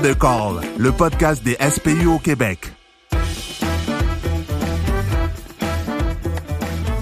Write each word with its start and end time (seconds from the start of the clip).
Deux 0.00 0.14
calls, 0.14 0.60
le 0.76 0.90
podcast 0.90 1.42
des 1.44 1.54
SPU 1.54 2.06
au 2.06 2.18
Québec. 2.18 2.72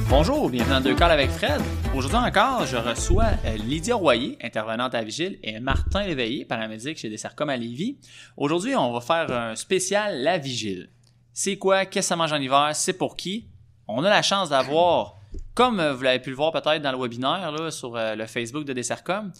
Bonjour, 0.08 0.50
bienvenue 0.50 0.74
dans 0.74 0.80
Deux 0.80 0.94
Calls 0.94 1.10
avec 1.10 1.30
Fred. 1.30 1.60
Aujourd'hui 1.94 2.18
encore, 2.18 2.66
je 2.66 2.76
reçois 2.76 3.30
euh, 3.46 3.56
Lydia 3.56 3.96
Royer, 3.96 4.36
intervenante 4.42 4.94
à 4.94 5.02
Vigile, 5.02 5.38
et 5.42 5.58
Martin 5.58 6.04
Léveillé, 6.04 6.44
paramédic 6.44 6.98
chez 6.98 7.08
Dessercom 7.08 7.48
à 7.48 7.56
Lévis. 7.56 7.98
Aujourd'hui, 8.36 8.76
on 8.76 8.92
va 8.92 9.00
faire 9.00 9.30
un 9.36 9.56
spécial 9.56 10.22
La 10.22 10.36
Vigile. 10.38 10.90
C'est 11.32 11.56
quoi? 11.56 11.86
Qu'est-ce 11.86 12.06
que 12.06 12.08
ça 12.08 12.16
mange 12.16 12.32
en 12.32 12.40
hiver? 12.40 12.70
C'est 12.74 12.92
pour 12.92 13.16
qui? 13.16 13.48
On 13.88 14.04
a 14.04 14.10
la 14.10 14.22
chance 14.22 14.50
d'avoir, 14.50 15.16
comme 15.54 15.82
vous 15.82 16.02
l'avez 16.02 16.20
pu 16.20 16.30
le 16.30 16.36
voir 16.36 16.52
peut-être 16.52 16.82
dans 16.82 16.92
le 16.92 16.98
webinaire 16.98 17.52
là, 17.52 17.70
sur 17.70 17.96
euh, 17.96 18.14
le 18.14 18.26
Facebook 18.26 18.64
de 18.64 18.74
Dessercom, 18.74 19.32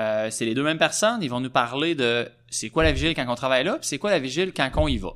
euh, 0.00 0.30
c'est 0.30 0.44
les 0.44 0.54
deux 0.54 0.62
mêmes 0.62 0.78
personnes. 0.78 1.22
Ils 1.22 1.28
vont 1.28 1.40
nous 1.40 1.50
parler 1.50 1.94
de 1.94 2.28
c'est 2.48 2.70
quoi 2.70 2.82
la 2.82 2.92
vigile 2.92 3.14
quand 3.14 3.24
on 3.28 3.34
travaille 3.34 3.64
là, 3.64 3.78
puis 3.78 3.86
c'est 3.86 3.98
quoi 3.98 4.10
la 4.10 4.18
vigile 4.18 4.52
quand 4.54 4.70
on 4.76 4.88
y 4.88 4.98
va. 4.98 5.10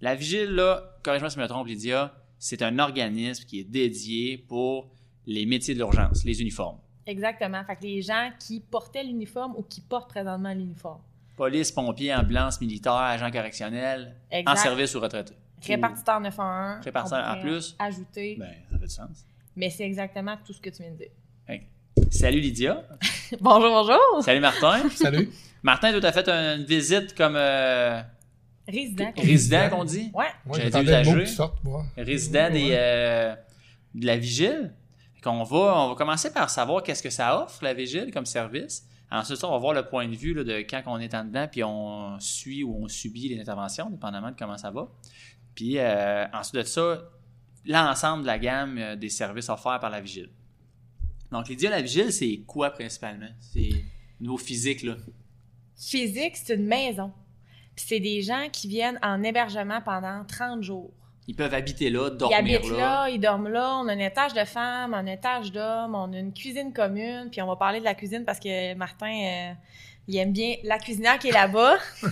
La 0.00 0.14
vigile, 0.14 0.50
là, 0.50 0.82
corrige-moi 1.02 1.30
si 1.30 1.36
je 1.36 1.40
me 1.40 1.46
trompe, 1.48 1.66
Lydia, 1.66 2.14
c'est 2.38 2.62
un 2.62 2.78
organisme 2.78 3.44
qui 3.44 3.60
est 3.60 3.64
dédié 3.64 4.36
pour 4.36 4.90
les 5.26 5.46
métiers 5.46 5.74
de 5.74 5.78
l'urgence, 5.78 6.24
les 6.24 6.40
uniformes. 6.40 6.78
Exactement. 7.06 7.62
Fait 7.64 7.76
que 7.76 7.82
les 7.82 8.02
gens 8.02 8.30
qui 8.38 8.60
portaient 8.60 9.04
l'uniforme 9.04 9.54
ou 9.56 9.62
qui 9.62 9.80
portent 9.80 10.10
présentement 10.10 10.52
l'uniforme. 10.52 11.00
Police, 11.36 11.70
pompiers, 11.72 12.14
ambulance, 12.14 12.60
militaires, 12.60 12.92
agents 12.94 13.30
correctionnels, 13.30 14.16
Exact. 14.30 14.50
en 14.52 14.56
service 14.56 14.94
ou 14.94 15.00
retraités. 15.00 15.34
Répartiteur 15.64 16.20
911. 16.20 16.84
Répartiteur 16.84 17.24
en 17.28 17.40
plus. 17.40 17.76
Ajouter. 17.78 18.36
Ben, 18.38 18.50
ça 18.70 18.78
fait 18.78 18.86
du 18.86 18.92
sens. 18.92 19.26
Mais 19.54 19.70
c'est 19.70 19.84
exactement 19.84 20.36
tout 20.44 20.52
ce 20.52 20.60
que 20.60 20.70
tu 20.70 20.82
viens 20.82 20.92
de 20.92 20.96
dire. 20.96 21.10
Salut 22.10 22.40
Lydia. 22.40 22.82
bonjour, 23.40 23.70
bonjour. 23.70 24.22
Salut 24.22 24.40
Martin. 24.40 24.88
Salut. 24.90 25.30
Martin, 25.62 25.90
toi, 25.92 26.00
t'as 26.00 26.12
fait 26.12 26.28
une 26.28 26.64
visite 26.64 27.14
comme 27.14 27.34
euh, 27.36 28.00
Résident. 28.68 29.12
résident, 29.16 29.68
qu'on 29.70 29.84
dit? 29.84 30.10
Ouais. 30.14 30.26
Moi, 30.46 30.58
J'avais 30.58 30.82
usagé. 30.82 31.24
qui 31.24 31.30
sorte, 31.30 31.62
moi. 31.64 31.84
résident 31.96 32.50
des, 32.50 32.70
euh, 32.72 33.34
de 33.94 34.06
la 34.06 34.16
vigile. 34.16 34.72
On 35.24 35.44
va, 35.44 35.56
on 35.78 35.88
va 35.90 35.94
commencer 35.94 36.32
par 36.32 36.50
savoir 36.50 36.82
qu'est-ce 36.82 37.02
que 37.02 37.10
ça 37.10 37.42
offre, 37.42 37.62
la 37.62 37.74
vigile, 37.74 38.10
comme 38.12 38.26
service. 38.26 38.84
Ensuite, 39.10 39.38
ça, 39.38 39.46
on 39.46 39.52
va 39.52 39.58
voir 39.58 39.74
le 39.74 39.84
point 39.86 40.08
de 40.08 40.16
vue 40.16 40.34
là, 40.34 40.42
de 40.42 40.58
quand 40.62 40.82
on 40.86 40.98
est 40.98 41.14
en 41.14 41.24
dedans, 41.24 41.46
puis 41.50 41.62
on 41.62 42.18
suit 42.18 42.64
ou 42.64 42.84
on 42.84 42.88
subit 42.88 43.28
les 43.28 43.40
interventions, 43.40 43.88
dépendamment 43.90 44.30
de 44.30 44.36
comment 44.36 44.56
ça 44.56 44.70
va. 44.70 44.88
Puis 45.54 45.78
euh, 45.78 46.24
ensuite 46.32 46.56
de 46.56 46.62
ça, 46.62 47.02
l'ensemble 47.66 48.22
de 48.22 48.26
la 48.26 48.38
gamme 48.38 48.78
euh, 48.78 48.96
des 48.96 49.10
services 49.10 49.48
offerts 49.48 49.78
par 49.80 49.90
la 49.90 50.00
vigile. 50.00 50.30
Donc, 51.32 51.48
Lydia, 51.48 51.70
la 51.70 51.80
vigile, 51.82 52.12
c'est 52.12 52.42
quoi 52.46 52.70
principalement? 52.70 53.28
C'est 53.40 53.70
au 54.20 54.22
niveau 54.22 54.36
physique, 54.36 54.82
là. 54.82 54.96
Physique, 55.76 56.36
c'est 56.36 56.54
une 56.54 56.66
maison. 56.66 57.12
Puis 57.74 57.86
c'est 57.88 58.00
des 58.00 58.20
gens 58.22 58.48
qui 58.52 58.68
viennent 58.68 58.98
en 59.02 59.22
hébergement 59.22 59.80
pendant 59.80 60.24
30 60.24 60.62
jours. 60.62 60.92
Ils 61.26 61.34
peuvent 61.34 61.54
habiter 61.54 61.88
là, 61.88 62.10
Ils 62.12 62.16
dormir 62.18 62.38
habitent 62.38 62.70
là. 62.72 62.76
là, 62.76 63.08
ils 63.08 63.18
dorment 63.18 63.48
là. 63.48 63.78
On 63.82 63.88
a 63.88 63.92
un 63.94 63.98
étage 63.98 64.34
de 64.34 64.44
femmes, 64.44 64.92
un 64.92 65.06
étage 65.06 65.52
d'hommes, 65.52 65.94
on 65.94 66.12
a 66.12 66.18
une 66.18 66.34
cuisine 66.34 66.72
commune. 66.72 67.28
Puis 67.30 67.40
on 67.40 67.46
va 67.46 67.56
parler 67.56 67.78
de 67.80 67.84
la 67.84 67.94
cuisine 67.94 68.24
parce 68.24 68.38
que 68.40 68.74
Martin, 68.74 69.06
euh, 69.12 69.52
il 70.08 70.16
aime 70.16 70.32
bien 70.32 70.56
la 70.64 70.78
cuisinière 70.78 71.18
qui 71.18 71.28
est 71.28 71.32
là-bas. 71.32 71.76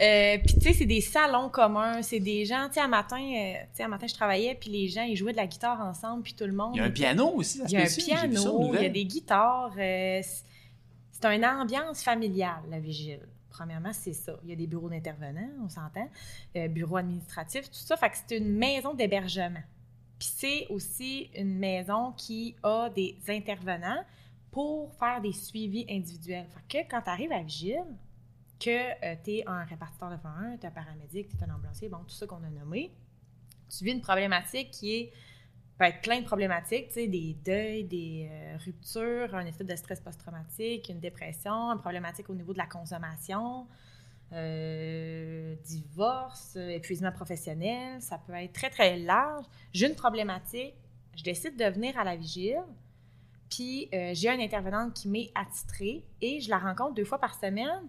Euh, 0.00 0.38
puis 0.38 0.54
tu 0.54 0.60
sais, 0.60 0.72
c'est 0.72 0.86
des 0.86 1.00
salons 1.00 1.48
communs, 1.48 2.02
c'est 2.02 2.20
des 2.20 2.44
gens. 2.44 2.66
Tu 2.68 2.74
sais, 2.74 2.80
un 2.80 2.88
matin, 2.88 3.18
euh, 3.20 3.52
tu 3.54 3.66
sais, 3.74 3.82
un 3.82 3.88
matin, 3.88 4.06
je 4.06 4.14
travaillais, 4.14 4.54
puis 4.54 4.70
les 4.70 4.88
gens, 4.88 5.02
ils 5.02 5.16
jouaient 5.16 5.32
de 5.32 5.36
la 5.36 5.46
guitare 5.46 5.80
ensemble, 5.80 6.22
puis 6.22 6.34
tout 6.34 6.44
le 6.44 6.52
monde. 6.52 6.72
Il 6.74 6.78
y 6.78 6.80
a 6.80 6.84
un 6.84 6.90
piano 6.90 7.28
aussi, 7.34 7.60
Il 7.66 7.72
y 7.72 7.76
a 7.76 7.80
un 7.82 7.86
piano, 7.86 8.70
il 8.74 8.82
y 8.82 8.86
a 8.86 8.88
des 8.88 9.04
guitares. 9.04 9.72
euh, 9.78 10.20
c'est- 10.22 10.44
une 11.36 11.44
ambiance 11.44 12.02
familiale, 12.02 12.62
la 12.68 12.80
vigile. 12.80 13.20
Premièrement, 13.50 13.92
c'est 13.92 14.12
ça. 14.14 14.32
Il 14.42 14.50
y 14.50 14.52
a 14.52 14.56
des 14.56 14.66
bureaux 14.66 14.88
d'intervenants, 14.88 15.50
on 15.64 15.68
s'entend, 15.68 16.08
bureaux 16.70 16.96
administratifs, 16.96 17.66
tout 17.70 17.74
ça. 17.78 17.96
Fait 17.96 18.10
que 18.10 18.16
c'est 18.26 18.38
une 18.38 18.52
maison 18.56 18.92
d'hébergement. 18.94 19.62
Puis 20.18 20.30
c'est 20.36 20.66
aussi 20.68 21.30
une 21.36 21.58
maison 21.58 22.12
qui 22.16 22.56
a 22.64 22.88
des 22.90 23.16
intervenants 23.28 24.02
pour 24.52 24.94
faire 24.94 25.20
des 25.20 25.32
suivis 25.32 25.84
individuels. 25.90 26.46
Fait 26.46 26.84
que 26.84 26.90
quand 26.90 27.02
tu 27.02 27.10
arrives 27.10 27.32
à 27.32 27.42
vigile, 27.42 27.84
que 28.60 29.16
tu 29.24 29.30
es 29.30 29.44
un 29.48 29.64
répartiteur 29.64 30.10
de 30.10 30.14
1, 30.24 30.58
tu 30.58 30.64
es 30.64 30.68
un 30.68 30.70
paramédic, 30.70 31.28
tu 31.28 31.36
es 31.36 31.42
un 31.42 31.52
ambulancier, 31.52 31.88
bon, 31.88 31.98
tout 32.06 32.14
ça 32.14 32.26
qu'on 32.28 32.44
a 32.44 32.50
nommé, 32.50 32.92
tu 33.68 33.84
vis 33.84 33.92
une 33.92 34.00
problématique 34.00 34.70
qui 34.70 34.94
est 34.94 35.12
peut 35.78 35.86
être 35.86 36.02
plein 36.02 36.20
de 36.20 36.26
problématiques, 36.26 36.88
tu 36.88 36.94
sais, 36.94 37.08
des 37.08 37.34
deuils, 37.44 37.84
des 37.84 38.28
euh, 38.30 38.56
ruptures, 38.64 39.34
un 39.34 39.46
état 39.46 39.64
de 39.64 39.74
stress 39.74 40.00
post-traumatique, 40.00 40.88
une 40.90 41.00
dépression, 41.00 41.72
une 41.72 41.80
problématique 41.80 42.28
au 42.28 42.34
niveau 42.34 42.52
de 42.52 42.58
la 42.58 42.66
consommation, 42.66 43.66
euh, 44.32 45.56
divorce, 45.64 46.54
euh, 46.56 46.68
épuisement 46.68 47.10
professionnel, 47.12 48.00
ça 48.00 48.18
peut 48.18 48.34
être 48.34 48.52
très, 48.52 48.70
très 48.70 48.98
large. 48.98 49.46
J'ai 49.72 49.88
une 49.88 49.96
problématique, 49.96 50.74
je 51.16 51.22
décide 51.22 51.56
de 51.56 51.64
venir 51.64 51.98
à 51.98 52.04
la 52.04 52.16
vigile, 52.16 52.62
puis 53.52 53.90
euh, 53.92 54.12
j'ai 54.14 54.30
une 54.30 54.40
intervenante 54.40 54.94
qui 54.94 55.08
m'est 55.08 55.30
attitrée 55.34 56.06
et 56.22 56.40
je 56.40 56.48
la 56.48 56.56
rencontre 56.56 56.94
deux 56.94 57.04
fois 57.04 57.18
par 57.18 57.34
semaine. 57.34 57.86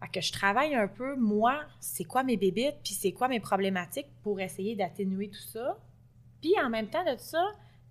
Fait 0.00 0.08
que 0.08 0.20
je 0.20 0.32
travaille 0.32 0.74
un 0.74 0.88
peu, 0.88 1.14
moi, 1.14 1.60
c'est 1.78 2.02
quoi 2.02 2.24
mes 2.24 2.36
bébites, 2.36 2.78
puis 2.82 2.94
c'est 2.94 3.12
quoi 3.12 3.28
mes 3.28 3.38
problématiques 3.38 4.08
pour 4.24 4.40
essayer 4.40 4.74
d'atténuer 4.74 5.30
tout 5.30 5.48
ça. 5.52 5.78
Puis 6.40 6.54
en 6.60 6.68
même 6.70 6.88
temps 6.88 7.04
de 7.04 7.12
tout 7.12 7.22
ça, 7.22 7.44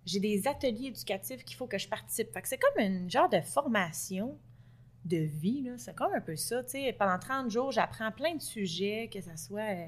j'ai 0.06 0.20
des 0.20 0.46
ateliers 0.46 0.88
éducatifs 0.88 1.46
qu'il 1.46 1.56
faut 1.56 1.68
que 1.68 1.78
je 1.78 1.88
participe. 1.88 2.34
Fait 2.34 2.42
que 2.42 2.50
c'est 2.50 2.58
comme 2.58 2.84
une 2.84 3.09
genre 3.09 3.30
de 3.30 3.40
formation 3.40 4.38
de 5.06 5.18
vie. 5.18 5.72
C'est 5.78 5.96
comme 5.96 6.14
un 6.14 6.20
peu 6.20 6.36
ça. 6.36 6.64
Pendant 6.98 7.18
30 7.18 7.50
jours, 7.50 7.72
j'apprends 7.72 8.12
plein 8.12 8.36
de 8.36 8.42
sujets, 8.42 9.09
que 9.14 9.22
ce 9.22 9.38
soit 9.38 9.74
euh, 9.74 9.88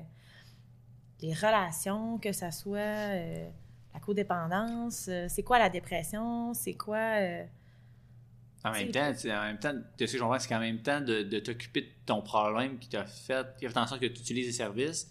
les 1.21 1.33
relations, 1.33 2.19
que 2.19 2.31
ce 2.31 2.51
soit 2.51 2.79
euh, 2.79 3.49
la 3.93 3.99
codépendance, 3.99 5.07
euh, 5.09 5.25
c'est 5.29 5.43
quoi 5.43 5.59
la 5.59 5.69
dépression, 5.69 6.53
c'est 6.53 6.73
quoi... 6.75 7.19
euh, 7.19 7.43
En 8.63 8.71
même 8.71 8.91
temps, 8.91 9.11
tu 9.11 9.19
sais, 9.19 9.35
en 9.35 9.43
même 9.43 9.59
temps, 9.59 9.73
de 9.73 10.05
ce 10.05 10.11
que 10.11 10.17
je 10.17 10.23
comprends, 10.23 10.39
c'est 10.39 10.49
qu'en 10.49 10.59
même 10.59 10.81
temps 10.81 11.01
de, 11.01 11.23
de 11.23 11.39
t'occuper 11.39 11.81
de 11.81 11.89
ton 12.05 12.21
problème 12.21 12.77
qui 12.79 12.89
t'a 12.89 13.05
fait, 13.05 13.45
qui 13.57 13.65
a 13.65 13.69
fait 13.69 13.79
en 13.79 13.87
sorte 13.87 14.01
que 14.01 14.07
tu 14.07 14.19
utilises 14.21 14.47
les 14.47 14.53
services, 14.53 15.09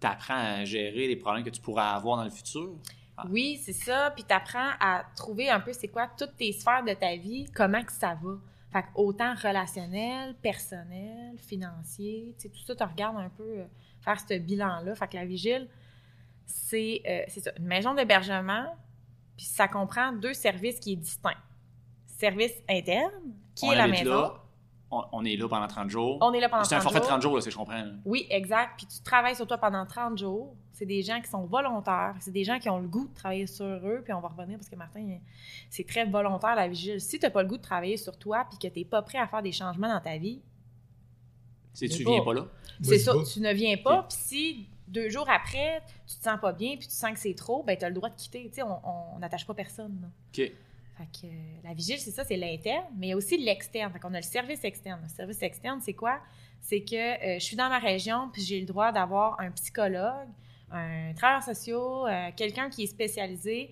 tu 0.00 0.06
apprends 0.06 0.34
à 0.36 0.64
gérer 0.64 1.06
les 1.08 1.16
problèmes 1.16 1.44
que 1.44 1.50
tu 1.50 1.60
pourras 1.60 1.90
avoir 1.94 2.16
dans 2.16 2.24
le 2.24 2.30
futur? 2.30 2.70
Ah. 3.16 3.24
Oui, 3.30 3.60
c'est 3.62 3.74
ça. 3.74 4.10
Puis 4.14 4.24
tu 4.26 4.34
apprends 4.34 4.70
à 4.80 5.04
trouver 5.14 5.50
un 5.50 5.60
peu 5.60 5.72
c'est 5.72 5.88
quoi 5.88 6.08
toutes 6.18 6.36
tes 6.36 6.52
sphères 6.52 6.82
de 6.84 6.94
ta 6.94 7.16
vie, 7.16 7.50
comment 7.54 7.82
que 7.82 7.92
ça 7.92 8.14
va. 8.22 8.38
Fait 8.72 8.82
que 8.82 8.88
autant 8.94 9.34
relationnel, 9.34 10.34
personnel, 10.40 11.36
financier, 11.38 12.34
tu 12.38 12.42
sais, 12.42 12.48
tout 12.48 12.60
ça, 12.64 12.74
tu 12.74 12.84
regardes 12.84 13.16
un 13.18 13.28
peu 13.28 13.42
euh, 13.42 13.64
faire 14.00 14.18
ce 14.20 14.38
bilan-là. 14.38 14.94
Fait 14.94 15.08
que 15.08 15.16
la 15.16 15.26
vigile, 15.26 15.68
c'est 16.50 17.02
euh, 17.08 17.50
une 17.58 17.66
maison 17.66 17.94
d'hébergement, 17.94 18.66
puis 19.36 19.46
ça 19.46 19.68
comprend 19.68 20.12
deux 20.12 20.34
services 20.34 20.78
qui 20.80 20.92
est 20.92 20.96
distincts. 20.96 21.34
Service 22.06 22.52
interne, 22.68 23.12
qui 23.54 23.66
on 23.66 23.72
est 23.72 23.76
la 23.76 23.88
maison. 23.88 24.10
là, 24.10 24.34
on, 24.90 25.04
on 25.12 25.24
est 25.24 25.36
là 25.36 25.48
pendant 25.48 25.66
30 25.68 25.88
jours. 25.88 26.18
On 26.20 26.32
est 26.32 26.40
là 26.40 26.48
pendant 26.48 26.64
c'est 26.64 26.74
un 26.74 26.80
30 26.80 26.84
forfait 26.92 26.98
de 26.98 27.04
jours. 27.04 27.10
30 27.12 27.22
jours, 27.22 27.36
là, 27.36 27.42
que 27.42 27.50
je 27.50 27.56
comprends. 27.56 27.74
là. 27.84 27.92
Oui, 28.04 28.26
exact. 28.28 28.72
Puis 28.76 28.86
tu 28.86 29.00
travailles 29.02 29.36
sur 29.36 29.46
toi 29.46 29.56
pendant 29.58 29.86
30 29.86 30.18
jours. 30.18 30.54
C'est 30.72 30.84
des 30.86 31.02
gens 31.02 31.20
qui 31.20 31.30
sont 31.30 31.46
volontaires. 31.46 32.16
C'est 32.20 32.32
des 32.32 32.42
gens 32.44 32.58
qui 32.58 32.68
ont 32.68 32.78
le 32.80 32.88
goût 32.88 33.06
de 33.06 33.14
travailler 33.14 33.46
sur 33.46 33.64
eux. 33.64 34.00
Puis 34.04 34.12
on 34.12 34.20
va 34.20 34.28
revenir 34.28 34.58
parce 34.58 34.68
que 34.68 34.76
Martin, 34.76 35.18
c'est 35.70 35.86
très 35.86 36.04
volontaire 36.06 36.56
la 36.56 36.66
vigile. 36.68 37.00
Si 37.00 37.18
tu 37.18 37.24
n'as 37.24 37.30
pas 37.30 37.42
le 37.42 37.48
goût 37.48 37.56
de 37.58 37.62
travailler 37.62 37.96
sur 37.96 38.18
toi 38.18 38.44
puis 38.50 38.58
que 38.58 38.66
tu 38.72 38.80
n'es 38.80 38.84
pas 38.84 39.00
prêt 39.02 39.18
à 39.18 39.26
faire 39.28 39.42
des 39.42 39.52
changements 39.52 39.88
dans 39.92 40.00
ta 40.00 40.18
vie, 40.18 40.42
C'est 41.72 41.88
tu 41.88 42.04
Mais 42.04 42.10
viens 42.12 42.18
pas. 42.20 42.24
pas 42.24 42.34
là? 42.34 42.46
c'est 42.82 42.98
ça, 42.98 43.14
pas. 43.14 43.22
tu 43.22 43.40
ne 43.40 43.52
viens 43.52 43.76
pas. 43.76 44.02
Puis 44.08 44.18
si 44.20 44.68
deux 44.90 45.08
jours 45.08 45.28
après, 45.30 45.82
tu 46.06 46.16
te 46.16 46.22
sens 46.22 46.38
pas 46.40 46.52
bien 46.52 46.76
puis 46.76 46.88
tu 46.88 46.94
sens 46.94 47.12
que 47.12 47.18
c'est 47.18 47.34
trop, 47.34 47.62
ben 47.62 47.76
tu 47.76 47.84
as 47.84 47.88
le 47.88 47.94
droit 47.94 48.10
de 48.10 48.16
quitter. 48.16 48.48
Tu 48.48 48.56
sais, 48.56 48.62
on 48.62 49.18
n'attache 49.18 49.46
pas 49.46 49.54
personne. 49.54 50.10
OK. 50.28 50.50
Fait 51.00 51.20
que 51.20 51.26
euh, 51.26 51.60
la 51.64 51.72
vigile, 51.72 51.98
c'est 51.98 52.10
ça, 52.10 52.24
c'est 52.24 52.36
l'interne, 52.36 52.84
mais 52.96 53.06
il 53.06 53.10
y 53.10 53.12
a 53.12 53.16
aussi 53.16 53.38
l'externe. 53.38 53.92
Fait 53.92 53.98
qu'on 53.98 54.12
a 54.12 54.18
le 54.18 54.22
service 54.22 54.64
externe. 54.64 55.00
Le 55.02 55.08
service 55.08 55.40
externe, 55.42 55.80
c'est 55.80 55.94
quoi? 55.94 56.20
C'est 56.60 56.82
que 56.82 56.94
euh, 56.96 57.38
je 57.38 57.44
suis 57.44 57.56
dans 57.56 57.68
ma 57.70 57.78
région, 57.78 58.28
puis 58.32 58.42
j'ai 58.42 58.60
le 58.60 58.66
droit 58.66 58.92
d'avoir 58.92 59.40
un 59.40 59.50
psychologue, 59.52 60.28
un 60.70 61.14
travailleur 61.14 61.42
social, 61.42 61.76
euh, 61.78 62.30
quelqu'un 62.36 62.68
qui 62.68 62.82
est 62.82 62.86
spécialisé 62.86 63.70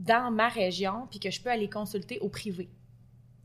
dans 0.00 0.32
ma 0.32 0.48
région, 0.48 1.06
puis 1.10 1.20
que 1.20 1.30
je 1.30 1.40
peux 1.40 1.50
aller 1.50 1.70
consulter 1.70 2.18
au 2.20 2.28
privé. 2.28 2.68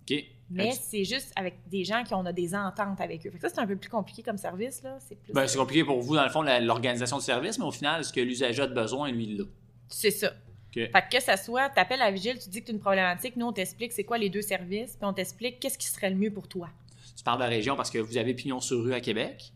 OK. 0.02 0.24
Mais 0.50 0.72
c'est 0.72 1.04
juste 1.04 1.32
avec 1.36 1.56
des 1.68 1.84
gens 1.84 2.04
qui 2.04 2.14
ont 2.14 2.24
des 2.24 2.54
ententes 2.54 3.02
avec 3.02 3.26
eux. 3.26 3.32
Fait 3.32 3.38
que 3.38 3.48
ça, 3.48 3.54
c'est 3.56 3.60
un 3.62 3.66
peu 3.68 3.76
plus 3.76 3.90
compliqué 3.90 4.22
comme 4.22 4.38
service, 4.38 4.84
là. 4.84 4.98
C'est 5.00 5.16
plus... 5.16 5.34
ben, 5.34 5.48
c'est 5.48 5.58
compliqué 5.58 5.84
pour 5.84 6.00
vous, 6.02 6.16
dans 6.16 6.24
le 6.24 6.30
fond, 6.30 6.44
l'organisation 6.44 7.18
du 7.18 7.24
service, 7.24 7.58
mais 7.58 7.66
au 7.66 7.72
final, 7.72 8.04
ce 8.04 8.14
que 8.14 8.20
l'usager 8.22 8.62
a 8.62 8.68
de 8.68 8.74
besoin, 8.74 9.12
lui, 9.12 9.24
il 9.24 9.38
l'a. 9.38 9.44
C'est 9.88 10.12
ça. 10.12 10.32
Fait 10.74 10.90
que 10.90 11.18
que 11.18 11.22
ça 11.24 11.38
soit, 11.38 11.70
t'appelles 11.70 12.00
la 12.00 12.10
vigile, 12.12 12.38
tu 12.40 12.50
dis 12.50 12.62
que 12.62 12.66
tu 12.66 12.72
as 12.72 12.74
une 12.74 12.80
problématique, 12.80 13.36
nous, 13.36 13.46
on 13.46 13.54
t'explique 13.54 13.92
c'est 13.92 14.04
quoi 14.04 14.18
les 14.18 14.30
deux 14.30 14.42
services, 14.42 14.96
puis 14.96 15.06
on 15.06 15.14
t'explique 15.14 15.60
qu'est-ce 15.60 15.78
qui 15.78 15.88
serait 15.88 16.10
le 16.10 16.16
mieux 16.16 16.32
pour 16.32 16.48
toi. 16.48 16.68
Tu 17.16 17.24
parles 17.24 17.38
de 17.38 17.44
la 17.44 17.50
région 17.50 17.76
parce 17.76 17.92
que 17.92 18.00
vous 18.00 18.18
avez 18.18 18.34
pignon 18.34 18.60
sur 18.60 18.84
rue 18.84 18.94
à 18.94 19.00
Québec. 19.00 19.54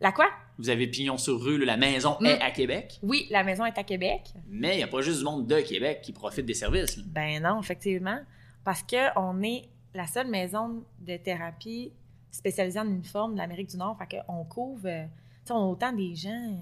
La 0.00 0.12
quoi? 0.12 0.26
Vous 0.58 0.68
avez 0.68 0.86
pignon 0.86 1.16
sur 1.18 1.40
rue, 1.40 1.58
la 1.64 1.76
maison 1.78 2.16
Mm. 2.20 2.26
est 2.26 2.40
à 2.42 2.50
Québec. 2.50 2.98
Oui, 3.02 3.26
la 3.30 3.44
maison 3.44 3.64
est 3.64 3.78
à 3.78 3.82
Québec. 3.84 4.22
Mais 4.46 4.74
il 4.74 4.76
n'y 4.78 4.82
a 4.82 4.88
pas 4.88 5.00
juste 5.00 5.18
du 5.18 5.24
monde 5.24 5.46
de 5.46 5.60
Québec 5.60 6.00
qui 6.02 6.12
profite 6.12 6.44
des 6.46 6.54
services. 6.54 6.96
là. 6.98 7.02
Ben 7.06 7.42
non, 7.42 7.60
effectivement. 7.60 8.18
Parce 8.62 8.82
qu'on 8.82 9.42
est 9.42 9.62
la 9.94 10.06
seule 10.06 10.28
maison 10.28 10.84
de 11.00 11.16
thérapie 11.16 11.92
spécialisés 12.30 12.78
en 12.78 12.86
uniforme 12.86 13.32
de 13.34 13.38
l'Amérique 13.38 13.70
du 13.70 13.76
Nord. 13.76 13.96
Fait 13.98 14.22
qu'on 14.26 14.44
couvre, 14.44 14.86
euh, 14.86 15.06
on 15.50 15.54
a 15.54 15.66
autant 15.66 15.92
des 15.92 16.14
gens 16.14 16.56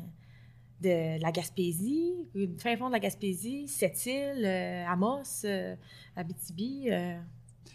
de 0.80 1.20
la 1.20 1.32
Gaspésie, 1.32 2.14
du 2.34 2.48
fin 2.58 2.76
fond 2.76 2.86
de 2.86 2.92
la 2.92 3.00
Gaspésie, 3.00 3.68
Sept-Îles, 3.68 4.44
euh, 4.44 4.86
Amos, 4.86 5.44
euh, 5.44 5.74
Abitibi. 6.16 6.88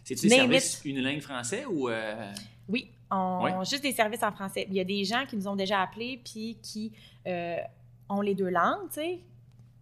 C'est-tu 0.04 0.28
des 0.28 0.36
services 0.36 0.82
unilingue 0.84 1.22
français 1.22 1.66
ou. 1.66 1.90
Oui, 2.70 2.90
on, 3.12 3.42
Oui. 3.44 3.52
juste 3.70 3.84
des 3.84 3.92
services 3.92 4.24
en 4.24 4.32
français. 4.32 4.66
Il 4.70 4.76
y 4.76 4.80
a 4.80 4.86
des 4.86 5.04
gens 5.04 5.26
qui 5.28 5.36
nous 5.36 5.48
ont 5.48 5.56
déjà 5.56 5.82
appelés 5.82 6.20
puis 6.24 6.58
qui 6.62 6.92
ont 8.10 8.22
les 8.22 8.36
deux 8.36 8.50
langues, 8.50 8.88
tu 8.88 9.02
sais. 9.02 9.20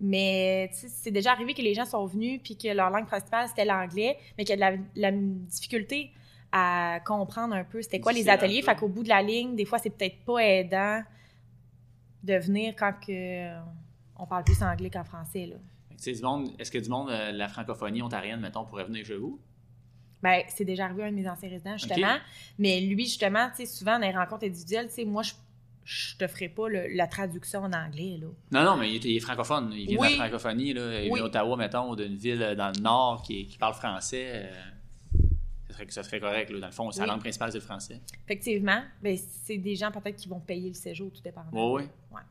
Mais 0.03 0.69
c'est 0.73 1.11
déjà 1.11 1.31
arrivé 1.31 1.53
que 1.53 1.61
les 1.61 1.73
gens 1.75 1.85
sont 1.85 2.05
venus 2.05 2.41
puis 2.43 2.57
que 2.57 2.67
leur 2.69 2.89
langue 2.89 3.05
principale 3.05 3.47
c'était 3.47 3.65
l'anglais, 3.65 4.17
mais 4.37 4.43
qu'il 4.45 4.59
y 4.59 4.63
a 4.63 4.71
de 4.71 4.77
la, 4.95 5.09
la 5.11 5.15
difficulté 5.15 6.09
à 6.51 6.99
comprendre 7.05 7.53
un 7.53 7.63
peu 7.63 7.81
c'était 7.81 7.99
quoi 7.99 8.11
les 8.11 8.27
ateliers. 8.33 8.61
Fait 8.63 8.75
qu'au 8.75 8.87
bout 8.89 9.03
de 9.03 9.09
la 9.09 9.21
ligne, 9.21 9.55
des 9.55 9.63
fois, 9.65 9.77
c'est 9.77 9.91
peut-être 9.91 10.17
pas 10.25 10.39
aidant 10.39 11.01
de 12.23 12.33
venir 12.35 12.73
quand 12.77 12.93
que 13.05 13.57
on 14.17 14.25
parle 14.27 14.43
plus 14.43 14.61
anglais 14.61 14.89
qu'en 14.89 15.03
français. 15.03 15.45
Là. 15.45 15.55
du 16.13 16.21
monde- 16.21 16.51
Est-ce 16.59 16.71
que 16.71 16.77
du 16.79 16.89
monde 16.89 17.09
euh, 17.09 17.31
la 17.31 17.47
francophonie 17.47 18.01
ontarienne, 18.01 18.39
mettons, 18.39 18.65
pourrait 18.65 18.85
venir 18.85 19.05
chez 19.05 19.15
vous? 19.17 19.39
Ben, 20.21 20.43
c'est 20.49 20.65
déjà 20.65 20.85
arrivé 20.85 21.03
à 21.03 21.05
un 21.07 21.11
de 21.11 21.15
mes 21.15 21.27
anciens 21.27 21.49
résidents, 21.49 21.77
justement. 21.77 22.17
Mais 22.59 22.79
lui, 22.81 23.05
justement, 23.05 23.49
souvent, 23.65 23.93
dans 23.99 24.07
les 24.07 24.15
rencontres 24.15 24.45
individuelles, 24.45 24.87
moi, 25.07 25.23
je, 25.23 25.33
je 25.83 26.15
te 26.17 26.27
ferai 26.27 26.49
pas 26.49 26.69
le- 26.69 26.87
la 26.95 27.07
traduction 27.07 27.59
en 27.61 27.73
anglais, 27.73 28.17
là. 28.21 28.27
Non, 28.51 28.63
non, 28.63 28.77
mais 28.77 28.89
il 28.89 28.95
est, 28.97 29.05
il 29.11 29.17
est 29.17 29.19
francophone. 29.19 29.71
Il 29.75 29.87
vient 29.87 29.97
Oui. 29.99 30.07
de 30.13 30.17
la 30.19 30.25
francophonie. 30.25 30.73
Là. 30.73 31.01
Il 31.03 31.11
Oui. 31.11 31.15
vient 31.19 31.23
d'Ottawa, 31.27 31.57
mettons, 31.57 31.89
ou 31.91 31.95
d'une 31.95 32.15
ville 32.15 32.41
euh, 32.41 32.55
dans 32.55 32.71
le 32.75 32.81
nord 32.81 33.21
qui, 33.23 33.47
qui 33.47 33.57
parle 33.57 33.73
français. 33.73 34.27
euh, 34.33 34.51
ça, 35.69 35.73
serait, 35.73 35.85
ça 35.89 36.03
serait 36.03 36.19
correct. 36.19 36.49
Là. 36.51 36.59
Dans 36.59 36.67
le 36.67 36.73
fond, 36.73 36.91
sa 36.91 37.03
Oui. 37.03 37.09
langue 37.09 37.19
principale, 37.21 37.51
c'est 37.51 37.57
le 37.59 37.63
français. 37.63 37.99
Effectivement, 38.25 38.81
ben, 39.01 39.17
c'est 39.17 39.57
des 39.57 39.75
gens 39.75 39.91
peut-être 39.91 40.15
qui 40.17 40.27
vont 40.29 40.39
payer 40.39 40.67
le 40.69 40.75
séjour, 40.75 41.11
tout 41.11 41.21
dépendant. 41.21 41.49
Oui, 41.51 41.83
oui. 41.83 41.89
Ouais. 42.15 42.21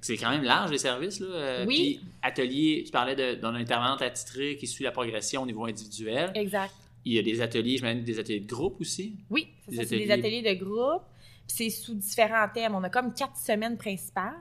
C'est 0.00 0.16
quand 0.16 0.30
même 0.30 0.44
large, 0.44 0.70
les 0.70 0.78
services. 0.78 1.18
Là. 1.18 1.26
Euh, 1.26 1.64
Oui. 1.66 1.98
Puis, 2.00 2.08
atelier, 2.22 2.82
tu 2.86 2.92
parlais 2.92 3.16
d'un 3.36 3.54
intervenante 3.56 4.00
attitré 4.02 4.56
qui 4.56 4.68
suit 4.68 4.84
la 4.84 4.92
progression 4.92 5.42
au 5.42 5.46
niveau 5.46 5.64
individuel. 5.64 6.30
Exact. 6.36 6.72
Il 7.04 7.14
y 7.14 7.18
a 7.18 7.22
des 7.22 7.40
ateliers, 7.40 7.78
je 7.78 7.82
m'imagine 7.82 8.04
des 8.04 8.18
ateliers 8.20 8.40
de 8.40 8.46
groupe 8.46 8.80
aussi. 8.80 9.16
Oui, 9.30 9.48
c'est 9.68 9.86
Des 9.88 10.10
ateliers 10.10 10.42
de 10.42 10.54
groupe. 10.62 11.02
Puis 11.48 11.56
c'est 11.56 11.70
sous 11.70 11.94
différents 11.94 12.46
thèmes. 12.52 12.74
On 12.74 12.84
a 12.84 12.90
comme 12.90 13.12
quatre 13.14 13.36
semaines 13.36 13.76
principales. 13.76 14.36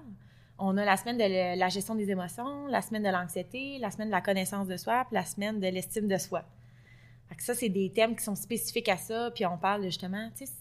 On 0.60 0.76
a 0.78 0.84
la 0.86 0.98
semaine 0.98 1.18
de 1.18 1.24
le- 1.24 1.58
la 1.60 1.70
gestion 1.70 1.96
des 1.96 2.10
émotions, 2.12 2.68
la 2.68 2.82
semaine 2.82 3.04
de 3.04 3.10
l'anxiété, 3.10 3.78
la 3.80 3.90
semaine 3.92 4.08
de 4.10 4.12
la 4.12 4.22
connaissance 4.22 4.68
de 4.68 4.76
soi, 4.78 5.06
puis 5.06 5.16
la 5.16 5.24
semaine 5.26 5.60
de 5.60 5.68
l'estime 5.68 6.08
de 6.08 6.18
soi. 6.18 6.44
Fait 7.30 7.36
que 7.36 7.44
ça, 7.44 7.54
c'est 7.54 7.70
des 7.70 7.92
thèmes 7.92 8.16
qui 8.16 8.24
sont 8.24 8.36
spécifiques 8.36 8.90
à 8.90 8.98
ça. 8.98 9.32
Puis 9.34 9.46
on 9.46 9.58
parle 9.58 9.84
justement, 9.84 10.30
tu 10.36 10.46
sais, 10.46 10.52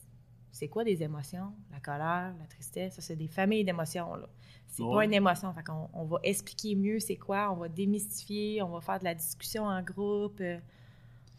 c'est 0.53 0.69
quoi 0.69 0.85
des 0.85 1.03
émotions? 1.03 1.53
La 1.73 1.81
colère, 1.81 2.35
la 2.39 2.47
tristesse, 2.49 2.95
ça, 2.95 3.03
c'est 3.03 3.17
des 3.17 3.29
familles 3.29 3.65
d'émotions, 3.65 4.15
là. 4.15 4.27
C'est 4.69 4.83
Ouais. 4.83 4.95
pas 4.95 5.05
une 5.05 5.15
émotion. 5.15 5.53
Fait 5.55 5.63
qu'on 5.63 5.89
on 5.95 6.05
va 6.05 6.19
expliquer 6.23 6.75
mieux 6.75 6.99
c'est 7.01 7.17
quoi, 7.17 7.51
on 7.53 7.57
va 7.57 7.69
démystifier, 7.69 8.61
on 8.63 8.69
va 8.69 8.81
faire 8.81 8.99
de 8.99 9.05
la 9.05 9.15
discussion 9.15 9.65
en 9.65 9.81
groupe. 9.83 10.39
euh. 10.41 10.59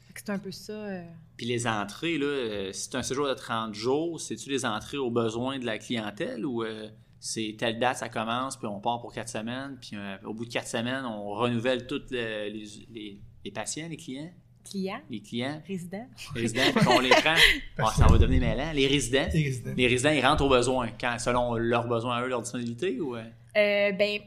Fait 0.07 0.13
que 0.13 0.19
c'est 0.21 0.29
un 0.31 0.39
peu 0.39 0.51
ça. 0.51 0.73
euh. 0.73 1.03
Puis 1.37 1.45
les 1.45 1.67
entrées, 1.67 2.17
là, 2.17 2.25
euh, 2.25 2.69
c'est 2.73 2.95
un 2.95 3.03
séjour 3.03 3.27
de 3.27 3.33
30 3.35 3.73
jours, 3.73 4.19
c'est-tu 4.19 4.49
les 4.49 4.65
entrées 4.65 4.97
aux 4.97 5.11
besoins 5.11 5.59
de 5.59 5.65
la 5.65 5.77
clientèle 5.77 6.45
ou 6.45 6.63
euh, 6.63 6.87
c'est 7.19 7.55
telle 7.57 7.77
date, 7.79 7.97
ça 7.97 8.09
commence, 8.09 8.57
puis 8.57 8.67
on 8.67 8.79
part 8.79 8.99
pour 9.01 9.13
quatre 9.13 9.29
semaines, 9.29 9.77
puis 9.79 9.91
euh, 9.95 10.15
au 10.25 10.33
bout 10.33 10.45
de 10.45 10.51
quatre 10.51 10.67
semaines, 10.67 11.05
on 11.05 11.29
renouvelle 11.29 11.85
tous 11.87 12.01
les, 12.11 12.49
les- 12.49 13.19
les 13.45 13.51
patients, 13.51 13.87
les 13.89 13.97
clients, 13.97 14.29
Clients, 14.69 14.99
les 15.09 15.21
clients, 15.21 15.61
résidents. 15.65 16.07
les 16.35 16.41
résidents, 16.41 16.61
puis 16.75 16.87
on 16.89 16.99
les 16.99 17.09
prend. 17.09 17.35
Bon, 17.77 17.85
ça 17.95 18.05
va 18.07 18.17
devenir 18.17 18.41
mêlant. 18.41 18.73
Les 18.73 18.85
résidents, 18.87 19.27
Les 19.33 19.43
résidents. 19.43 19.73
les 19.77 19.87
résidents, 19.87 20.09
ils 20.09 20.25
rentrent 20.25 20.43
aux 20.43 20.49
besoins, 20.49 20.89
quand, 20.99 21.17
selon 21.19 21.53
leurs 21.55 21.87
besoins 21.87 22.17
à 22.17 22.23
eux, 22.23 22.27
leur 22.27 22.41
disponibilité 22.41 22.99
ou... 22.99 23.15
euh? 23.15 23.23
Euh, 23.55 23.91
ben, 23.93 24.19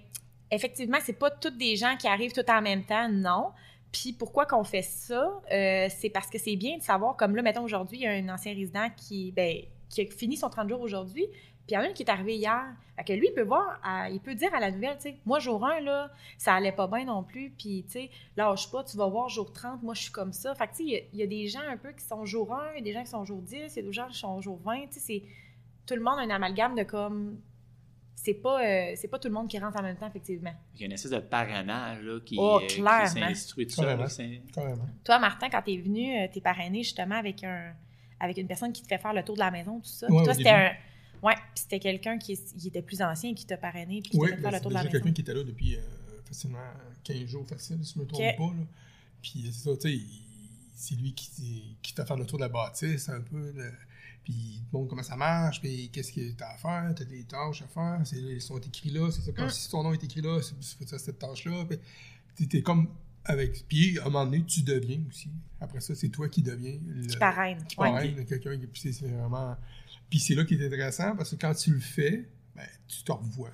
effectivement, 0.51 0.97
c'est 1.05 1.19
pas 1.19 1.31
tous 1.31 1.51
des 1.51 1.77
gens 1.77 1.95
qui 1.99 2.07
arrivent 2.07 2.33
tout 2.33 2.49
en 2.51 2.63
même 2.63 2.85
temps, 2.85 3.09
non. 3.11 3.49
Puis 3.93 4.13
pourquoi 4.13 4.47
qu'on 4.47 4.65
fait 4.65 4.83
ça? 4.83 5.41
Euh, 5.53 5.89
c'est 5.91 6.11
parce 6.11 6.29
que 6.29 6.39
c'est 6.39 6.57
bien 6.57 6.79
de 6.79 6.83
savoir, 6.83 7.17
comme 7.17 7.35
là, 7.35 7.43
mettons, 7.43 7.65
aujourd'hui, 7.65 7.99
il 7.99 8.03
y 8.03 8.07
a 8.07 8.13
un 8.13 8.29
ancien 8.29 8.55
résident 8.55 8.89
qui, 8.97 9.33
ben, 9.33 9.57
qui 9.89 10.03
a 10.03 10.07
fini 10.07 10.37
son 10.37 10.49
30 10.49 10.69
jours 10.69 10.81
aujourd'hui, 10.81 11.27
puis 11.27 11.71
il 11.71 11.75
y 11.75 11.77
en 11.77 11.81
a 11.81 11.87
un 11.87 11.93
qui 11.93 12.05
est 12.05 12.11
arrivé 12.11 12.37
hier. 12.37 12.65
Fait 12.97 13.05
que 13.05 13.13
lui, 13.15 13.29
il 13.31 13.35
peut 13.35 13.43
voir, 13.43 13.81
il 14.11 14.21
peut 14.21 14.35
dire 14.35 14.55
à 14.55 14.61
la 14.61 14.71
nouvelle, 14.71 14.97
tu 14.97 15.11
sais, 15.11 15.17
moi, 15.27 15.41
jour 15.41 15.65
1, 15.67 15.81
là, 15.81 16.11
ça 16.39 16.55
allait 16.55 16.71
pas 16.73 16.87
bien 16.87 17.05
non 17.07 17.25
plus, 17.25 17.51
puis, 17.51 17.85
tu 17.87 17.93
sais, 17.93 18.11
lâche 18.37 18.71
pas, 18.71 18.85
tu 18.85 18.97
vas 18.97 19.09
voir 19.09 19.29
jour 19.29 19.53
30, 19.53 19.83
moi, 19.83 19.95
je 19.95 20.03
suis 20.03 20.13
comme 20.13 20.33
ça. 20.33 20.55
Fait 20.55 20.67
que, 20.69 20.73
tu 20.73 20.77
sais, 20.77 20.83
il 20.85 20.91
y 20.91 20.97
a- 20.97 21.01
il 21.13 21.19
y, 21.19 21.23
a 21.23 21.27
des 21.27 21.49
gens 21.49 21.61
un 21.69 21.77
peu 21.77 21.91
qui 21.93 22.05
sont 22.05 22.25
jour 22.25 22.55
1, 22.55 22.73
il 22.75 22.79
y 22.79 22.81
a 22.81 22.85
des 22.85 22.93
gens 22.93 23.03
qui 23.03 23.11
sont 23.11 23.25
jour 23.25 23.43
10, 23.43 23.57
il 23.57 23.77
y 23.77 23.79
a 23.81 23.83
des 23.83 23.93
gens 23.93 24.07
qui 24.09 24.19
sont 24.19 24.41
jour 24.41 24.59
20, 24.65 24.83
tu 24.87 24.95
sais, 24.95 25.01
c'est... 25.01 25.23
Tout 25.87 25.95
le 25.97 26.03
monde 26.03 26.19
a 26.19 26.23
un 26.23 26.31
amalgame 26.31 26.77
de 26.77 26.85
comme... 26.85 27.41
C'est 28.23 28.35
pas, 28.35 28.63
euh, 28.63 28.93
c'est 28.97 29.09
pas 29.09 29.19
tout 29.19 29.29
le 29.29 29.35
monde 29.35 29.49
qui 29.49 29.59
rentre 29.59 29.79
en 29.79 29.83
même 29.83 29.97
temps, 29.97 30.07
effectivement. 30.09 30.53
Il 30.75 30.81
y 30.81 30.83
a 30.83 30.87
une 30.87 30.93
espèce 30.93 31.11
de 31.13 31.21
parrainage 31.21 32.03
là, 32.03 32.21
qui, 32.21 32.37
Oh, 32.39 32.61
euh, 32.63 32.67
qui 32.67 32.77
clairement. 32.81 33.07
s'instruit 33.07 33.67
tout 33.67 33.75
ça. 33.77 33.97
Là, 33.97 34.07
Carrément. 34.53 34.87
Toi, 35.05 35.19
Martin, 35.19 35.49
quand 35.49 35.63
t'es 35.63 35.79
venu, 35.79 36.19
euh, 36.19 36.27
t'es 36.31 36.41
parrainé 36.43 36.83
justement 36.83 37.15
avec 37.17 37.43
un 37.45 37.73
avec 38.23 38.37
une 38.37 38.47
personne 38.47 38.71
qui 38.73 38.83
te 38.83 38.89
fait 38.89 38.99
faire 38.99 39.15
le 39.15 39.23
tour 39.25 39.35
de 39.37 39.41
la 39.41 39.51
maison, 39.51 39.81
tout 39.81 39.89
ça. 39.89 40.07
Puis 40.07 40.17
Ouais, 40.17 40.25
toi, 40.25 40.35
c'était 40.35 40.51
un. 40.51 40.71
Ouais, 41.23 41.35
puis 41.35 41.63
c'était 41.63 41.81
quelqu'un 41.81 42.19
qui, 42.19 42.37
qui 42.37 42.69
était 42.69 42.83
plus 42.83 43.01
ancien 43.01 43.33
qui 43.35 43.47
t'a 43.47 43.57
parrainé 43.57 44.03
puis 44.03 44.11
qui 44.11 44.19
Oui, 44.19 44.29
t'a 44.29 44.37
fait 44.37 44.43
faire 44.43 44.51
le 44.51 44.57
c'est 44.59 44.63
tour 44.63 44.71
de 44.71 44.75
la 44.75 44.81
maison. 44.83 44.93
quelqu'un 44.93 45.13
qui 45.13 45.21
était 45.23 45.35
là 45.35 45.43
depuis 45.45 45.77
euh, 45.77 45.81
facilement 46.27 46.59
15 47.05 47.17
jours 47.27 47.47
facile, 47.47 47.79
si 47.83 47.95
je 47.95 48.01
me 48.01 48.07
trompe 48.07 48.37
pas. 48.37 48.55
Là. 48.59 48.67
Puis 49.23 49.45
c'est 49.47 49.53
ça, 49.71 49.77
tu 49.79 49.89
sais, 49.99 50.05
c'est 50.81 50.95
lui 50.95 51.13
qui, 51.15 51.77
qui 51.83 51.93
fait 51.93 52.05
faire 52.07 52.17
le 52.17 52.27
tour 52.27 52.39
de 52.39 52.45
la 52.45 52.49
bâtisse 52.49 53.09
un 53.09 53.21
peu. 53.21 53.53
là. 53.53 53.71
Puis 54.25 54.33
il 54.35 54.63
te 54.65 54.77
montre 54.77 54.89
comment 54.91 55.03
ça 55.03 55.17
marche, 55.17 55.61
puis 55.61 55.89
qu'est-ce 55.91 56.13
que 56.13 56.21
tu 56.33 56.43
as 56.45 56.51
à 56.51 56.57
faire, 56.57 56.95
tu 56.95 57.03
as 57.03 57.07
des 57.07 57.25
tâches 57.25 57.63
à 57.63 57.69
faire, 57.69 58.01
ils 58.13 58.41
sont 58.41 58.59
écrits 58.59 58.91
là, 58.91 59.11
c'est 59.11 59.23
ça, 59.23 59.33
Mm. 59.45 59.49
si 59.51 59.71
ton 59.71 59.83
nom 59.83 59.93
est 59.93 60.05
écrit 60.05 60.21
là, 60.21 60.41
c'est, 60.43 60.87
ça, 60.89 60.99
cette 60.99 61.19
tâche-là. 61.19 61.65
Puis 62.37 62.47
t'es 62.49 62.63
comme 62.63 62.89
avec. 63.25 63.67
Puis 63.69 63.99
à 63.99 64.03
un 64.03 64.05
moment 64.11 64.25
donné, 64.27 64.45
tu 64.45 64.63
deviens 64.63 65.01
aussi. 65.09 65.29
Après 65.61 65.81
ça, 65.81 65.95
c'est 65.95 66.09
toi 66.11 66.29
qui 66.29 66.43
deviens. 66.43 66.79
Le, 66.87 67.07
Qui 67.07 67.17
parraine. 67.19 67.65
qui 67.67 67.77
parraine 67.77 68.25
quelqu'un. 68.27 68.59
qui- 68.59 68.67
Puis 68.67 68.81
c'est, 68.83 68.93
c'est 68.93 69.09
vraiment. 69.09 69.57
Puis 70.09 70.19
c'est 70.21 70.35
là 70.35 70.45
qui 70.45 70.55
est 70.55 70.67
intéressant 70.67 71.15
parce 71.17 71.31
que 71.31 71.37
quand 71.37 71.55
tu 71.55 71.73
le 71.73 71.81
fais, 71.81 72.29
ben, 72.57 72.67
tu 72.89 73.03
te 73.03 73.13
revois. 73.13 73.51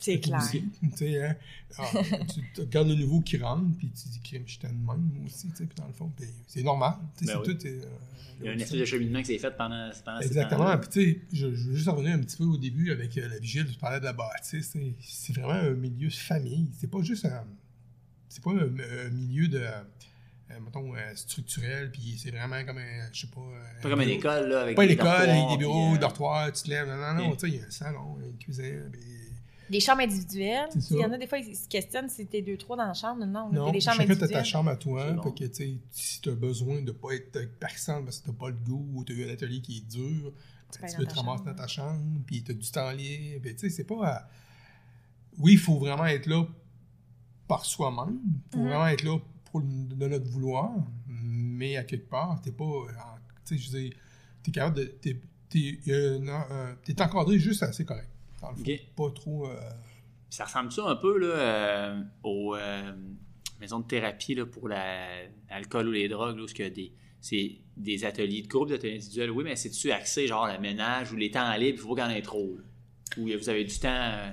C'est 0.00 0.20
clair. 0.20 0.40
Tu 0.50 0.60
sais, 0.96 1.24
hein, 1.24 1.36
ah, 1.78 1.84
tu 2.54 2.60
regardes 2.60 2.88
le 2.88 2.94
nouveau 2.94 3.20
qui 3.20 3.36
rentre, 3.38 3.64
puis 3.78 3.88
tu 3.90 4.08
dis, 4.08 4.20
crime, 4.20 4.42
je 4.46 4.58
t'aime 4.58 4.72
même, 4.76 5.10
moi 5.14 5.26
aussi, 5.26 5.48
tu 5.48 5.56
sais, 5.56 5.64
puis 5.64 5.76
dans 5.76 5.86
le 5.86 5.92
fond, 5.92 6.12
c'est 6.46 6.62
normal. 6.62 6.94
Ben 7.00 7.26
c'est 7.26 7.36
oui. 7.36 7.44
tout. 7.56 7.66
euh, 7.66 7.80
Il 8.40 8.46
y 8.46 8.48
a 8.48 8.52
une 8.52 8.60
espèce 8.60 8.80
de 8.80 8.84
cheminement 8.84 9.20
qui 9.20 9.26
s'est 9.26 9.38
fait 9.38 9.56
pendant, 9.56 9.90
pendant 10.04 10.20
Exactement. 10.20 10.76
Puis, 10.78 10.88
tu 10.90 11.02
sais, 11.12 11.20
je, 11.32 11.54
je 11.54 11.68
veux 11.70 11.74
juste 11.76 11.88
revenir 11.88 12.14
un 12.14 12.20
petit 12.20 12.36
peu 12.36 12.44
au 12.44 12.56
début 12.58 12.90
avec 12.92 13.16
euh, 13.16 13.28
la 13.28 13.38
vigile. 13.38 13.66
Tu 13.70 13.78
parlais 13.78 14.00
de 14.00 14.04
la 14.04 14.12
bâtisse. 14.12 14.76
C'est 15.00 15.32
vraiment 15.34 15.52
un 15.52 15.70
milieu 15.70 16.08
de 16.08 16.12
famille. 16.14 16.68
C'est 16.78 16.90
pas 16.90 17.02
juste 17.02 17.24
un. 17.24 17.44
C'est 18.28 18.42
pas 18.42 18.50
un, 18.50 19.06
un 19.06 19.10
milieu 19.10 19.48
de. 19.48 19.58
euh, 19.58 20.60
mettons, 20.60 20.94
euh, 20.94 20.98
structurel, 21.14 21.90
puis 21.92 22.16
c'est 22.18 22.30
vraiment 22.30 22.62
comme 22.64 22.78
un. 22.78 23.08
Je 23.12 23.22
sais 23.22 23.26
pas. 23.28 23.40
Pas 23.82 23.88
comme 23.88 24.00
une 24.02 24.08
école, 24.10 24.48
là, 24.48 24.60
avec 24.62 24.76
Pas 24.76 24.82
une 24.82 24.88
des 24.88 24.94
école, 24.94 25.30
avec 25.30 25.48
des 25.50 25.56
bureaux, 25.56 25.94
euh, 25.94 25.98
dortoirs, 25.98 26.52
tu 26.52 26.62
te 26.64 26.68
lèves. 26.70 26.88
Non, 26.88 26.96
non, 26.96 27.14
non. 27.28 27.32
Tu 27.36 27.38
sais, 27.40 27.48
il 27.48 27.60
y 27.60 27.60
a 27.62 27.66
un 27.66 27.70
salon, 27.70 28.18
une 28.24 28.36
cuisine. 28.36 28.88
puis- 28.92 29.00
Des 29.70 29.80
chambres 29.80 30.02
individuelles. 30.02 30.68
Il 30.90 30.96
y 30.98 31.04
en 31.04 31.12
a 31.12 31.18
des 31.18 31.26
fois, 31.26 31.38
ils 31.38 31.56
se 31.56 31.68
questionnent 31.68 32.08
si 32.08 32.26
t'es 32.26 32.42
deux, 32.42 32.56
trois 32.56 32.76
dans 32.76 32.86
la 32.86 32.94
chambre. 32.94 33.24
Non, 33.24 33.50
Non, 33.50 33.70
des 33.72 33.80
chambres 33.80 33.96
chacun 33.96 34.06
t'as 34.08 34.12
individuelles. 34.14 34.30
ta 34.30 34.44
chambre 34.44 34.70
à 34.70 34.76
toi. 34.76 35.22
Fait 35.22 35.48
que, 35.48 35.54
si 35.90 36.20
tu 36.20 36.28
as 36.30 36.34
besoin 36.34 36.82
de 36.82 36.92
pas 36.92 37.12
être 37.12 37.36
avec 37.36 37.58
personne 37.58 38.04
parce 38.04 38.18
que 38.20 38.26
t'as 38.26 38.32
pas 38.32 38.48
le 38.50 38.56
goût 38.56 38.86
ou 38.94 39.04
tu 39.04 39.12
as 39.12 39.16
eu 39.16 39.28
un 39.30 39.32
atelier 39.32 39.60
qui 39.60 39.78
est 39.78 39.88
dur, 39.90 40.32
Tu 40.72 40.80
ben, 40.82 40.88
peux 40.96 41.04
ta 41.04 41.12
te 41.12 41.16
ramasser 41.18 41.38
chambre. 41.38 41.50
dans 41.50 41.54
ta 41.62 41.66
chambre, 41.66 42.20
puis 42.26 42.42
tu 42.42 42.50
as 42.50 42.54
du 42.54 42.70
temps 42.70 42.90
libre. 42.90 43.40
Puis, 43.42 43.54
tu 43.54 43.60
sais, 43.60 43.70
c'est 43.70 43.84
pas. 43.84 44.06
à- 44.06 44.28
Oui, 45.38 45.52
il 45.52 45.58
faut 45.58 45.78
vraiment 45.78 46.06
être 46.06 46.26
là 46.26 46.44
par 47.48 47.64
soi-même. 47.64 48.20
Il 48.24 48.52
faut 48.52 48.58
Mhm. 48.58 48.68
vraiment 48.68 48.86
être 48.88 49.02
là 49.02 49.18
pour 49.46 49.60
le- 49.60 49.66
de 49.94 50.06
notre 50.08 50.28
vouloir. 50.28 50.70
Mais 51.08 51.76
à 51.76 51.84
quelque 51.84 52.08
part, 52.10 52.40
t'es 52.42 52.52
pas. 52.52 52.64
en- 52.64 52.86
Tu 53.46 53.56
sais, 53.56 53.58
je 53.58 53.70
veux 53.72 53.78
dire, 53.80 53.92
t'es 54.42 54.50
capable 54.50 54.76
de. 54.78 54.84
T'es, 54.84 55.20
t'es, 55.50 55.78
euh, 55.88 56.18
non, 56.18 56.40
euh, 56.50 56.74
t'es 56.84 57.00
encadré 57.02 57.38
juste 57.38 57.62
assez 57.62 57.84
correct. 57.84 58.08
Dans 58.44 58.50
le 58.50 58.56
fond. 58.56 58.62
Ok. 58.62 58.80
Pas 58.96 59.10
trop. 59.14 59.46
euh, 59.48 59.56
Ça 60.30 60.44
ressemble 60.44 60.72
ça 60.72 60.84
un 60.86 60.96
peu 60.96 61.18
là, 61.18 61.26
euh, 61.26 62.00
aux 62.22 62.54
euh, 62.56 62.92
maisons 63.60 63.80
de 63.80 63.86
thérapie 63.86 64.34
là, 64.34 64.46
pour 64.46 64.68
la- 64.68 65.22
l'alcool 65.50 65.88
ou 65.88 65.92
les 65.92 66.08
drogues, 66.08 66.36
là, 66.36 66.42
où 66.42 66.46
il 66.46 66.58
y 66.60 66.62
a 66.66 66.70
des, 66.70 66.92
c'est 67.20 67.52
des 67.76 68.04
ateliers 68.04 68.42
de 68.42 68.48
groupe, 68.48 68.68
des 68.68 68.74
ateliers 68.74 68.96
individuels, 68.96 69.30
oui, 69.30 69.44
mais 69.44 69.56
c'est-tu 69.56 69.90
axé 69.92 70.26
genre 70.26 70.46
le 70.46 70.58
ménage 70.58 71.12
ou 71.12 71.16
les 71.16 71.30
temps 71.30 71.52
libres, 71.54 71.78
il 71.78 71.78
faut 71.78 71.94
qu'il 71.94 72.04
y 72.04 72.06
en 72.06 72.10
ait 72.10 72.22
trop? 72.22 72.56
Ou 73.16 73.28
vous 73.38 73.48
avez 73.48 73.64
du 73.64 73.78
temps... 73.78 73.88
euh, 73.90 74.30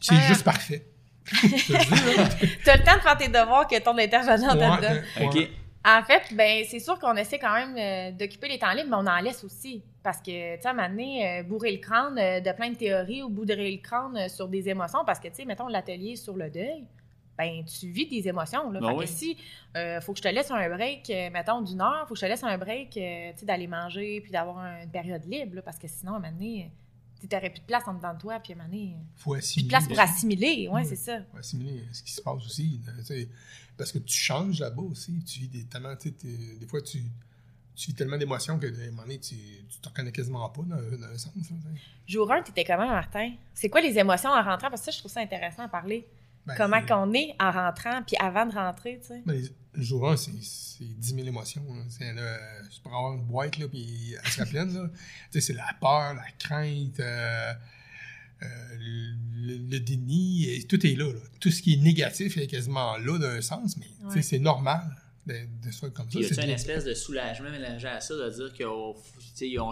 c'est 0.00 0.14
Ah. 0.16 0.28
juste 0.28 0.44
parfait. 0.44 0.86
Je 1.32 1.44
te 1.46 2.78
le 2.78 2.84
temps 2.84 2.96
de 2.96 3.00
faire 3.02 3.16
tes 3.18 3.28
devoirs 3.28 3.66
que 3.68 3.78
ton 3.80 3.96
intervenant 3.98 4.56
Ouais, 4.56 5.24
OK. 5.26 5.48
En 5.84 6.02
fait, 6.02 6.34
ben 6.34 6.64
c'est 6.68 6.78
sûr 6.78 6.98
qu'on 6.98 7.16
essaie 7.16 7.38
quand 7.38 7.54
même 7.54 7.76
euh, 7.76 8.12
d'occuper 8.12 8.48
les 8.48 8.58
temps 8.58 8.72
libres, 8.72 8.90
mais 8.90 8.96
on 8.96 9.06
en 9.06 9.20
laisse 9.20 9.42
aussi. 9.44 9.82
Parce 10.02 10.18
que, 10.18 10.56
tu 10.56 10.62
sais, 10.62 10.68
à 10.68 10.70
un 10.70 10.74
moment 10.74 10.88
donné, 10.88 11.40
euh, 11.40 11.42
bourrer 11.42 11.72
le 11.72 11.78
crâne 11.78 12.18
euh, 12.18 12.40
de 12.40 12.52
plein 12.52 12.70
de 12.70 12.76
théories 12.76 13.22
ou 13.22 13.30
bourrer 13.30 13.70
le 13.70 13.78
crâne 13.78 14.28
sur 14.28 14.48
des 14.48 14.68
émotions, 14.68 15.04
parce 15.06 15.18
que, 15.18 15.28
tu 15.28 15.36
sais, 15.36 15.44
mettons 15.46 15.68
l'atelier 15.68 16.16
sur 16.16 16.36
le 16.36 16.50
deuil, 16.50 16.84
ben 17.38 17.64
tu 17.64 17.88
vis 17.88 18.06
des 18.06 18.28
émotions. 18.28 18.70
Là. 18.70 18.80
Ben 18.80 18.90
Fait 18.90 19.04
que 19.04 19.06
si 19.06 19.36
faut 20.02 20.12
que 20.12 20.18
je 20.18 20.22
te 20.22 20.28
laisse 20.28 20.50
un 20.50 20.68
break, 20.68 21.10
mettons, 21.32 21.62
d'une 21.62 21.80
heure, 21.80 22.04
faut 22.06 22.12
que 22.12 22.20
je 22.20 22.26
te 22.26 22.30
laisse 22.30 22.44
un 22.44 22.58
break, 22.58 22.90
tu 22.90 23.00
sais, 23.00 23.34
d'aller 23.46 23.66
manger 23.66 24.20
puis 24.20 24.30
d'avoir 24.30 24.58
une 24.58 24.90
période 24.90 25.24
libre, 25.24 25.56
là, 25.56 25.62
parce 25.62 25.78
que 25.78 25.88
sinon, 25.88 26.12
à 26.12 26.16
un 26.16 26.20
moment 26.20 26.32
donné, 26.32 26.70
tu 27.28 27.34
n'aurais 27.34 27.50
plus 27.50 27.60
de 27.60 27.66
place 27.66 27.86
en 27.86 27.94
dedans 27.94 28.14
de 28.14 28.18
toi, 28.18 28.40
puis 28.40 28.52
à 28.52 28.56
un 28.56 28.58
moment 28.58 28.70
donné, 28.70 28.96
faut 29.16 29.32
plus 29.32 29.38
assimiler. 29.38 29.64
de 29.64 29.68
place 29.68 29.88
pour 29.88 30.00
assimiler. 30.00 30.68
Ouais, 30.68 30.84
c'est 30.84 30.96
ça. 30.96 31.20
Faut 31.30 31.38
assimiler 31.38 31.84
ce 31.92 32.02
qui 32.02 32.12
se 32.12 32.22
passe 32.22 32.44
aussi. 32.44 32.80
parce 33.76 33.92
que 33.92 33.98
tu 33.98 34.16
changes 34.16 34.60
là-bas 34.60 34.82
aussi. 34.82 35.22
Tu 35.24 35.40
vis 35.40 35.48
des, 35.48 35.64
tellement, 35.64 35.94
des 35.94 36.66
fois, 36.66 36.80
tu, 36.82 37.02
tu 37.74 37.86
vis 37.88 37.94
tellement 37.94 38.18
d'émotions 38.18 38.58
que, 38.58 38.66
à 38.66 38.86
un 38.86 38.90
moment 38.90 39.02
donné, 39.02 39.18
tu 39.18 39.34
ne 39.34 39.82
te 39.82 39.88
reconnais 39.88 40.12
quasiment 40.12 40.48
pas 40.48 40.62
dans, 40.62 40.76
dans 40.76 41.06
un 41.06 41.18
sens. 41.18 41.32
Jour 42.06 42.30
1, 42.30 42.42
tu 42.42 42.50
étais 42.50 42.64
comment, 42.64 42.88
Martin? 42.88 43.32
C'est 43.54 43.68
quoi 43.68 43.80
les 43.80 43.98
émotions 43.98 44.30
en 44.30 44.42
rentrant? 44.42 44.68
Parce 44.70 44.82
que 44.82 44.86
ça, 44.86 44.90
je 44.90 44.98
trouve 44.98 45.10
ça 45.12 45.20
intéressant 45.20 45.62
à 45.62 45.68
parler. 45.68 46.06
Ben, 46.46 46.54
Comment 46.56 46.84
qu'on 46.84 47.12
est 47.12 47.34
en 47.38 47.50
rentrant, 47.50 48.02
puis 48.06 48.16
avant 48.18 48.46
de 48.46 48.54
rentrer, 48.54 48.98
tu 49.02 49.08
sais? 49.08 49.22
ben, 49.26 49.40
le 49.74 49.82
jour 49.82 50.08
1, 50.10 50.16
c'est 50.16 50.32
c'est 50.42 50.84
10 50.84 51.14
000 51.14 51.26
émotions. 51.28 51.62
C'est 51.90 52.12
là, 52.12 52.38
c'est 52.70 52.82
pour 52.82 52.94
avoir 52.94 53.12
une 53.14 53.24
boîte, 53.24 53.58
là, 53.58 53.68
puis 53.68 54.14
elle 54.22 54.30
sera 54.30 54.46
pleine. 54.46 54.72
là. 54.74 54.88
Tu 55.30 55.40
sais, 55.40 55.46
c'est 55.48 55.52
la 55.52 55.68
peur, 55.80 56.14
la 56.14 56.24
crainte, 56.38 56.98
euh, 57.00 57.52
euh, 58.42 58.46
le, 58.78 59.56
le 59.70 59.80
déni, 59.80 60.46
et 60.48 60.62
tout 60.66 60.84
est 60.86 60.94
là, 60.96 61.12
là. 61.12 61.20
Tout 61.40 61.50
ce 61.50 61.60
qui 61.62 61.74
est 61.74 61.76
négatif 61.76 62.36
est 62.38 62.46
quasiment 62.46 62.96
là 62.96 63.18
d'un 63.18 63.40
sens, 63.42 63.76
mais 63.76 63.86
tu 63.86 64.08
sais, 64.08 64.16
Ouais. 64.16 64.22
c'est 64.22 64.38
normal 64.38 64.82
de, 65.26 65.34
de 65.66 65.70
se 65.70 65.78
faire 65.78 65.92
comme 65.92 66.06
ça. 66.10 66.18
Puis 66.18 66.20
y 66.20 66.24
c'est 66.28 66.32
a-tu 66.32 66.40
une 66.40 66.46
bien. 66.46 66.54
espèce 66.54 66.84
de 66.84 66.94
soulagement 66.94 67.50
mélangé 67.50 67.86
à 67.88 68.00
ça, 68.00 68.14
de 68.14 68.30
dire 68.30 68.52
qu'on 68.58 68.94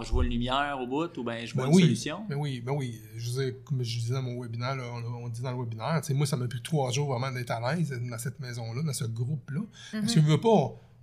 je 0.03 0.11
vois 0.11 0.23
une 0.25 0.31
lumière 0.31 0.77
au 0.81 0.87
bout 0.87 1.15
ou 1.17 1.23
ben 1.23 1.45
je 1.45 1.53
vois 1.53 1.63
Ben 1.65 1.69
une 1.69 1.75
oui, 1.75 1.81
solution? 1.83 2.25
ben 2.29 2.35
oui, 2.35 2.61
ben 2.61 2.71
oui. 2.73 3.01
Je 3.17 3.31
veux 3.31 3.43
dire, 3.45 3.53
comme 3.65 3.83
je 3.83 3.99
disais 3.99 4.13
dans 4.13 4.21
mon 4.21 4.41
webinaire, 4.41 4.75
là, 4.75 4.83
on, 4.93 5.23
on 5.25 5.29
dit 5.29 5.41
dans 5.41 5.51
le 5.51 5.57
webinaire, 5.57 6.01
moi, 6.11 6.25
ça 6.25 6.37
m'a 6.37 6.47
pris 6.47 6.61
trois 6.61 6.91
jours 6.91 7.07
vraiment 7.11 7.31
d'être 7.31 7.51
à 7.51 7.75
l'aise 7.75 7.89
dans 7.91 8.17
cette 8.17 8.39
maison-là, 8.39 8.83
dans 8.83 8.93
ce 8.93 9.05
groupe-là. 9.05 9.61
Parce 9.91 10.13
que, 10.13 10.19
Mhm. 10.19 10.25
je 10.25 10.31
veux 10.31 10.39
pas, 10.39 10.49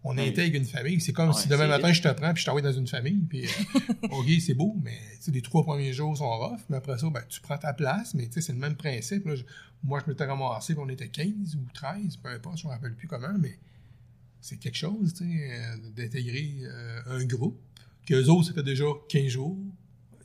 on, 0.05 0.17
Oui. 0.17 0.29
intègre 0.29 0.57
une 0.57 0.65
famille. 0.65 1.01
C'est 1.01 1.13
comme 1.13 1.29
Ouais, 1.31 1.35
si 1.35 1.49
demain 1.49 1.67
matin, 1.67 1.89
vite. 1.89 1.97
je 1.97 2.03
te 2.09 2.13
prends 2.15 2.33
puis 2.33 2.41
je 2.41 2.47
t'envoie 2.47 2.63
dans 2.63 2.73
une 2.73 2.87
famille. 2.87 3.19
Puis, 3.29 3.45
euh, 3.45 3.49
OK, 4.13 4.27
c'est 4.41 4.55
beau, 4.55 4.77
mais 4.83 4.97
tu 5.17 5.23
sais, 5.25 5.31
les 5.33 5.43
trois 5.43 5.65
premiers 5.65 5.93
jours 5.93 6.17
sont 6.17 6.31
rough. 6.31 6.61
Mais 6.71 6.77
après 6.77 6.97
ça, 6.99 7.11
ben, 7.11 7.23
tu 7.29 7.41
prends 7.41 7.59
ta 7.59 7.73
place. 7.73 8.15
Mais 8.15 8.27
tu 8.27 8.35
sais, 8.35 8.41
c'est 8.41 8.53
le 8.53 8.59
même 8.61 8.77
principe. 8.77 9.27
là. 9.27 9.35
Je- 9.35 9.43
moi, 9.85 10.01
je 10.05 10.11
m'étais 10.11 10.25
ramassé, 10.25 10.75
puis 10.75 10.83
on 10.85 10.89
était 10.89 11.09
15 11.09 11.57
ou 11.57 11.67
13, 11.75 12.17
peu 12.17 12.29
importe, 12.31 12.59
je 12.59 12.65
ne 12.67 12.71
me 12.71 12.75
rappelle 12.75 12.95
plus 12.95 13.07
comment, 13.09 13.35
mais 13.39 13.59
c'est 14.47 14.57
quelque 14.59 14.77
chose, 14.77 15.13
tu 15.15 15.25
sais, 15.25 15.51
euh, 15.51 15.77
d'intégrer 15.97 16.55
euh, 16.63 17.01
un 17.07 17.25
groupe. 17.25 17.59
Qu'eux 18.07 18.27
autres, 18.29 18.49
ça 18.49 18.53
fait 18.55 18.63
déjà 18.63 18.85
15 19.09 19.27
jours, 19.27 19.57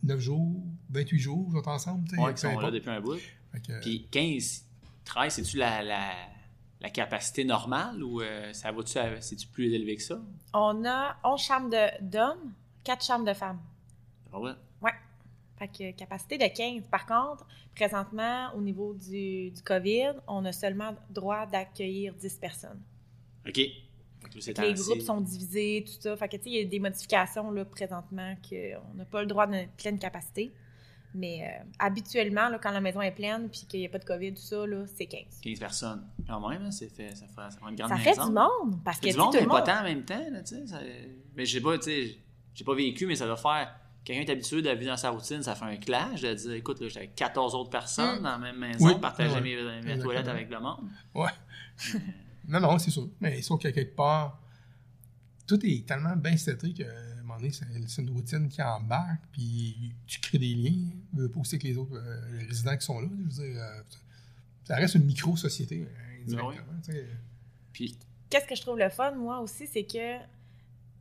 9 0.04 0.20
jours, 0.20 0.64
28 0.92 1.20
jours, 1.20 1.48
ils 1.50 1.54
sont 1.64 1.70
ensemble. 1.70 2.08
tu 2.08 2.16
sais, 2.16 2.22
Ouais, 2.22 2.28
peu 2.28 2.34
qui 2.36 2.42
sont 2.42 2.60
là 2.60 2.72
depuis 2.72 2.90
un 2.90 3.02
bout. 3.02 3.18
Fait 3.52 3.60
que, 3.60 3.80
Puis 3.82 4.08
15, 4.12 4.64
13, 5.06 5.34
c'est-tu 5.34 5.58
la, 5.58 5.82
la, 5.84 6.12
la 6.80 6.90
capacité 6.92 7.44
normale 7.44 8.04
ou 8.04 8.22
euh, 8.22 8.54
ça 8.54 8.72
va-tu, 8.72 9.00
c'est-tu 9.22 9.48
plus 9.48 9.74
élevé 9.74 9.96
que 9.96 10.04
ça? 10.04 10.22
On 10.54 10.86
a 10.86 11.18
11 11.24 11.42
chambres 11.42 11.70
de- 11.70 12.04
d'hommes, 12.04 12.54
4 12.84 13.04
chambres 13.04 13.26
de 13.26 13.34
femmes. 13.34 13.60
Ah 14.32 14.40
ouais. 14.40 14.52
Fait 15.58 15.68
que 15.68 15.92
capacité 15.98 16.40
de 16.40 16.46
15. 16.56 16.88
Par 16.90 17.06
contre, 17.06 17.46
présentement, 17.76 18.52
au 18.56 18.62
niveau 18.62 18.96
du, 18.96 19.52
du 19.52 19.62
COVID, 19.62 20.14
on 20.28 20.44
a 20.46 20.52
seulement 20.52 20.96
droit 21.12 21.46
d'accueillir 21.46 22.16
10 22.16 22.34
personnes. 22.40 22.82
OK. 23.48 23.60
Les 24.36 24.54
temps-ci. 24.54 24.74
groupes 24.90 25.02
sont 25.02 25.22
divisés, 25.22 25.84
tout 25.86 25.94
ça. 26.02 26.16
Fait 26.16 26.28
que, 26.30 26.38
tu 26.38 26.44
sais, 26.44 26.50
il 26.50 26.56
y 26.56 26.62
a 26.62 26.66
des 26.66 26.80
modifications, 26.80 27.52
là, 27.52 27.66
présentement, 27.66 28.36
qu'on 28.50 28.94
n'a 28.98 29.06
pas 29.06 29.22
le 29.22 29.28
droit 29.28 29.48
de 29.48 29.66
pleine 29.78 30.00
capacité. 30.00 30.52
Mais 31.14 31.44
euh, 31.44 31.64
habituellement, 31.80 32.48
là, 32.48 32.58
quand 32.58 32.72
la 32.72 32.80
maison 32.80 33.02
est 33.02 33.12
pleine 33.12 33.50
puis 33.50 33.66
qu'il 33.68 33.82
n'y 33.82 33.86
a 33.86 33.90
pas 33.90 33.98
de 34.00 34.06
COVID, 34.06 34.34
tout 34.34 34.42
ça, 34.42 34.66
là, 34.66 34.86
c'est 34.96 35.08
15. 35.08 35.42
15 35.44 35.60
personnes. 35.60 36.08
Quand 36.26 36.48
même, 36.50 36.62
hein, 36.64 36.72
c'est 36.72 36.88
fait, 36.88 37.10
ça, 37.16 37.26
fait, 37.28 37.36
ça 37.36 37.50
fait 37.52 37.70
une 37.70 37.76
grande 37.76 37.90
Ça 37.90 37.96
maison. 37.98 38.22
fait 38.22 38.28
du 38.30 38.34
monde, 38.34 38.80
parce 38.86 38.98
Ça 38.98 39.04
que, 39.04 39.12
du 39.12 39.18
monde, 39.18 39.32
tout 39.32 39.38
mais 39.38 39.44
le 39.44 39.50
pas 39.50 39.62
tant 39.62 39.80
en 39.82 39.84
même 39.84 40.06
temps. 40.06 40.24
Là, 40.32 40.42
tu 40.42 40.56
sais, 40.56 40.68
ça- 40.68 40.80
Mais 41.36 41.46
je 41.46 41.52
sais 41.58 41.62
pas, 41.62 41.78
tu 41.78 41.84
sais, 41.84 42.16
j'ai 42.54 42.64
pas 42.64 42.74
vécu, 42.76 43.06
mais 43.08 43.16
ça 43.18 43.26
doit 43.26 43.36
faire. 43.36 43.76
Quelqu'un 44.06 44.22
est 44.22 44.30
habitué 44.32 44.62
de 44.62 44.70
vivre 44.70 44.90
dans 44.92 44.98
sa 44.98 45.10
routine, 45.10 45.44
ça 45.44 45.54
fait 45.54 45.66
un 45.66 45.76
clash 45.76 46.22
de 46.22 46.34
dire 46.34 46.54
écoute, 46.54 46.82
avec 46.82 47.14
14 47.14 47.54
autres 47.56 47.70
personnes 47.70 48.20
Mm. 48.20 48.24
dans 48.24 48.30
la 48.32 48.38
même 48.38 48.58
maison, 48.58 48.86
Oui, 48.88 48.94
partager 49.02 49.42
mes, 49.42 49.82
mes 49.84 50.00
toilettes 50.00 50.28
avec 50.30 50.50
le 50.50 50.60
monde. 50.62 50.80
Ouais. 51.14 51.30
Non, 52.48 52.60
non, 52.60 52.80
c'est 52.80 52.92
sûr. 52.92 53.10
Mais 53.20 53.42
sauf 53.42 53.62
qu'à 53.62 53.72
quelque 53.72 53.96
part, 53.96 54.42
tout 55.48 55.60
est 55.66 55.86
tellement 55.86 56.16
bien 56.16 56.38
seté 56.38 56.74
qu'à 56.74 56.86
un 56.86 57.22
moment 57.22 57.38
donné, 57.38 57.52
c'est 57.52 57.66
c'est 57.88 58.02
une 58.02 58.10
routine 58.12 58.48
qui 58.48 58.62
embarque, 58.62 59.22
puis 59.32 59.94
tu 60.08 60.20
crées 60.20 60.38
des 60.38 60.54
liens. 60.54 60.90
Tu 61.14 61.18
veux 61.18 61.30
pas 61.30 61.40
aussi 61.40 61.60
que 61.60 61.68
les 61.68 61.78
autres 61.78 61.96
euh, 61.96 62.38
les 62.40 62.46
résidents 62.46 62.78
qui 62.78 62.86
sont 62.86 63.00
là. 63.00 63.08
Je 63.10 63.24
veux 63.24 63.48
dire, 63.48 63.62
euh, 63.62 63.82
ça 64.64 64.76
reste 64.76 64.96
une 64.96 65.06
micro-société, 65.06 65.82
euh, 65.82 66.22
indirectement. 66.22 66.82
sais. 66.84 67.08
Puis, 67.74 67.98
Qu'est-ce 68.30 68.48
que 68.48 68.56
je 68.56 68.62
trouve 68.62 68.80
le 68.80 68.90
fun, 68.90 69.12
moi 69.12 69.42
aussi, 69.42 69.68
c'est 69.68 69.84
que 69.84 70.18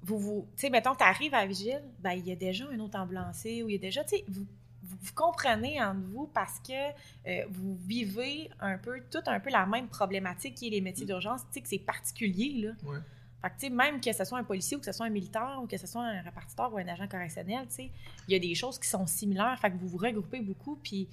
vous, 0.02 0.18
vous 0.18 0.48
tu 0.56 0.62
sais, 0.62 0.70
mettons, 0.70 0.96
tu 0.96 1.04
arrives 1.04 1.32
à 1.34 1.42
la 1.42 1.46
vigile, 1.46 1.82
ben, 2.00 2.12
il 2.12 2.26
y 2.26 2.32
a 2.32 2.36
déjà 2.36 2.66
un 2.68 2.78
autre 2.80 2.98
ambulancier 2.98 3.62
ou 3.62 3.68
il 3.68 3.72
y 3.72 3.76
a 3.76 3.80
déjà, 3.80 4.02
tu 4.02 4.16
sais, 4.16 4.24
vous, 4.28 4.46
vous, 4.90 4.96
vous 5.00 5.14
comprenez 5.14 5.82
entre 5.82 6.00
vous 6.00 6.26
parce 6.32 6.58
que 6.60 6.72
euh, 6.72 7.44
vous 7.50 7.76
vivez 7.86 8.50
un 8.60 8.78
peu, 8.78 9.00
tout 9.10 9.22
un 9.26 9.40
peu 9.40 9.50
la 9.50 9.66
même 9.66 9.88
problématique 9.88 10.56
qui 10.56 10.66
est 10.66 10.70
les 10.70 10.80
métiers 10.80 11.06
d'urgence, 11.06 11.42
tu 11.42 11.54
sais, 11.54 11.60
que 11.60 11.68
c'est 11.68 11.78
particulier, 11.78 12.62
là. 12.62 12.90
Ouais. 12.90 12.98
Fait 13.42 13.48
que, 13.48 13.54
tu 13.54 13.66
sais, 13.66 13.70
même 13.70 14.00
que 14.00 14.12
ce 14.12 14.24
soit 14.24 14.38
un 14.38 14.44
policier 14.44 14.76
ou 14.76 14.80
que 14.80 14.86
ce 14.86 14.92
soit 14.92 15.06
un 15.06 15.10
militaire 15.10 15.58
ou 15.62 15.66
que 15.66 15.78
ce 15.78 15.86
soit 15.86 16.02
un 16.02 16.20
répartiteur 16.20 16.72
ou 16.74 16.78
un 16.78 16.86
agent 16.88 17.08
correctionnel, 17.08 17.66
tu 17.68 17.76
sais, 17.76 17.90
il 18.28 18.32
y 18.32 18.34
a 18.34 18.38
des 18.38 18.54
choses 18.54 18.78
qui 18.78 18.88
sont 18.88 19.06
similaires, 19.06 19.58
fait 19.60 19.70
que 19.70 19.76
vous 19.76 19.88
vous 19.88 19.98
regroupez 19.98 20.40
beaucoup, 20.40 20.78
puis 20.82 21.08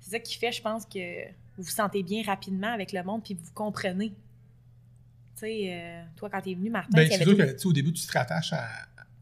c'est 0.00 0.10
ça 0.10 0.18
qui 0.20 0.38
fait, 0.38 0.52
je 0.52 0.62
pense, 0.62 0.86
que 0.86 1.26
vous 1.56 1.64
vous 1.64 1.70
sentez 1.70 2.02
bien 2.02 2.22
rapidement 2.22 2.72
avec 2.72 2.92
le 2.92 3.02
monde, 3.02 3.22
puis 3.24 3.34
vous 3.34 3.50
comprenez. 3.52 4.10
Tu 4.10 5.40
sais, 5.40 5.72
euh, 5.72 6.04
toi, 6.16 6.30
quand 6.30 6.40
t'es 6.40 6.54
venu, 6.54 6.70
Martin, 6.70 7.02
y 7.02 7.08
c'est 7.08 7.22
sûr 7.22 7.36
que 7.36 7.52
tu 7.52 7.58
sais, 7.58 7.66
au 7.66 7.72
début, 7.72 7.92
tu 7.92 8.06
te 8.06 8.12
rattaches 8.12 8.52
à, 8.52 8.68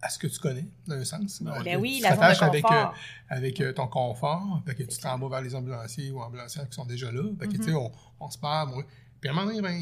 à 0.02 0.09
ce 0.09 0.19
que 0.19 0.26
tu 0.26 0.38
connais, 0.38 0.66
dans 0.87 0.95
un 0.95 1.04
sens. 1.04 1.42
Ben 1.42 1.54
Donc, 1.54 1.64
Ben 1.64 1.76
oui, 1.80 1.97
tu 1.99 2.02
la 2.02 2.11
te 2.11 2.14
zone 2.14 2.21
de 2.21 2.25
rattaches 2.26 2.42
avec, 2.42 2.64
euh, 2.64 2.85
avec 3.28 3.61
euh, 3.61 3.73
ton 3.73 3.87
confort, 3.87 4.62
fait 4.66 4.75
que 4.75 4.83
tu 4.85 4.99
t'en 4.99 5.19
vas 5.19 5.28
vers 5.28 5.42
les 5.42 5.54
ambulanciers 5.54 6.11
ou 6.11 6.21
ambulancières 6.21 6.69
qui 6.69 6.75
sont 6.75 6.87
déjà 6.87 7.12
là. 7.12 7.23
Fait 7.38 7.47
que, 7.49 7.52
Mhm. 7.52 7.59
tu 7.59 7.64
sais, 7.64 7.75
on, 7.75 7.92
on 8.21 8.30
se 8.30 8.38
parle. 8.38 8.71
moi. 8.71 8.85
Puis 9.21 9.28
à 9.28 9.33
un 9.33 9.35
moment 9.37 9.49
donné, 9.49 9.61
ben, 9.61 9.78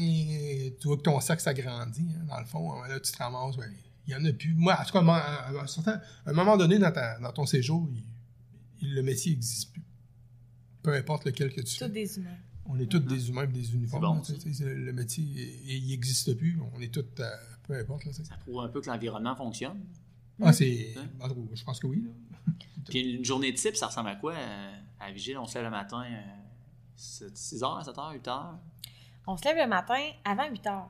tu 0.79 0.87
vois 0.87 0.97
que 0.97 1.03
ton 1.03 1.19
sac 1.21 1.39
s'agrandit, 1.39 2.05
hein, 2.19 2.25
dans 2.27 2.39
le 2.39 2.45
fond. 2.45 2.81
Là, 2.83 2.99
tu 2.99 3.11
te 3.11 3.17
ramasses, 3.17 3.55
ben, 3.55 3.71
il 4.07 4.11
y 4.11 4.15
en 4.15 4.25
a 4.25 4.33
plus. 4.33 4.53
Moi, 4.53 4.77
en 4.77 4.83
tout 4.83 4.91
cas, 4.91 4.99
à 4.99 5.49
un, 5.49 5.57
à 5.57 5.63
un 5.63 5.67
certain- 5.67 6.01
à 6.25 6.29
un 6.31 6.33
moment 6.33 6.57
donné, 6.57 6.77
dans, 6.79 6.91
ta- 6.91 7.17
dans 7.19 7.31
ton 7.31 7.45
séjour, 7.45 7.87
il- 7.93 8.03
il- 8.81 8.95
le 8.95 9.01
métier 9.03 9.31
n'existe 9.31 9.71
plus. 9.71 9.83
Peu 10.83 10.93
importe 10.93 11.25
lequel 11.25 11.49
que 11.53 11.61
tu 11.61 11.77
Tous 11.77 11.85
fais. 11.85 11.89
des 11.89 12.17
humains. 12.17 12.37
On 12.65 12.77
est 12.79 12.85
tous 12.85 12.99
des 12.99 13.29
humains 13.29 13.43
et 13.45 13.47
des 13.47 13.73
uniformes. 13.73 14.01
bon, 14.03 14.15
là, 14.21 14.73
le 14.73 14.91
métier, 14.93 15.23
il 15.23 15.87
n'existe 15.87 16.33
plus. 16.35 16.59
On 16.75 16.79
est 16.81 16.93
tous, 16.93 17.05
euh, 17.19 17.29
peu 17.63 17.73
importe. 17.79 18.05
Là, 18.05 18.11
ça 18.13 18.35
prouve 18.41 18.59
un 18.61 18.67
peu 18.67 18.79
que 18.81 18.87
l'environnement 18.89 19.35
fonctionne. 19.35 19.79
Ah, 20.41 20.53
c'est. 20.53 20.93
Hein? 20.97 21.07
cas, 21.19 21.27
Je 21.53 21.63
pense 21.63 21.79
que 21.79 21.87
oui. 21.87 22.07
Puis 22.89 23.15
une 23.15 23.25
journée 23.25 23.53
type, 23.53 23.75
ça 23.75 23.87
ressemble 23.87 24.09
à 24.09 24.15
quoi 24.15 24.33
euh, 24.33 24.71
à 24.99 25.07
la 25.07 25.13
vigile? 25.13 25.37
On 25.37 25.45
se 25.45 25.55
lève 25.55 25.65
le 25.65 25.71
matin, 25.71 26.03
euh, 26.03 26.49
6h, 26.97 27.85
7h, 27.85 28.21
8h? 28.21 28.55
On 29.27 29.37
se 29.37 29.43
lève 29.45 29.57
le 29.57 29.67
matin 29.67 29.99
avant 30.25 30.49
8 30.49 30.67
heures. 30.67 30.89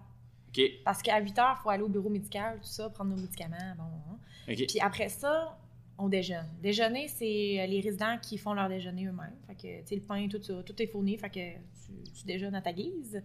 OK. 0.49 0.61
Parce 0.85 1.01
qu'à 1.01 1.19
8 1.19 1.39
heures, 1.39 1.57
il 1.59 1.63
faut 1.63 1.69
aller 1.69 1.83
au 1.83 1.89
bureau 1.89 2.09
médical, 2.09 2.59
tout 2.61 2.67
ça, 2.67 2.89
prendre 2.89 3.11
nos 3.11 3.21
médicaments. 3.21 3.75
Bon. 3.77 4.17
Puis 4.47 4.79
après 4.79 5.09
ça, 5.09 5.57
on 5.97 6.07
déjeune. 6.07 6.47
Déjeuner, 6.61 7.07
c'est 7.07 7.59
euh, 7.59 7.67
les 7.67 7.81
résidents 7.81 8.17
qui 8.21 8.37
font 8.37 8.53
leur 8.53 8.69
déjeuner 8.69 9.05
eux-mêmes. 9.05 9.35
Fait 9.47 9.55
que, 9.55 9.81
tu 9.81 9.87
sais, 9.87 9.95
le 9.95 10.01
pain, 10.01 10.27
tout 10.29 10.41
ça, 10.41 10.63
tout 10.63 10.81
est 10.81 10.87
fourni. 10.87 11.17
Fait 11.17 11.29
que 11.29 11.53
tu, 11.53 12.11
tu 12.17 12.25
déjeunes 12.25 12.55
à 12.55 12.61
ta 12.61 12.71
guise. 12.71 13.21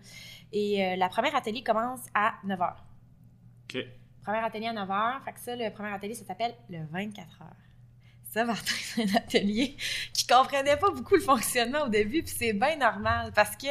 Et 0.52 0.84
euh, 0.84 0.96
la 0.96 1.08
première 1.08 1.34
atelier 1.36 1.62
commence 1.62 2.00
à 2.14 2.34
9 2.44 2.58
h. 2.58 2.74
OK. 3.70 3.86
Premier 4.24 4.38
atelier 4.38 4.66
à 4.66 4.72
9 4.72 4.88
h. 4.88 5.24
Fait 5.24 5.32
que 5.32 5.40
ça, 5.40 5.54
le 5.54 5.70
premier 5.70 5.92
atelier, 5.92 6.14
ça 6.14 6.24
s'appelle 6.24 6.54
le 6.70 6.78
24 6.90 7.42
heures. 7.42 7.48
Ça, 8.32 8.44
Martin, 8.44 8.74
c'est 8.80 9.02
un 9.02 9.16
atelier 9.16 9.76
qui 10.12 10.26
comprenait 10.26 10.76
pas 10.76 10.90
beaucoup 10.90 11.14
le 11.14 11.20
fonctionnement 11.20 11.82
au 11.82 11.88
début, 11.88 12.22
puis 12.22 12.34
c'est 12.36 12.52
bien 12.52 12.76
normal 12.76 13.32
parce 13.34 13.54
que 13.56 13.68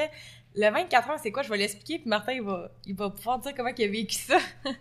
le 0.55 0.69
24 0.69 1.09
heures, 1.09 1.19
c'est 1.19 1.31
quoi? 1.31 1.41
Je 1.41 1.49
vais 1.49 1.57
l'expliquer, 1.57 1.99
puis 1.99 2.07
Martin, 2.07 2.33
il 2.33 2.43
va, 2.43 2.71
il 2.85 2.95
va 2.95 3.09
pouvoir 3.09 3.39
dire 3.39 3.53
comment 3.55 3.71
il 3.75 3.83
a 3.83 3.87
vécu 3.87 4.15
ça. 4.15 4.37
le 4.63 4.73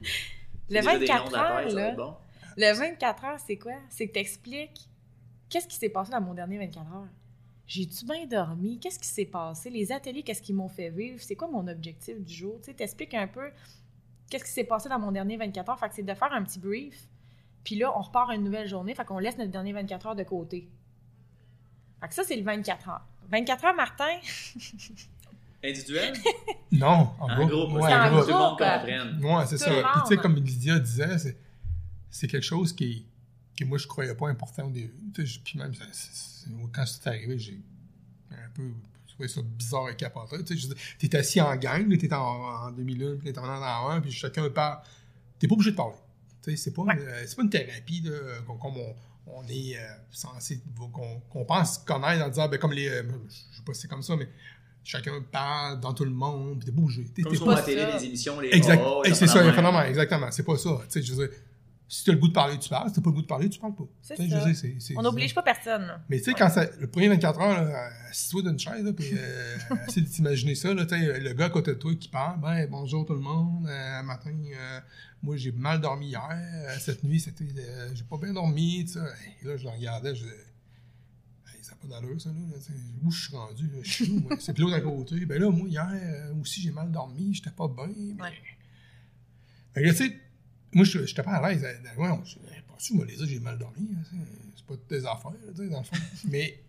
Déjà 0.69 0.99
des 0.99 1.07
noms 1.07 1.15
24 1.15 1.29
de 1.29 1.33
la 1.33 1.41
heures, 1.41 1.69
là, 1.71 1.91
bon. 1.93 2.15
le 2.57 2.73
24 2.73 3.25
heures, 3.25 3.41
c'est 3.41 3.57
quoi? 3.57 3.73
C'est 3.89 4.09
que 4.09 4.13
t'expliques 4.13 4.89
qu'est-ce 5.49 5.67
qui 5.67 5.77
s'est 5.77 5.89
passé 5.89 6.13
dans 6.13 6.21
mon 6.21 6.35
dernier 6.35 6.59
24 6.59 6.87
heures. 6.95 7.09
J'ai-tu 7.67 8.05
bien 8.05 8.27
dormi? 8.27 8.79
Qu'est-ce 8.79 8.99
qui 8.99 9.09
s'est 9.09 9.25
passé? 9.25 9.71
Les 9.71 9.93
ateliers, 9.93 10.23
qu'est-ce 10.23 10.43
qu'ils 10.43 10.55
m'ont 10.55 10.69
fait 10.69 10.91
vivre? 10.91 11.19
C'est 11.21 11.37
quoi 11.37 11.49
mon 11.49 11.67
objectif 11.69 12.21
du 12.21 12.33
jour? 12.35 12.59
Tu 12.61 12.67
sais, 12.67 12.75
t'expliques 12.75 13.15
un 13.15 13.27
peu 13.27 13.51
qu'est-ce 14.33 14.45
qui 14.45 14.51
s'est 14.51 14.65
passé 14.65 14.89
dans 14.89 14.99
mon 14.99 15.13
dernier 15.13 15.37
24 15.37 15.69
heures? 15.71 15.79
Fait 15.79 15.89
que 15.91 15.95
c'est 15.95 16.03
de 16.03 16.15
faire 16.15 16.33
un 16.33 16.43
petit 16.43 16.59
brief. 16.59 17.07
Puis 17.65 17.77
là, 17.77 17.97
on 17.97 18.01
repart 18.01 18.31
à 18.31 18.35
une 18.35 18.43
nouvelle 18.45 18.67
journée. 18.67 18.95
Fait 18.95 19.05
qu'on 19.05 19.19
laisse 19.19 19.37
notre 19.39 19.51
dernier 19.53 19.73
24 19.73 20.07
heures 20.07 20.17
de 20.17 20.23
côté. 20.25 20.69
Fait 22.01 22.09
que 22.09 22.15
ça, 22.15 22.23
c'est 22.25 22.37
le 22.37 22.43
24 22.43 22.89
heures. 22.89 23.07
24 23.31 23.65
heures, 23.67 23.77
Martin, 23.77 24.17
Individuel? 25.65 26.13
Non, 26.73 27.11
en, 27.21 27.29
En 27.31 27.37
groupe. 27.37 27.51
groupe. 27.51 27.73
Ouais, 27.75 27.83
C'est 27.91 27.95
en 27.95 28.01
en 28.01 28.09
Tout 28.09 28.15
groupe. 28.17 28.27
le 28.27 28.33
monde 28.35 28.59
groupe. 28.59 28.59
comprenne. 28.59 29.25
Ouais, 29.25 29.47
c'est 29.47 29.59
Tout 29.59 29.65
ça. 29.65 29.71
Puis, 29.93 30.01
tu 30.03 30.09
sais, 30.09 30.17
comme 30.17 30.35
Lydia 30.35 30.79
disait, 30.81 31.19
c'est, 31.19 31.37
c'est 32.11 32.27
quelque 32.27 32.43
chose 32.43 32.73
qui, 32.73 33.07
que 33.57 33.65
moi, 33.65 33.79
je 33.79 33.87
croyais 33.87 34.15
pas 34.17 34.29
important 34.29 34.65
au 34.67 34.71
début. 34.71 34.93
Puis 35.15 35.59
même, 35.59 35.73
ça- 35.75 35.85
c'est- 35.93 36.11
c'est- 36.49 36.51
quand 36.73 36.85
c'est 36.85 37.07
arrivé, 37.07 37.39
j'ai 37.39 37.61
un 38.33 38.49
peu. 38.55 38.73
Trouvais 39.29 39.43
ça 39.43 39.43
bizarre 39.43 39.89
et 39.91 39.97
capoté. 39.97 40.37
Tu 40.45 41.09
t'es 41.09 41.17
assis 41.17 41.41
en 41.41 41.55
gang, 41.57 41.97
t'es 41.99 42.13
en, 42.13 42.19
en 42.19 42.71
demi-lune, 42.73 43.19
puis 43.19 43.29
l'intervenant 43.29 43.61
dans 43.61 43.89
un, 43.91 44.01
puis 44.01 44.11
chacun 44.13 44.49
parle. 44.51 44.79
T'es 45.39 45.49
pas 45.49 45.55
obligé 45.55 45.71
de 45.73 45.77
parler. 45.77 45.95
Tu 46.43 46.51
sais, 46.51 46.57
c'est 46.57 46.71
pas, 46.73 46.83
Ouais. 46.83 46.95
euh, 46.99 47.23
c'est 47.27 47.37
pas 47.37 47.43
une 47.43 47.51
thérapie, 47.51 48.03
comme, 48.47 48.59
comme 48.59 48.77
on, 48.77 48.95
on 49.27 49.47
est 49.49 49.77
euh, 49.77 49.81
censé, 50.11 50.61
qu'on 50.93 51.21
qu'on 51.31 51.45
pense 51.45 51.79
connaître 51.79 52.25
en 52.25 52.29
disant, 52.29 52.49
ben, 52.49 52.59
comme 52.59 52.73
les, 52.73 52.89
euh, 52.89 53.03
je 53.29 53.57
sais 53.57 53.63
pas 53.65 53.75
si 53.75 53.83
c'est 53.83 53.89
comme 53.89 54.03
ça, 54.03 54.17
mais 54.17 54.29
chacun 54.85 55.21
parle 55.31 55.79
dans 55.81 55.93
tout 55.95 56.05
le 56.05 56.11
monde, 56.11 56.59
puis 56.59 56.67
t'es 56.67 56.73
pas 56.73 56.83
obligé. 56.83 57.05
T'es- 57.05 57.23
Comme 57.23 57.33
t'es 57.33 57.37
sur 57.39 57.47
pas 57.47 57.55
la 57.57 57.63
télé, 57.63 57.87
les 57.99 58.05
émissions, 58.07 58.41
les 58.41 58.49
Exact. 58.51 58.83
Oh, 58.85 59.03
c'est 59.05 59.27
ça, 59.29 59.53
phénomène, 59.53 59.87
exactement. 59.89 60.31
C'est 60.33 60.43
pas 60.45 60.57
ça. 60.57 60.81
Tu 60.85 61.01
sais, 61.01 61.03
je 61.03 61.15
veux 61.15 61.29
dire, 61.29 61.37
si 61.95 62.05
t'as 62.05 62.13
le 62.13 62.19
goût 62.19 62.29
de 62.29 62.33
parler, 62.33 62.59
tu 62.59 62.71
parles. 62.71 62.89
Si 62.89 62.95
t'as 62.95 63.03
pas 63.03 63.11
le 63.11 63.15
goût 63.17 63.21
de 63.21 63.27
parler, 63.27 63.51
tu 63.51 63.59
parles 63.59 63.75
pas. 63.75 63.85
C'est 64.01 64.17
Tu 64.17 64.23
je 64.31 64.53
c'est- 64.79 64.97
On 64.97 65.03
n'oblige 65.03 65.35
pas 65.35 65.43
personne. 65.43 65.83
là. 65.83 66.03
Mais 66.09 66.17
tu 66.17 66.25
sais, 66.25 66.31
Ouais. 66.31 66.37
quand 66.39 66.49
ça, 66.49 66.65
le 66.81 66.87
premier 66.87 67.09
24 67.09 67.39
heures, 67.39 67.75
assis-toi 68.09 68.43
d'une 68.45 68.59
chaise, 68.59 68.83
là, 68.83 68.95
puis 68.95 69.11
euh, 69.13 69.57
essaie 69.89 70.01
de 70.01 70.07
t'imaginer 70.09 70.55
ça, 70.55 70.73
là, 70.73 70.87
tu 70.87 70.95
le 70.97 71.33
gars 71.35 71.45
à 71.47 71.51
côté 71.51 71.73
de 71.73 71.77
toi 71.79 71.95
qui 71.95 72.09
parle, 72.09 72.41
ben, 72.41 72.67
bonjour 72.71 73.05
tout 73.05 73.13
le 73.13 73.21
monde, 73.21 73.67
euh, 73.69 74.03
matin, 74.05 74.31
euh, 74.33 74.81
moi 75.23 75.37
j'ai 75.37 75.53
mal 75.53 75.83
dormi 75.83 76.07
hier, 76.09 76.77
cette 76.81 77.05
nuit, 77.05 77.21
c'était, 77.21 77.45
j'ai 77.93 78.05
pas 78.05 78.17
bien 78.17 78.33
dormi, 78.33 78.87
tu. 78.91 78.97
Et 78.99 79.47
là, 79.47 79.59
je 79.59 79.65
le 79.65 79.69
regardais, 79.71 80.15
je 80.15 80.23
disais, 80.23 80.47
Hey, 81.55 81.63
ça 81.63 81.73
n'a 81.73 81.77
pas 81.77 81.89
d'allure, 82.01 82.19
ça, 82.19 82.31
là, 82.31 82.37
tu 82.65 82.73
où 83.05 83.11
je 83.11 83.25
suis 83.27 83.37
rendu, 83.37 83.65
là, 83.67 83.79
je 83.83 83.93
suis 83.93 84.11
où, 84.11 84.21
moi? 84.21 84.37
C'est 84.41 84.55
plus 84.55 84.63
l'autre 84.63 84.77
à 84.77 84.81
côté, 84.81 85.27
ben 85.27 85.39
là, 85.39 85.51
moi, 85.51 85.69
hier, 85.69 86.31
aussi, 86.41 86.63
j'ai 86.63 86.71
mal 86.71 86.91
dormi, 86.91 87.35
j'étais 87.35 87.51
pas 87.51 87.69
bien, 87.69 87.87
mais... 88.17 88.23
Ouais. 88.23 88.33
Que, 89.75 89.91
tu 89.91 89.95
sais, 89.95 90.19
moi, 90.75 90.85
je 90.85 91.05
j'étais 91.07 91.23
pas 91.23 91.33
à 91.37 91.49
l'aise. 91.53 91.65
euh, 91.65 92.01
Ouais, 92.01 92.09
je- 92.25 92.35
pas 92.37 92.75
sûr, 92.79 92.97
moi, 92.97 93.05
les 93.07 93.17
autres, 93.21 93.27
j'ai 93.31 93.41
mal 93.41 93.59
dormi. 93.59 93.89
hein, 93.95 94.03
c'est- 94.11 94.65
pas 94.67 94.75
toutes 94.75 94.89
tes 94.89 94.99
affaires, 95.07 95.31
là, 95.33 95.53
tu 95.55 95.63
sais, 95.65 95.69
dans 95.69 95.79
le 95.79 95.85
fond. 95.85 95.97
Mais, 96.31 96.63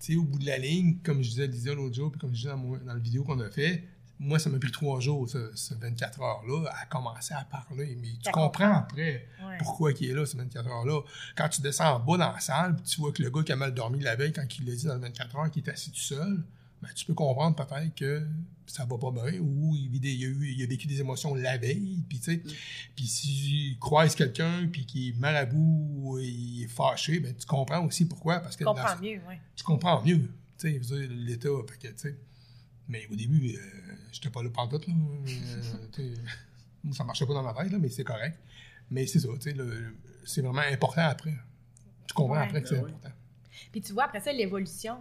tu 0.00 0.12
sais, 0.12 0.16
au 0.16 0.24
bout 0.24 0.38
de 0.38 0.46
la 0.46 0.58
ligne, 0.58 0.98
comme 1.02 1.22
je 1.22 1.28
disais 1.30 1.44
à 1.44 1.46
Lisa 1.46 1.74
l'autre 1.74 1.94
jour, 1.94 2.10
puis 2.10 2.18
comme 2.20 2.30
je 2.30 2.36
disais 2.36 2.48
dans, 2.48 2.56
mon- 2.56 2.76
dans 2.78 2.94
la 2.94 2.98
vidéo 2.98 3.22
qu'on 3.24 3.38
a 3.40 3.50
fait, 3.50 3.84
moi, 4.18 4.38
ça 4.38 4.48
m'a 4.48 4.58
pris 4.58 4.70
trois 4.70 5.00
jours, 5.00 5.28
ce, 5.28 5.50
ce 5.54 5.74
24 5.74 6.20
heures-là, 6.22 6.70
à 6.80 6.86
commencer 6.86 7.34
à 7.34 7.44
parler. 7.44 7.98
Mais 8.00 8.08
tu 8.22 8.30
comprends 8.30 8.72
après 8.78 9.26
Ouais. 9.44 9.58
pourquoi 9.58 9.92
il 9.92 10.10
est 10.10 10.14
là, 10.14 10.24
ces 10.24 10.36
24 10.38 10.66
heures-là. 10.68 11.00
Quand 11.36 11.48
tu 11.48 11.60
descends 11.62 11.96
en 11.96 12.00
bas 12.00 12.16
dans 12.16 12.32
la 12.32 12.40
salle, 12.40 12.76
puis 12.76 12.84
tu 12.84 13.00
vois 13.00 13.12
que 13.12 13.22
le 13.22 13.30
gars 13.30 13.42
qui 13.42 13.52
a 13.52 13.56
mal 13.56 13.74
dormi 13.74 14.00
la 14.00 14.14
veille, 14.16 14.32
quand 14.32 14.46
il 14.58 14.66
l'a 14.66 14.74
dit 14.74 14.86
dans 14.86 14.94
le 14.94 15.00
24 15.00 15.36
heures, 15.36 15.50
qui 15.50 15.58
est 15.60 15.68
assis 15.68 15.90
tout 15.90 15.98
seul, 15.98 16.42
ben, 16.82 16.88
tu 16.94 17.04
peux 17.06 17.14
comprendre 17.14 17.56
peut-être 17.56 17.94
que 17.94 18.26
ça 18.66 18.84
va 18.86 18.96
pas 18.98 19.10
bien, 19.10 19.40
ou 19.40 19.74
il, 19.76 19.88
vit 19.90 20.00
des- 20.00 20.12
il 20.14 20.24
a, 20.24 20.28
eu, 20.28 20.46
il 20.56 20.62
a 20.62 20.66
vécu 20.66 20.86
des 20.86 21.00
émotions 21.00 21.34
la 21.34 21.56
veille, 21.58 22.02
puis 22.08 22.18
tu 22.18 22.24
sais, 22.24 22.42
puis 22.96 23.06
s'il 23.06 23.78
croise 23.78 24.14
quelqu'un, 24.14 24.66
puis 24.72 24.84
qui 24.86 25.10
est 25.10 25.18
marabout, 25.18 25.88
ou 25.94 26.18
il 26.18 26.62
est 26.64 26.68
fâché, 26.68 27.20
ben, 27.20 27.34
tu 27.34 27.46
comprends 27.46 27.84
aussi 27.84 28.06
pourquoi, 28.06 28.40
parce 28.40 28.56
que 28.56 28.60
Tu 28.60 28.64
comprends 28.64 28.94
dans- 28.94 29.00
mieux, 29.02 29.20
oui. 29.28 29.34
tu 29.54 29.64
comprends 29.64 30.02
mieux, 30.02 30.30
tu 30.58 30.82
sais, 30.82 31.06
l'état, 31.08 31.48
fait 31.68 31.78
que, 31.88 31.92
tu 31.94 31.98
sais. 31.98 32.18
Mais 32.88 33.06
au 33.10 33.14
début, 33.16 33.54
euh, 33.54 33.60
j'étais 34.12 34.28
pas 34.30 34.42
là 34.42 34.50
pantoute, 34.50 34.86
là. 34.86 34.94
Euh, 35.98 36.14
ça 36.92 37.04
marchait 37.04 37.26
pas 37.26 37.34
dans 37.34 37.42
ma 37.42 37.54
tête, 37.54 37.72
là, 37.72 37.78
mais 37.78 37.88
c'est 37.88 38.04
correct. 38.04 38.38
Mais 38.90 39.06
c'est 39.06 39.20
ça, 39.20 39.28
tu 39.40 39.50
sais, 39.50 39.56
c'est 40.24 40.42
vraiment 40.42 40.60
important 40.70 41.02
après. 41.02 41.34
Tu 42.06 42.14
comprends 42.14 42.36
Ouais. 42.36 42.44
après 42.44 42.62
que 42.62 42.68
c'est 42.68 42.76
Ben 42.76 42.84
oui. 42.84 42.90
important. 42.90 43.14
Puis 43.72 43.80
tu 43.80 43.92
vois, 43.92 44.04
après 44.04 44.20
ça, 44.20 44.32
l'évolution. 44.32 44.98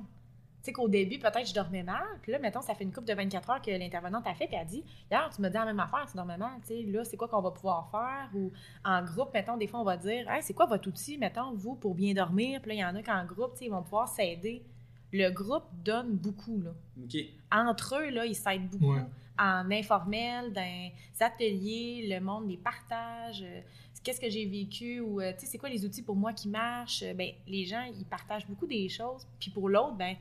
Tu 0.64 0.68
sais 0.68 0.74
qu'au 0.74 0.88
début, 0.88 1.20
peut-être 1.20 1.46
je 1.46 1.54
dormais 1.54 1.84
mal. 1.84 2.06
Puis 2.22 2.32
là, 2.32 2.40
mettons, 2.40 2.62
ça 2.62 2.74
fait 2.74 2.86
une 2.86 2.94
couple 2.94 3.08
de 3.08 3.14
24 3.14 3.50
heures 3.50 3.62
que 3.62 3.70
l'intervenante 3.70 4.26
a 4.26 4.34
fait. 4.34 4.48
Puis 4.48 4.56
elle 4.56 4.66
dit 4.66 4.84
Hier, 5.12 5.30
tu 5.36 5.42
me 5.42 5.50
dis 5.50 5.54
la 5.56 5.66
même 5.66 5.80
affaire, 5.82 6.06
tu 6.10 6.16
dormais 6.16 6.38
mal. 6.38 6.52
Tu 6.62 6.68
sais, 6.68 6.84
là, 6.84 7.04
c'est 7.04 7.18
quoi 7.18 7.28
qu'on 7.28 7.42
va 7.42 7.52
pouvoir 7.52 7.92
faire 7.92 8.30
Ou 8.34 8.50
en 8.86 9.04
groupe, 9.04 9.34
mettons, 9.34 9.58
des 9.58 9.68
fois, 9.68 9.82
on 9.82 9.84
va 9.84 9.98
dire 9.98 10.30
Hey, 10.32 10.42
c'est 10.42 10.54
quoi 10.54 10.66
votre 10.66 10.88
outil, 10.88 11.18
mettons, 11.18 11.54
vous, 11.54 11.76
pour 11.76 11.96
bien 11.96 12.14
dormir 12.14 12.62
Puis 12.62 12.70
là, 12.70 12.76
il 12.76 12.80
y 12.80 12.86
en 12.86 12.96
a 12.96 13.04
qu'en 13.04 13.26
groupe, 13.26 13.52
tu 13.54 13.60
sais, 13.60 13.66
ils 13.66 13.72
vont 13.72 13.84
pouvoir 13.84 14.08
s'aider. 14.08 14.64
Le 15.12 15.30
groupe 15.32 15.66
donne 15.84 16.14
beaucoup, 16.16 16.62
là. 16.62 16.72
OK. 17.04 17.18
Entre 17.52 17.96
eux, 18.02 18.10
là, 18.12 18.26
ils 18.26 18.34
s'aident 18.36 18.70
beaucoup. 18.70 18.94
Ouais. 18.94 19.04
En 19.38 19.70
informel, 19.70 20.54
dans 20.54 20.62
les 20.62 20.94
ateliers, 21.20 22.08
le 22.10 22.20
monde 22.20 22.48
les 22.50 22.58
partage. 22.58 23.42
euh, 23.44 23.62
Qu'est-ce 24.04 24.20
que 24.20 24.30
j'ai 24.30 24.46
vécu? 24.46 25.00
Ou 25.00 25.22
euh, 25.22 25.32
tu 25.34 25.40
sais 25.40 25.46
c'est 25.46 25.58
quoi 25.58 25.70
les 25.70 25.86
outils 25.86 26.02
pour 26.04 26.16
moi 26.16 26.34
qui 26.34 26.50
marchent? 26.50 27.04
Euh, 27.04 27.14
ben 27.14 27.32
les 27.48 27.64
gens 27.64 27.84
ils 27.98 28.04
partagent 28.06 28.46
beaucoup 28.46 28.68
des 28.68 28.90
choses 28.90 29.26
puis 29.40 29.50
pour 29.50 29.70
l'autre 29.70 29.94
ben 29.96 30.16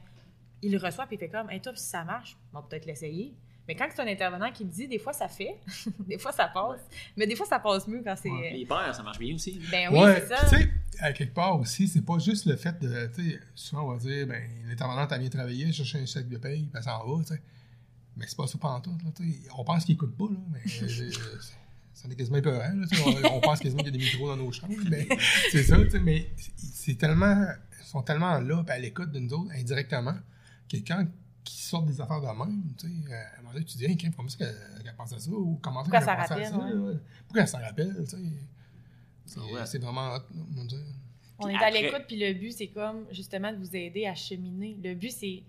il 0.62 0.72
le 0.72 0.79
reçoit 0.79 1.07
puis 1.07 1.16
il 1.16 1.18
fait 1.18 1.29
comme 1.29 1.51
hey, 1.51 1.61
toi 1.61 1.72
si 1.75 1.85
ça 1.87 2.05
marche 2.05 2.37
on 2.53 2.61
va 2.61 2.66
peut-être 2.68 2.87
l'essayer 2.87 3.35
mais 3.68 3.77
quand 3.77 3.87
c'est 3.94 4.03
un 4.03 4.07
intervenant 4.09 4.51
qui 4.51 4.64
me 4.64 4.70
dit 4.70 4.88
des 4.88 4.98
fois 4.98 5.12
ça 5.12 5.29
fait 5.29 5.57
des 6.01 6.18
fois 6.18 6.33
ça 6.33 6.48
passe 6.48 6.81
mais 7.16 7.27
des 7.27 7.37
fois 7.37 7.46
ça 7.46 7.59
passe 7.59 7.87
mieux 7.88 8.03
quand 8.05 8.14
c'est 8.16 8.31
Ouais. 8.31 8.53
Les 8.53 8.66
pères, 8.66 8.94
ça 8.94 9.03
marche 9.03 9.18
bien 9.18 9.35
aussi. 9.35 9.61
ben 9.70 9.88
oui 9.92 10.01
ouais, 10.01 10.20
c'est 10.20 10.35
ça 10.35 10.46
tu 10.48 10.57
sais, 10.57 10.70
à 11.01 11.12
quelque 11.12 11.35
part 11.35 11.59
aussi, 11.59 11.88
c'est 11.88 12.03
pas 12.05 12.18
juste 12.18 12.46
le 12.46 12.57
fait 12.57 12.79
de, 12.79 13.11
tu 13.14 13.31
sais, 13.31 13.40
souvent 13.55 13.83
on 13.85 13.92
va 13.92 13.98
dire, 13.98 14.27
ben, 14.27 14.42
l'intervenante, 14.68 15.11
elle 15.12 15.20
vient 15.20 15.31
travailler, 15.31 15.72
chercher 15.72 15.98
un 15.98 16.07
chèque 16.07 16.29
de 16.29 16.37
paye, 16.37 16.62
puis 16.62 16.70
elle 16.75 16.83
s'en 16.83 17.05
va, 17.05 17.22
tu 17.25 17.35
sais. 17.35 17.42
Mais 18.16 18.27
c'est 18.29 18.37
pas 18.37 18.46
ça 18.46 18.59
pendant 18.59 18.81
tout, 18.81 18.90
là, 19.03 19.11
tu 19.16 19.29
sais. 19.33 19.38
On 19.57 19.64
pense 19.64 19.85
qu'il 19.85 19.94
écoute 19.94 20.16
pas, 20.16 20.27
là, 20.31 20.38
mais 20.53 20.61
euh, 20.83 21.11
ça 21.94 22.09
est 22.09 22.14
quasiment 22.14 22.40
tu 22.40 22.96
sais. 22.96 23.03
On, 23.25 23.37
on 23.37 23.40
pense 23.40 23.59
quasiment 23.61 23.83
qu'il 23.83 23.94
y 23.94 23.96
a 23.96 23.98
des 23.98 24.05
micros 24.05 24.29
dans 24.29 24.37
nos 24.37 24.53
chambres, 24.53 24.75
mais 24.90 25.09
c'est 25.51 25.62
ça, 25.64 25.77
tu 25.79 25.90
sais. 25.90 25.98
Mais 25.98 26.31
c'est 26.57 26.96
tellement, 26.96 27.46
ils 27.81 27.87
sont 27.87 28.03
tellement 28.03 28.38
là, 28.38 28.62
à 28.68 28.79
l'écoute 28.79 29.11
de 29.11 29.18
nous 29.18 29.33
autres, 29.33 29.51
indirectement, 29.53 30.14
que 30.81 30.87
quand 30.87 31.07
qui 31.45 31.61
sortent 31.61 31.87
des 31.87 32.01
affaires 32.01 32.21
de 32.21 32.27
même, 32.27 32.63
tu 32.79 32.87
sais, 32.87 33.13
euh, 33.13 33.15
à 33.15 33.39
un 33.39 33.43
moment 33.43 33.53
donné, 33.55 33.65
tu 33.65 33.77
dis, 33.77 33.85
hey, 33.85 33.97
comment 33.97 34.29
est-ce 34.29 34.37
qu'elle 34.37 34.95
pense 34.97 35.13
à 35.13 35.19
ça, 35.19 35.31
ou 35.31 35.59
comment 35.61 35.83
Pourquoi 35.83 35.99
qu'elle 35.99 36.09
pense 36.09 36.31
à 36.31 36.35
rappelle, 36.35 36.47
ça, 36.47 36.59
ouais. 36.59 36.93
là? 36.93 36.99
pourquoi 37.27 37.43
elle 37.43 37.49
s'en 37.49 37.61
rappelle, 37.61 37.97
tu 38.05 38.11
sais? 38.11 38.17
C'est 39.27 39.41
Ah 39.41 39.53
ouais. 39.53 39.67
c'est 39.67 39.79
vraiment 39.79 40.15
hot, 40.15 40.23
là, 40.35 40.79
on 41.39 41.49
est 41.49 41.57
à 41.57 41.71
l'écoute, 41.71 42.05
puis 42.07 42.17
le 42.17 42.35
but, 42.35 42.53
c'est 42.53 42.69
comme 42.69 43.07
justement 43.11 43.53
de 43.53 43.57
vous 43.57 43.75
aider 43.75 44.07
à 44.07 44.15
cheminer. 44.15 44.77
Le 44.83 44.95
but, 44.95 45.11
c'est, 45.11 45.43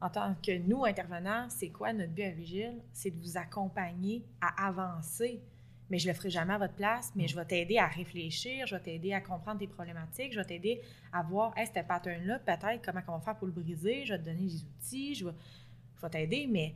en 0.00 0.10
tant 0.10 0.34
que 0.42 0.58
nous, 0.58 0.84
intervenants, 0.84 1.46
c'est 1.48 1.68
quoi 1.68 1.92
notre 1.92 2.12
but 2.12 2.24
à 2.24 2.30
Vigile? 2.30 2.74
C'est 2.92 3.10
de 3.10 3.18
vous 3.20 3.36
accompagner 3.36 4.24
à 4.40 4.66
avancer. 4.66 5.40
Mais 5.90 5.98
je 5.98 6.08
le 6.08 6.14
ferai 6.14 6.30
jamais 6.30 6.54
à 6.54 6.58
votre 6.58 6.74
place, 6.74 7.12
mais 7.14 7.28
je 7.28 7.36
vais 7.36 7.44
t'aider 7.44 7.78
à 7.78 7.86
réfléchir, 7.86 8.66
je 8.66 8.74
vais 8.74 8.82
t'aider 8.82 9.12
à 9.12 9.20
comprendre 9.20 9.60
tes 9.60 9.68
problématiques, 9.68 10.32
je 10.32 10.38
vais 10.40 10.44
t'aider 10.44 10.80
à 11.12 11.22
voir, 11.22 11.56
hey, 11.56 11.66
ce 11.66 11.80
pattern-là, 11.80 12.40
peut-être, 12.40 12.84
comment 12.84 13.00
on 13.08 13.18
va 13.18 13.20
faire 13.20 13.36
pour 13.36 13.46
le 13.46 13.52
briser, 13.52 14.04
je 14.04 14.12
vais 14.14 14.18
te 14.18 14.24
donner 14.24 14.46
des 14.46 14.62
outils, 14.64 15.14
je 15.14 15.26
vais, 15.26 15.32
je 15.96 16.00
vais 16.02 16.10
t'aider, 16.10 16.48
mais 16.50 16.74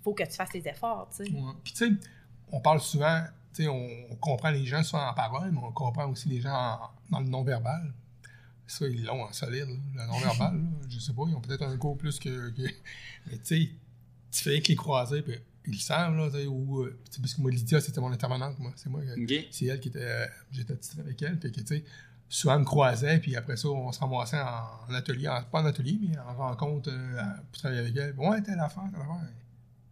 il 0.00 0.02
faut 0.02 0.14
que 0.14 0.22
tu 0.22 0.32
fasses 0.32 0.54
les 0.54 0.66
efforts, 0.66 1.10
tu 1.14 1.24
sais. 1.26 1.30
Ouais. 1.30 1.52
Puis 1.62 1.72
tu 1.74 1.78
sais, 1.88 1.92
on 2.50 2.60
parle 2.60 2.80
souvent, 2.80 3.22
tu 3.52 3.64
sais, 3.64 3.68
on, 3.68 3.86
on 4.10 4.16
comprend 4.16 4.48
les 4.50 4.64
gens 4.64 4.82
souvent 4.82 5.06
en 5.08 5.14
parole, 5.14 5.50
mais 5.52 5.58
on 5.62 5.70
comprend 5.72 6.06
aussi 6.08 6.30
les 6.30 6.40
gens 6.40 6.54
en- 6.54 6.90
dans 7.10 7.20
le 7.20 7.26
non-verbal. 7.28 7.92
Ça, 8.66 8.86
ils 8.86 9.04
l'ont 9.04 9.22
en 9.24 9.32
solide, 9.32 9.68
là, 9.94 10.04
le 10.04 10.06
non-verbal. 10.12 10.60
Je 10.88 10.98
sais 10.98 11.12
pas, 11.12 11.22
ils 11.28 11.34
ont 11.34 11.40
peut-être 11.40 11.62
un 11.64 11.76
cours 11.76 11.96
plus 11.98 12.18
que. 12.18 12.50
que- 12.50 12.62
Mais 13.26 13.38
tu 13.38 13.44
sais, 13.44 13.68
tu 14.30 14.42
fais 14.42 14.50
avec 14.50 14.68
les 14.68 14.76
croisés, 14.76 15.20
puis 15.22 15.34
ils 15.68 15.74
le 15.74 15.78
savent, 15.80 16.16
là, 16.16 16.28
tu 16.30 16.36
sais, 16.38 16.46
ou. 16.46 16.82
euh, 16.82 16.98
tu 17.06 17.12
sais, 17.16 17.20
parce 17.20 17.34
que 17.34 17.40
moi, 17.40 17.50
Lydia, 17.50 17.80
c'était 17.80 18.00
mon 18.00 18.12
intervenante, 18.12 18.58
moi. 18.58 18.72
C'est 18.76 18.88
moi. 18.90 19.00
euh, 19.00 19.14
c'est 19.50 19.66
elle 19.66 19.80
qui 19.80 19.88
était. 19.88 19.98
euh, 20.02 20.26
J'étais 20.52 20.76
titré 20.76 21.00
avec 21.02 21.20
elle, 21.22 21.38
puis 21.38 21.50
que, 21.52 21.60
tu 21.60 21.66
sais, 21.66 21.84
souvent, 22.28 22.54
elle 22.54 22.60
me 22.60 22.64
croisait, 22.64 23.18
puis 23.18 23.34
après 23.36 23.56
ça, 23.56 23.68
on 23.68 23.90
se 23.92 24.00
ramassait 24.00 24.40
en, 24.40 24.90
en 24.90 24.94
atelier, 24.94 25.28
en- 25.28 25.42
pas 25.44 25.62
en 25.62 25.66
atelier, 25.66 25.98
mais 26.00 26.18
en 26.18 26.34
rencontre 26.34 26.90
euh, 26.92 27.22
pour 27.50 27.58
travailler 27.60 27.80
avec 27.80 27.96
elle. 27.96 28.14
Ouais, 28.18 28.40
telle 28.42 28.58
affaire, 28.60 28.84
telle 28.90 29.00
affaire. 29.00 29.28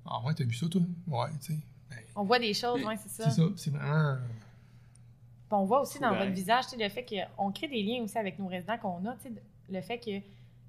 Ah 0.05 0.21
ouais, 0.25 0.35
t'as 0.35 0.45
vu 0.45 0.55
ça, 0.55 0.67
toi? 0.69 0.83
Ouais, 1.09 1.29
tu 1.41 1.53
sais. 1.55 1.59
Ben, 1.91 1.99
On 2.15 2.25
voit 2.25 2.39
des 2.39 2.55
choses, 2.55 2.83
ouais, 2.85 2.97
c'est 3.03 3.09
ça. 3.11 3.31
c'est 3.31 3.41
ça, 3.43 3.49
c'est 3.57 3.71
vraiment. 3.71 4.17
Puis 5.49 5.57
on 5.57 5.65
voit 5.65 5.81
aussi 5.83 5.99
dans 6.01 6.15
votre 6.15 6.33
visage, 6.33 6.65
tu 6.67 6.77
sais, 6.77 6.83
le 6.83 6.89
fait 6.89 7.05
qu'on 7.37 7.53
crée 7.53 7.69
des 7.69 7.83
liens 7.83 8.03
aussi 8.03 8.19
avec 8.19 8.39
nos 8.39 8.47
résidents 8.49 8.79
qu'on 8.79 9.05
a, 9.07 9.15
tu 9.17 9.29
sais, 9.29 9.35
le 9.71 9.81
fait 9.81 9.99
que 9.99 10.11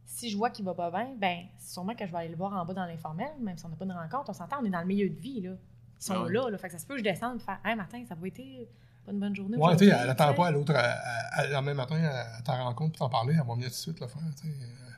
si 0.10 0.30
je 0.32 0.38
vois 0.38 0.50
qu'il 0.50 0.64
va 0.66 0.74
pas 0.74 0.90
bien, 0.90 1.10
ben 1.18 1.42
sûrement 1.60 1.94
que 1.94 2.06
je 2.06 2.12
vais 2.12 2.18
aller 2.18 2.30
le 2.30 2.36
voir 2.38 2.54
en 2.54 2.66
bas 2.66 2.74
dans 2.74 2.86
l'informel, 2.86 3.28
même 3.40 3.58
si 3.58 3.66
on 3.66 3.70
n'a 3.70 3.76
pas 3.76 3.86
de 3.86 3.92
rencontre, 3.92 4.30
on 4.30 4.34
s'entend, 4.34 4.58
on 4.62 4.66
est 4.66 4.70
dans 4.70 4.80
le 4.80 4.86
milieu 4.88 5.10
de 5.10 5.20
vie, 5.20 5.42
là. 5.42 5.52
Ils 6.00 6.04
sont 6.04 6.14
Ah 6.16 6.24
ouais. 6.24 6.32
là, 6.32 6.50
là, 6.50 6.58
fait 6.58 6.68
que 6.68 6.74
ça 6.74 6.80
se 6.80 6.86
peut 6.86 6.94
que 6.94 7.00
je 7.00 7.04
descende 7.04 7.38
et 7.38 7.40
faire 7.40 7.60
«Hey, 7.66 7.76
Martin, 7.76 8.04
ça 8.08 8.16
va 8.16 8.28
été 8.28 8.68
pas 9.06 9.12
une 9.12 9.20
bonne 9.20 9.36
journée 9.36 9.58
Ouais, 9.58 9.76
tu 9.76 9.86
sais, 9.86 9.92
elle 9.92 10.10
attend 10.10 10.30
sais. 10.30 10.36
pas 10.36 10.48
à 10.48 10.52
l'autre, 10.52 10.74
le 10.74 11.62
même 11.62 11.78
matin, 11.78 12.02
à 12.04 12.42
ta 12.42 12.54
rencontre 12.64 12.98
pour 12.98 13.08
t'en 13.08 13.10
parler, 13.10 13.34
elle 13.40 13.46
va 13.48 13.54
venir 13.54 13.68
tout 13.68 13.74
de 13.74 13.76
suite 13.76 14.00
le 14.00 14.08
faire, 14.08 14.22
tu 14.42 14.48
sais. 14.48 14.54
Attends, 14.54 14.64
ouais, 14.64 14.97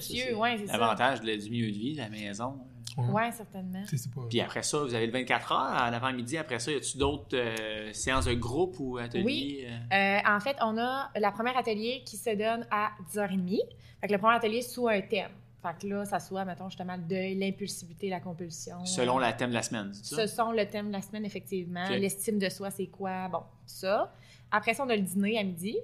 C'est 0.00 0.34
ouais. 0.34 0.56
L'avantage 0.66 1.20
de- 1.20 1.36
du 1.36 1.50
milieu 1.50 1.70
de 1.70 1.76
vie, 1.76 1.92
de 1.94 1.98
la 1.98 2.08
maison. 2.08 2.58
Ouais. 2.96 3.04
Ouais, 3.08 3.32
certainement. 3.32 3.82
Pas. 4.14 4.20
Puis 4.28 4.40
après 4.40 4.62
ça, 4.62 4.78
vous 4.78 4.94
avez 4.94 5.06
le 5.06 5.12
24 5.12 5.50
heures 5.52 5.58
à 5.58 5.90
l'avant-midi. 5.90 6.36
Après 6.38 6.58
ça, 6.60 6.70
y 6.70 6.76
a-tu 6.76 6.96
d'autres 6.96 7.36
euh, 7.36 7.92
séances 7.92 8.26
de 8.26 8.34
groupe 8.34 8.76
ou 8.78 8.98
ateliers? 8.98 9.24
Oui. 9.24 9.66
euh? 9.66 10.18
Euh, 10.26 10.36
en 10.36 10.38
fait, 10.40 10.56
on 10.62 10.78
a 10.78 11.10
la 11.18 11.32
première 11.32 11.56
atelier 11.56 12.02
qui 12.06 12.16
se 12.16 12.30
donne 12.30 12.66
à 12.70 12.90
10h30. 13.12 13.58
Fait 14.00 14.06
que 14.06 14.12
le 14.12 14.18
premier 14.18 14.36
atelier 14.36 14.62
sous 14.62 14.86
un 14.88 15.00
thème. 15.00 15.30
Fait 15.60 15.76
que 15.80 15.86
là, 15.92 16.04
ça 16.04 16.20
soit, 16.20 16.44
mettons, 16.44 16.68
justement, 16.68 16.94
le 16.94 17.02
deuil, 17.02 17.34
l'impulsivité, 17.36 18.10
la 18.10 18.20
compulsion. 18.20 18.84
Selon 18.84 19.16
Euh, 19.18 19.22
la 19.22 19.32
thème 19.32 19.48
de 19.48 19.54
la 19.54 19.62
semaine, 19.62 19.90
c'est 19.94 20.14
ça? 20.14 20.26
Ce 20.26 20.34
sont 20.36 20.52
le 20.52 20.64
thème 20.68 20.88
de 20.88 20.92
la 20.92 21.00
semaine, 21.02 21.24
effectivement. 21.24 21.88
L'estime 21.98 22.38
de 22.38 22.48
soi, 22.50 22.70
c'est 22.70 22.86
quoi? 22.88 23.28
Bon, 23.28 23.42
ça. 23.66 24.12
Après 24.52 24.74
ça, 24.74 24.84
on 24.84 24.88
a 24.90 24.94
le 24.94 25.02
dîner 25.02 25.38
à 25.38 25.42
midi. 25.42 25.76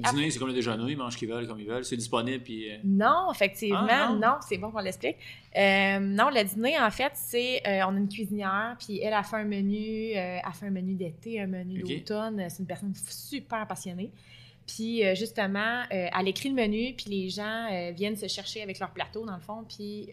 après- 0.04 0.16
dîner, 0.18 0.30
c'est 0.30 0.38
comme 0.38 0.48
le 0.48 0.54
déjeuner, 0.54 0.92
ils 0.92 0.96
mangent 0.96 1.12
ce 1.14 1.18
qu'ils 1.18 1.28
veulent, 1.28 1.46
comme 1.46 1.60
ils 1.60 1.66
veulent. 1.66 1.84
C'est 1.84 1.96
disponible, 1.96 2.42
puis... 2.42 2.70
euh, 2.70 2.76
Non, 2.84 3.30
effectivement, 3.32 3.86
Ah, 3.88 4.08
non? 4.10 4.18
non, 4.18 4.34
c'est 4.46 4.58
bon 4.58 4.70
qu'on 4.70 4.80
l'explique. 4.80 5.16
Euh, 5.56 5.98
non, 6.00 6.30
le 6.30 6.42
dîner, 6.44 6.78
en 6.78 6.90
fait, 6.90 7.12
c'est 7.14 7.62
euh, 7.66 7.82
on 7.86 7.94
a 7.94 7.98
une 7.98 8.08
cuisinière, 8.08 8.76
puis 8.78 9.00
elle 9.00 9.12
a 9.12 9.22
fait 9.22 9.36
un 9.36 9.44
menu, 9.44 10.16
euh, 10.16 10.38
a 10.42 10.52
fait 10.52 10.66
un 10.66 10.70
menu 10.70 10.94
d'été, 10.94 11.40
un 11.40 11.46
menu 11.46 11.82
d'automne. 11.82 12.44
C'est 12.50 12.58
une 12.60 12.66
personne 12.66 12.92
super 12.94 13.66
passionnée. 13.66 14.10
Puis 14.66 15.02
justement, 15.14 15.82
elle 15.90 16.26
écrit 16.28 16.48
le 16.48 16.54
menu, 16.54 16.94
puis 16.96 17.06
les 17.10 17.28
gens 17.28 17.68
viennent 17.94 18.16
se 18.16 18.28
chercher 18.28 18.62
avec 18.62 18.78
leur 18.78 18.90
plateau, 18.92 19.26
dans 19.26 19.34
le 19.34 19.40
fond, 19.42 19.62
puis 19.68 20.08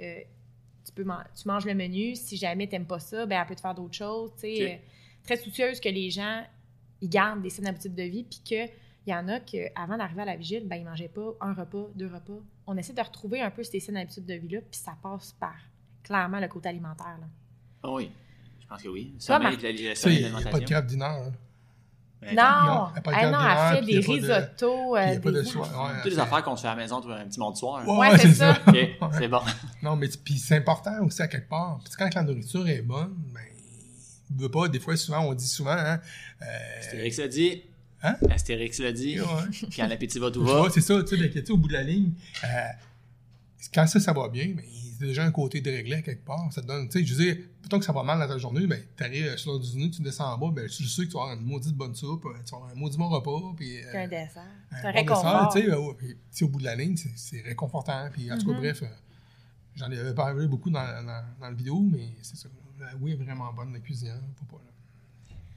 tu, 0.86 0.92
peux 0.94 1.04
man- 1.06 1.24
tu 1.40 1.48
manges 1.48 1.66
le 1.66 1.74
menu. 1.74 2.16
Si 2.16 2.36
jamais 2.38 2.68
tu 2.68 2.74
n'aimes 2.74 2.86
pas 2.86 3.00
ça, 3.00 3.26
ben, 3.26 3.40
elle 3.40 3.48
peut 3.48 3.56
te 3.56 3.62
faire 3.62 3.74
d'autres 3.76 3.96
choses. 3.96 4.32
sais. 4.38 4.82
Très 5.24 5.38
soucieuse 5.38 5.80
que 5.80 5.88
les 5.90 6.10
gens 6.10 6.44
ils 7.04 7.10
gardent 7.10 7.42
des 7.42 7.50
saines 7.50 7.68
habitudes 7.68 7.96
de 7.96 8.04
vie, 8.04 8.24
puis 8.24 8.42
qu'il 9.04 9.14
y 9.14 9.16
en 9.16 9.28
a 9.28 9.40
qu'avant 9.40 9.98
d'arriver 9.98 10.22
à 10.22 10.26
la 10.26 10.36
vigile, 10.36 10.68
ben, 10.68 10.76
ils 10.78 10.84
ne 10.84 10.90
mangeaient 10.90 11.08
pas 11.10 11.34
un 11.42 11.54
repas, 11.54 11.88
deux 11.96 12.08
repas. 12.08 12.40
On 12.68 12.78
essaie 12.78 12.94
de 12.94 13.02
retrouver 13.02 13.42
un 13.42 13.50
peu 13.52 13.64
ces 13.64 13.80
saines 13.80 13.98
habitudes 13.98 14.26
de 14.26 14.34
vie-là, 14.36 14.60
puis 14.70 14.80
ça 14.80 14.94
passe 15.02 15.36
par 15.40 15.56
clairement 16.04 16.40
le 16.40 16.48
côté 16.48 16.70
alimentaire. 16.70 17.18
là. 17.20 17.28
Ah 17.84 17.92
oui, 17.92 18.12
je 18.62 18.68
pense 18.68 18.82
que 18.82 18.88
oui. 18.90 19.14
Marc- 19.30 19.58
puis 19.58 19.88
la- 19.88 19.96
Ça, 19.96 20.10
il 20.10 20.20
n'y 20.20 20.26
a, 20.26 20.50
pas 20.50 20.60
de 20.60 20.66
crabe 20.66 20.86
dîner. 20.86 21.06
Hein. 21.06 21.32
Ben, 22.22 22.36
Non, 22.36 22.44
non, 22.44 22.88
elle 22.94 22.98
a 23.00 23.02
pas 23.02 23.12
de 23.12 23.16
Ah 23.18 23.32
non, 23.32 23.40
elle 23.40 23.76
fait 23.78 23.82
des 23.82 23.86
puis 23.86 23.94
il 23.94 23.96
y 23.96 23.98
a 23.98 24.06
pas 24.06 24.14
de- 24.14 24.22
risottos. 24.44 24.94
Puis 24.94 25.02
il 25.02 25.08
euh, 25.08 25.10
n'y 25.10 25.18
a 25.18 25.20
pas 25.20 25.32
de 25.32 25.42
des- 25.42 25.50
soir. 25.50 25.86
ouais, 25.96 26.02
Toutes 26.04 26.12
les 26.12 26.20
affaires 26.20 26.44
qu'on 26.44 26.56
se 26.56 26.62
fait 26.62 26.68
à 26.68 26.76
la 26.76 26.82
maison 26.82 26.98
un 27.10 27.26
petit 27.26 27.40
monde 27.40 27.54
de 27.54 27.58
soir. 27.58 27.88
Ouais, 27.88 27.98
Ouais, 27.98 28.18
c'est 28.20 28.34
ça. 28.34 28.54
ça. 28.64 29.10
C'est 29.18 29.28
bon. 29.28 29.42
Non, 29.82 29.96
mais 29.96 30.08
puis 30.24 30.38
c'est 30.38 30.58
important 30.58 31.04
aussi 31.04 31.20
à 31.24 31.28
quelque 31.28 31.50
part. 31.50 31.80
Parce 31.84 31.96
que 31.96 32.04
quand 32.04 32.14
la 32.14 32.22
nourriture 32.24 32.68
est 32.68 32.84
bonne, 32.84 33.16
ben, 33.34 33.42
il 34.30 34.40
veut 34.40 34.50
pas, 34.52 34.68
des 34.68 34.80
fois, 34.80 34.96
souvent, 34.96 35.22
on 35.22 35.34
dit 35.34 35.48
souvent, 35.48 35.72
hein, 35.72 36.00
euh, 36.44 36.80
Astérix 36.80 37.18
l'a 37.18 37.28
dit. 37.28 37.64
Hein? 38.04 38.16
Astérix 38.30 38.80
l'a 38.80 38.92
dit. 38.92 39.20
ouais. 39.20 39.26
Quand 39.76 39.88
l'appétit 39.88 40.20
va 40.20 40.32
tout 40.32 40.44
va. 40.44 40.70
c'est 40.72 40.82
ça, 40.82 41.02
tu 41.04 41.10
sais, 41.10 41.18
le- 41.18 41.30
tu 41.30 41.40
sais, 41.46 41.52
au 41.52 41.58
bout 41.58 41.68
de 41.68 41.74
la 41.74 41.84
ligne, 41.84 42.12
euh, 42.44 42.48
quand 43.74 43.86
ça, 43.88 44.00
ça 44.00 44.12
va 44.12 44.28
bien, 44.28 44.54
mais 44.56 44.64
c'est 44.98 45.06
déjà 45.06 45.24
un 45.24 45.32
côté 45.32 45.62
déréglé 45.62 46.02
quelque 46.02 46.26
part. 46.26 46.52
Ça 46.52 46.62
te 46.64 46.68
donne, 46.68 46.90
tu 46.90 47.00
sais, 47.00 47.06
je 47.06 47.14
veux 47.14 47.24
dire, 47.24 47.38
plutôt 47.62 47.78
que 47.78 47.86
ça 47.86 47.92
va 47.94 48.02
mal 48.04 48.18
dans 48.20 48.28
ta 48.28 48.38
journée, 48.40 48.66
ben, 48.66 48.82
t'arrives 48.98 49.28
euh, 49.28 49.38
sur 49.38 49.52
l'heure 49.52 49.60
du 49.62 49.70
dîner, 49.70 49.92
tu 49.92 50.02
descends 50.02 50.34
en 50.34 50.38
bas, 50.38 50.50
ben, 50.52 50.68
tu 50.68 50.84
sais 50.86 51.04
que 51.04 51.08
tu 51.10 51.14
vas 51.14 51.22
avoir 51.22 51.36
une 51.38 51.46
maudite 51.46 51.76
bonne 51.76 51.94
soupe, 51.94 52.26
euh, 52.26 52.34
tu 52.44 52.52
vas 52.52 52.58
avoir 52.58 52.72
un 52.72 52.76
maudit 52.76 52.98
bon 52.98 53.08
repas, 53.10 53.54
puis... 53.56 53.78
euh, 53.78 53.84
C'est 53.92 53.98
un 54.04 54.08
dessert. 54.08 54.44
C'est 54.82 54.88
un 54.88 54.92
réconfort. 54.92 55.54
dessert, 55.54 55.70
tu 56.00 56.18
sais, 56.32 56.44
au 56.46 56.48
bout 56.50 56.60
de 56.60 56.66
la 56.66 56.76
ligne, 56.76 56.98
c'est- 56.98 57.14
c'est 57.16 57.42
réconfortant. 57.42 58.10
Puis, 58.12 58.32
en 58.32 58.38
tout 58.40 58.48
cas, 58.48 58.54
Mhm. 58.54 58.60
bref, 58.60 58.82
euh, 58.82 58.88
j'en 59.76 59.86
avais 59.86 60.14
parlé 60.16 60.48
beaucoup 60.48 60.72
dans, 60.72 60.82
dans, 60.82 61.24
dans 61.40 61.48
la 61.48 61.54
vidéo, 61.54 61.80
mais 61.80 62.10
c'est 62.24 62.36
ça. 62.38 62.50
La 62.80 62.96
oui 63.00 63.12
est 63.12 63.16
vraiment 63.16 63.54
bonne, 63.54 63.74
la 63.74 63.80
cuisine, 63.80 64.20
faut 64.40 64.58
pas, 64.58 64.64
là. 64.66 64.71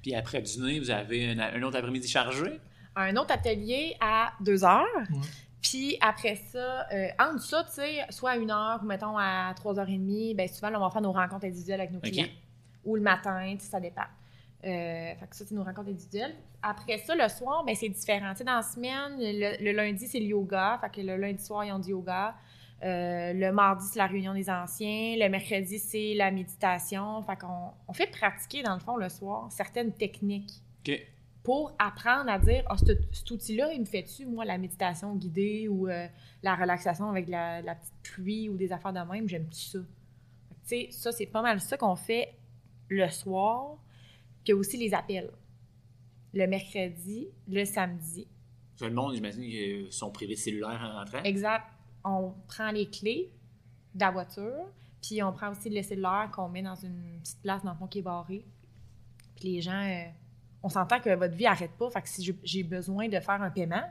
Puis 0.05 0.15
après 0.15 0.39
le 0.39 0.45
dîner, 0.45 0.79
vous 0.79 0.91
avez 0.91 1.31
un, 1.31 1.39
un 1.39 1.63
autre 1.63 1.79
après-midi 1.79 2.07
chargé? 2.07 2.61
Un 2.95 3.17
autre 3.17 3.33
atelier 3.33 3.97
à 4.03 4.35
deux 4.39 4.63
heures. 4.63 4.85
Ouais. 5.11 5.17
Puis 5.63 5.97
après 6.03 6.37
ça, 6.37 6.87
euh, 6.93 7.09
entre 7.19 7.41
ça, 7.41 7.65
tu 7.65 7.73
sais, 7.73 8.05
soit 8.11 8.33
à 8.33 8.37
une 8.37 8.51
heure 8.51 8.81
ou 8.83 8.87
mettons 8.87 9.17
à 9.17 9.55
trois 9.57 9.81
heures 9.81 9.89
et 9.89 9.97
demie, 9.97 10.35
ben 10.35 10.47
souvent, 10.47 10.69
là, 10.69 10.79
on 10.79 10.85
va 10.85 10.91
faire 10.91 11.01
nos 11.01 11.13
rencontres 11.13 11.47
individuelles 11.47 11.81
avec 11.81 11.93
nos 11.93 12.01
clients. 12.01 12.29
Ou 12.85 12.97
le 12.97 13.01
matin, 13.01 13.55
tu 13.55 13.65
sais, 13.65 13.71
ça 13.71 13.81
dépend. 13.81 14.03
Euh, 14.03 15.15
fait 15.15 15.27
que 15.31 15.35
ça, 15.35 15.47
c'est 15.47 15.55
nos 15.55 15.65
rencontres 15.65 15.89
individuelles. 15.89 16.35
Après 16.63 16.99
ça, 16.99 17.15
le 17.15 17.27
soir, 17.31 17.65
ben 17.65 17.75
c'est 17.75 17.89
différent. 17.89 18.33
Tu 18.33 18.39
sais, 18.39 18.45
dans 18.45 18.57
la 18.57 18.63
semaine, 18.63 19.17
le, 19.19 19.65
le 19.65 19.73
lundi, 19.73 20.07
c'est 20.07 20.21
le 20.21 20.27
yoga. 20.27 20.79
Fait 20.83 21.01
que 21.01 21.07
le 21.07 21.17
lundi 21.17 21.43
soir, 21.43 21.65
ils 21.65 21.73
ont 21.73 21.79
du 21.79 21.91
yoga. 21.91 22.35
Euh, 22.83 23.33
le 23.33 23.53
mardi, 23.53 23.87
c'est 23.91 23.99
la 23.99 24.07
réunion 24.07 24.35
des 24.35 24.51
anciens. 24.51 25.17
Le 25.17 25.29
mercredi, 25.29 25.79
c'est 25.79 26.15
la 26.15 26.31
méditation. 26.31 27.23
Fait 27.23 27.37
qu'on 27.37 27.73
on 27.89 27.93
fait 27.93 28.11
pratiquer, 28.11 28.63
dans 28.63 28.75
le 28.75 28.81
fond, 28.81 28.97
le 28.97 29.09
soir, 29.09 29.51
certaines 29.51 29.93
techniques 29.93 30.63
pour 31.45 31.77
apprendre 31.79 32.31
à 32.31 32.39
dire 32.39 32.65
Ah, 32.67 32.77
cet, 32.77 33.15
cet 33.15 33.31
outil-là, 33.31 33.73
il 33.73 33.81
me 33.81 33.85
fait-tu, 33.85 34.27
moi, 34.27 34.45
la 34.45 34.59
méditation 34.59 35.15
guidée 35.15 35.69
ou 35.69 35.89
euh, 35.89 36.09
la 36.43 36.57
relaxation 36.57 37.09
avec 37.09 37.29
la, 37.29 37.63
la 37.63 37.75
petite 37.75 37.95
pluie 38.03 38.49
ou 38.49 38.57
des 38.57 38.73
affaires 38.73 38.93
de 38.93 39.01
même, 39.01 39.29
j'aime-tu 39.29 39.61
ça? 39.61 39.79
Tu 39.79 39.85
sais, 40.65 40.89
ça, 40.91 41.13
c'est 41.13 41.27
pas 41.27 41.43
mal 41.43 41.61
ça 41.61 41.77
qu'on 41.77 41.97
fait 41.97 42.35
le 42.89 43.09
soir, 43.09 43.77
puis 44.43 44.55
aussi 44.55 44.79
les 44.79 44.95
appels. 44.95 45.31
Le 46.33 46.47
mercredi, 46.47 47.29
le 47.47 47.65
samedi. 47.65 48.27
Tout 48.77 48.87
le 48.87 48.93
monde, 48.93 49.15
j'imagine, 49.15 49.43
qu'ils 49.43 49.93
sont 49.93 50.11
privés 50.11 50.35
de 50.35 50.41
cellulaire 50.41 50.81
en 50.83 50.99
rentrant. 50.99 51.23
Exact. 51.23 51.65
On 52.05 52.35
prend 52.49 52.71
les 52.71 52.89
clés 52.89 53.31
de 53.95 54.01
la 54.01 54.11
voiture, 54.11 54.67
puis 55.03 55.23
on 55.23 55.33
prend 55.33 55.51
aussi 55.51 55.71
le 55.71 55.83
cellulaire 55.83 56.29
qu'on 56.33 56.49
met 56.49 56.63
dans 56.63 56.75
une 56.75 57.19
petite 57.23 57.41
place 57.43 57.63
dans 57.63 57.73
le 57.73 57.77
fond 57.79 57.87
qui 57.87 58.01
est 58.01 58.03
barrée. 58.03 58.45
Puis 59.37 59.55
les 59.55 59.61
gens, 59.63 59.81
euh, 59.83 60.05
on 60.63 60.69
s'entend 60.69 61.01
que 61.01 61.15
votre 61.15 61.35
vie 61.35 61.45
n'arrête 61.45 61.73
pas. 61.73 61.91
Fait 61.91 62.03
que 62.03 62.09
si 62.09 62.37
j'ai- 62.43 62.63
besoin 62.63 63.09
de 63.09 63.19
faire 63.21 63.41
un 63.43 63.51
paiement, 63.51 63.83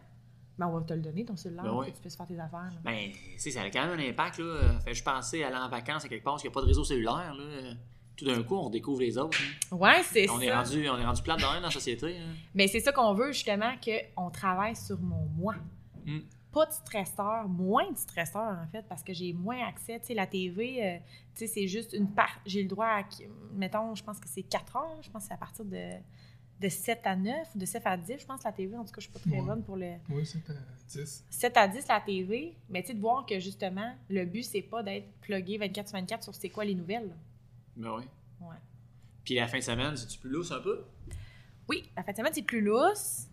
ben 0.57 0.67
on 0.67 0.77
va 0.79 0.85
te 0.85 0.93
le 0.93 1.01
donner, 1.01 1.25
ton 1.25 1.35
cellulaire, 1.35 1.63
Ben 1.63 1.69
pour 1.71 1.79
oui. 1.79 1.87
que 1.89 1.95
tu 1.95 2.01
puisses 2.01 2.15
faire 2.15 2.27
tes 2.27 2.39
affaires. 2.39 2.59
là. 2.71 2.79
Ben, 2.83 3.11
ça 3.37 3.61
a 3.61 3.69
quand 3.71 3.87
même 3.87 3.99
un 3.99 4.09
impact, 4.09 4.37
là. 4.39 4.79
Fait 4.81 4.93
juste 4.93 5.05
penser 5.05 5.43
à 5.43 5.47
aller 5.47 5.55
en 5.57 5.69
vacances 5.69 6.05
à 6.05 6.09
quelque 6.09 6.23
part 6.23 6.33
parce 6.33 6.43
qu'il 6.43 6.49
n'y 6.49 6.53
a 6.53 6.55
pas 6.55 6.61
de 6.61 6.67
réseau 6.67 6.83
cellulaire, 6.83 7.33
là. 7.35 7.73
Tout 8.15 8.25
d'un 8.25 8.43
coup, 8.43 8.55
on 8.55 8.69
découvre 8.69 9.01
les 9.01 9.17
autres. 9.17 9.39
hein. 9.71 9.75
Ouais, 9.75 10.03
c'est 10.03 10.29
On 10.29 10.37
ça. 10.37 10.45
est 10.45 10.53
rendu, 10.53 10.87
on 10.87 10.97
est 10.99 11.05
rendu 11.05 11.21
plate 11.23 11.39
dans 11.39 11.59
la 11.59 11.71
société. 11.71 12.15
hein. 12.19 12.33
Mais 12.53 12.67
c'est 12.67 12.79
ça 12.79 12.91
qu'on 12.91 13.13
veut, 13.15 13.31
justement, 13.31 13.71
qu'on 13.83 14.29
travaille 14.29 14.75
sur 14.75 14.99
mon 15.01 15.25
moi. 15.35 15.55
Mm. 16.05 16.19
Pas 16.53 16.65
de 16.67 16.71
stresseur, 16.71 17.47
moins 17.49 17.91
de 17.91 17.97
stresseur, 17.97 18.59
en 18.63 18.67
fait, 18.67 18.83
parce 18.87 19.03
que 19.03 19.11
j'ai 19.13 19.33
moins 19.33 19.67
accès. 19.67 19.99
Tu 19.99 20.05
sais, 20.07 20.13
la 20.13 20.27
TV, 20.27 20.85
euh, 20.85 20.97
tu 21.33 21.39
sais, 21.39 21.47
c'est 21.47 21.67
juste 21.67 21.93
une 21.93 22.07
part. 22.13 22.39
J'ai 22.45 22.61
le 22.61 22.69
droit 22.69 22.85
à, 22.85 23.03
mettons, 23.53 23.95
je 23.95 24.03
pense 24.03 24.19
que 24.19 24.29
c'est 24.29 24.43
4 24.43 24.75
heures. 24.75 24.97
Je 25.01 25.09
pense 25.09 25.23
que 25.23 25.27
c'est 25.29 25.33
à 25.33 25.37
partir 25.37 25.65
de, 25.65 25.93
de 26.59 26.69
7 26.69 26.99
à 27.05 27.15
9 27.15 27.35
ou 27.55 27.57
de 27.57 27.65
7 27.65 27.81
à 27.85 27.97
10, 27.97 28.19
je 28.19 28.25
pense, 28.27 28.43
la 28.43 28.51
TV. 28.51 28.77
En 28.77 28.85
tout 28.85 28.91
cas, 28.91 29.01
je 29.01 29.05
suis 29.05 29.11
pas 29.11 29.19
très 29.19 29.31
Ouais. 29.31 29.41
bonne 29.41 29.63
pour 29.63 29.75
le. 29.77 29.93
Oui, 30.09 30.25
c'est 30.27 30.47
euh, 30.49 30.53
10. 30.89 31.25
7 31.29 31.57
à 31.57 31.67
10, 31.67 31.87
la 31.87 31.99
TV. 32.01 32.55
Mais 32.69 32.81
tu 32.83 32.89
sais, 32.89 32.93
de 32.93 32.99
voir 33.01 33.25
que, 33.25 33.39
justement, 33.39 33.91
le 34.09 34.23
but, 34.25 34.43
c'est 34.43 34.61
pas 34.61 34.83
d'être 34.83 35.11
plugué 35.21 35.57
24 35.57 35.87
sur 35.89 35.97
24 35.97 36.23
sur 36.23 36.35
c'est 36.35 36.49
quoi 36.49 36.65
les 36.65 36.75
nouvelles. 36.75 37.07
là. 37.07 37.15
Ben 37.75 37.95
oui. 37.97 38.03
Ouais. 38.41 38.55
Puis 39.25 39.35
la 39.35 39.47
fin 39.47 39.57
de 39.57 39.63
semaine, 39.63 39.97
c'est-tu 39.97 40.19
plus 40.19 40.29
lousse 40.29 40.51
un 40.51 40.59
peu? 40.59 40.83
Oui, 41.67 41.89
la 41.97 42.03
fin 42.03 42.11
de 42.11 42.17
semaine, 42.17 42.33
c'est 42.33 42.41
plus 42.43 42.61
lousse. 42.61 43.27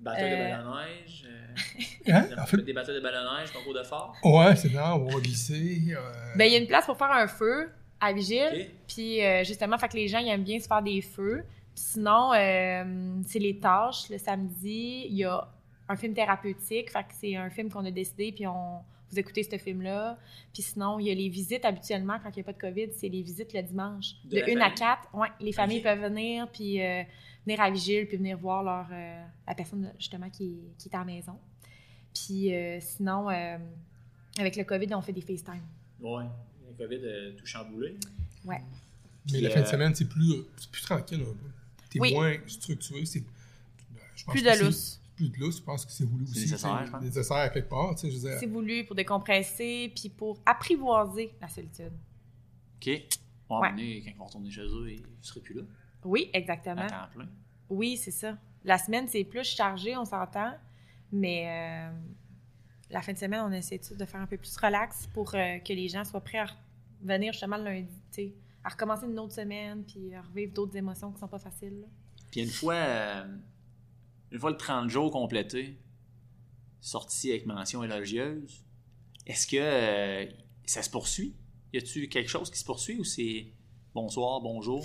Bataille 0.00 0.30
de 0.30 0.36
Euh. 0.36 0.56
ballon-neige. 0.56 1.24
euh, 1.26 2.12
Hein? 2.12 2.26
En 2.38 2.46
fait 2.46 2.58
des 2.58 2.72
batailles 2.72 2.94
de 2.96 3.00
ballon-neige, 3.00 3.50
concours 3.52 3.74
de 3.74 3.82
fort. 3.82 4.14
ouais, 4.24 4.54
c'est 4.56 4.68
ça, 4.68 4.94
on 4.96 5.04
va 5.06 5.20
glisser. 5.20 5.80
euh, 5.96 6.00
Ben, 6.36 6.44
il 6.44 6.52
y 6.52 6.56
a 6.56 6.58
une 6.58 6.66
place 6.66 6.84
pour 6.86 6.96
faire 6.98 7.10
un 7.10 7.26
feu 7.26 7.70
à 8.00 8.12
Vigile. 8.12 8.68
Puis 8.86 9.24
euh, 9.24 9.42
justement, 9.44 9.78
fait 9.78 9.88
que 9.88 9.96
les 9.96 10.06
gens 10.08 10.18
ils 10.18 10.28
aiment 10.28 10.44
bien 10.44 10.58
se 10.60 10.66
faire 10.66 10.82
des 10.82 11.00
feux. 11.00 11.44
Puis 11.74 11.84
sinon, 11.92 12.32
euh, 12.34 12.84
c'est 13.26 13.38
les 13.38 13.58
tâches. 13.58 14.08
Le 14.10 14.18
samedi, 14.18 15.06
il 15.08 15.16
y 15.16 15.24
a 15.24 15.48
un 15.88 15.96
film 15.96 16.14
thérapeutique. 16.14 16.90
Fait 16.90 17.02
que 17.04 17.14
c'est 17.18 17.36
un 17.36 17.50
film 17.50 17.70
qu'on 17.70 17.84
a 17.84 17.90
décidé, 17.90 18.32
puis 18.32 18.46
on 18.46 18.80
vous 19.10 19.18
écoutez 19.20 19.44
ce 19.44 19.56
film-là. 19.56 20.18
Puis 20.52 20.62
sinon, 20.62 20.98
il 20.98 21.06
y 21.06 21.10
a 21.10 21.14
les 21.14 21.28
visites 21.28 21.64
habituellement, 21.64 22.18
quand 22.22 22.30
il 22.30 22.36
n'y 22.36 22.40
a 22.40 22.44
pas 22.44 22.52
de 22.52 22.58
COVID, 22.58 22.88
c'est 22.96 23.08
les 23.08 23.22
visites 23.22 23.52
le 23.52 23.62
dimanche. 23.62 24.14
De 24.24 24.30
De, 24.30 24.40
la 24.40 24.46
1 24.46 24.56
à 24.56 24.60
famille? 24.64 24.78
4. 24.78 25.14
Ouais, 25.14 25.28
les 25.40 25.52
familles 25.52 25.80
peuvent 25.80 26.00
venir, 26.02 26.48
puis 26.50 26.82
euh, 26.82 27.02
venir 27.46 27.60
à 27.60 27.70
Vigile, 27.70 28.06
puis 28.08 28.16
venir 28.16 28.36
voir 28.36 28.64
leur, 28.64 28.86
euh, 28.90 29.22
la 29.46 29.54
personne 29.54 29.92
justement 29.98 30.28
qui 30.28 30.44
est, 30.46 30.78
qui 30.78 30.88
est 30.88 30.94
à 30.94 30.98
la 30.98 31.04
maison. 31.04 31.38
Puis 32.12 32.52
euh, 32.52 32.78
sinon, 32.80 33.30
euh, 33.30 33.58
avec 34.38 34.56
le 34.56 34.64
COVID, 34.64 34.92
on 34.94 35.00
fait 35.02 35.12
des 35.12 35.20
FaceTime. 35.20 35.62
Ouais. 36.00 36.24
Le 36.68 36.84
COVID 36.86 37.06
a 37.08 37.32
tout 37.38 37.46
chamboulé. 37.46 37.94
Ouais. 38.44 38.60
Mais 39.26 39.32
Puis, 39.38 39.40
la 39.42 39.50
fin 39.50 39.60
de 39.60 39.66
semaine, 39.66 39.94
c'est 39.94 40.08
plus, 40.08 40.32
c'est 40.56 40.70
plus 40.70 40.82
tranquille 40.82 41.20
un 41.20 41.24
peu. 41.24 41.50
T'es 41.90 42.00
Oui. 42.00 42.12
moins 42.12 42.34
structuré. 42.46 43.04
C'est, 43.06 43.22
je 44.16 44.24
pense 44.24 44.32
Plus 44.34 44.42
de 44.42 44.64
lousse. 44.64 45.00
Plus 45.16 45.30
de 45.30 45.38
lousse, 45.38 45.56
je 45.58 45.62
pense 45.62 45.84
que 45.86 45.90
c'est 45.92 46.04
voulu 46.04 46.24
aussi. 46.24 46.40
nécessaire, 46.40 46.86
c'est 46.92 47.00
nécessaire 47.06 47.36
à 47.38 47.48
quelque 47.48 47.68
part. 47.70 47.94
Tu 47.94 48.02
sais, 48.02 48.10
je 48.10 48.16
veux 48.18 48.28
dire, 48.30 48.38
C'est 48.38 48.46
voulu 48.46 48.84
pour 48.84 48.94
décompresser, 48.94 49.90
puis 49.96 50.10
pour 50.10 50.38
apprivoiser 50.44 51.34
la 51.40 51.48
solitude. 51.48 51.92
OK. 52.76 52.90
On 53.48 53.60
Ouais. 53.60 53.68
va 53.68 53.74
venir, 53.74 54.02
quand 54.04 54.10
ils 54.10 54.16
vont 54.18 54.24
retourner 54.26 54.50
chez 54.50 54.60
eux, 54.62 54.90
ils 54.92 55.00
ne 55.02 55.06
seraient 55.22 55.40
plus 55.40 55.54
là. 55.54 55.62
Oui, 56.04 56.30
exactement. 56.32 56.82
À 56.82 56.86
temps 56.88 57.08
plein. 57.14 57.28
Oui, 57.70 57.96
c'est 57.96 58.10
ça. 58.10 58.36
La 58.64 58.76
semaine, 58.78 59.08
c'est 59.08 59.24
plus 59.24 59.44
chargé, 59.44 59.96
on 59.96 60.04
s'entend, 60.04 60.52
mais 61.12 61.46
euh, 61.48 61.90
la 62.90 63.00
fin 63.02 63.12
de 63.12 63.18
semaine, 63.18 63.40
on 63.40 63.52
essaie 63.52 63.78
de 63.78 64.04
faire 64.04 64.20
un 64.20 64.26
peu 64.26 64.36
plus 64.36 64.56
relax 64.56 65.06
pour 65.14 65.34
euh, 65.34 65.58
que 65.58 65.72
les 65.72 65.88
gens 65.88 66.04
soient 66.04 66.20
prêts 66.20 66.38
à 66.38 66.46
venir 67.02 67.32
justement 67.32 67.56
le 67.56 67.64
lundi, 67.64 67.94
tu 68.12 68.22
sais, 68.22 68.34
à 68.64 68.68
recommencer 68.70 69.06
une 69.06 69.18
autre 69.18 69.32
semaine, 69.34 69.84
puis 69.84 70.12
à 70.14 70.20
revivre 70.22 70.52
d'autres 70.52 70.76
émotions 70.76 71.12
qui 71.12 71.20
sont 71.20 71.28
pas 71.28 71.38
faciles. 71.38 71.80
là. 71.80 71.86
Puis 72.30 72.42
une 72.42 72.50
fois, 72.50 72.74
euh, 72.74 73.24
une 74.30 74.38
fois 74.38 74.50
le 74.50 74.56
30 74.56 74.88
jours 74.88 75.10
complété, 75.10 75.78
sorti 76.80 77.30
avec 77.30 77.46
mention 77.46 77.82
élogieuse, 77.82 78.64
est-ce 79.26 79.46
que 79.46 79.56
euh, 79.58 80.26
ça 80.64 80.82
se 80.82 80.90
poursuit? 80.90 81.34
Y 81.72 81.78
a-tu 81.78 82.08
quelque 82.08 82.28
chose 82.28 82.50
qui 82.50 82.58
se 82.58 82.64
poursuit 82.64 82.98
ou 82.98 83.04
c'est 83.04 83.48
bonsoir, 83.94 84.40
bonjour? 84.40 84.84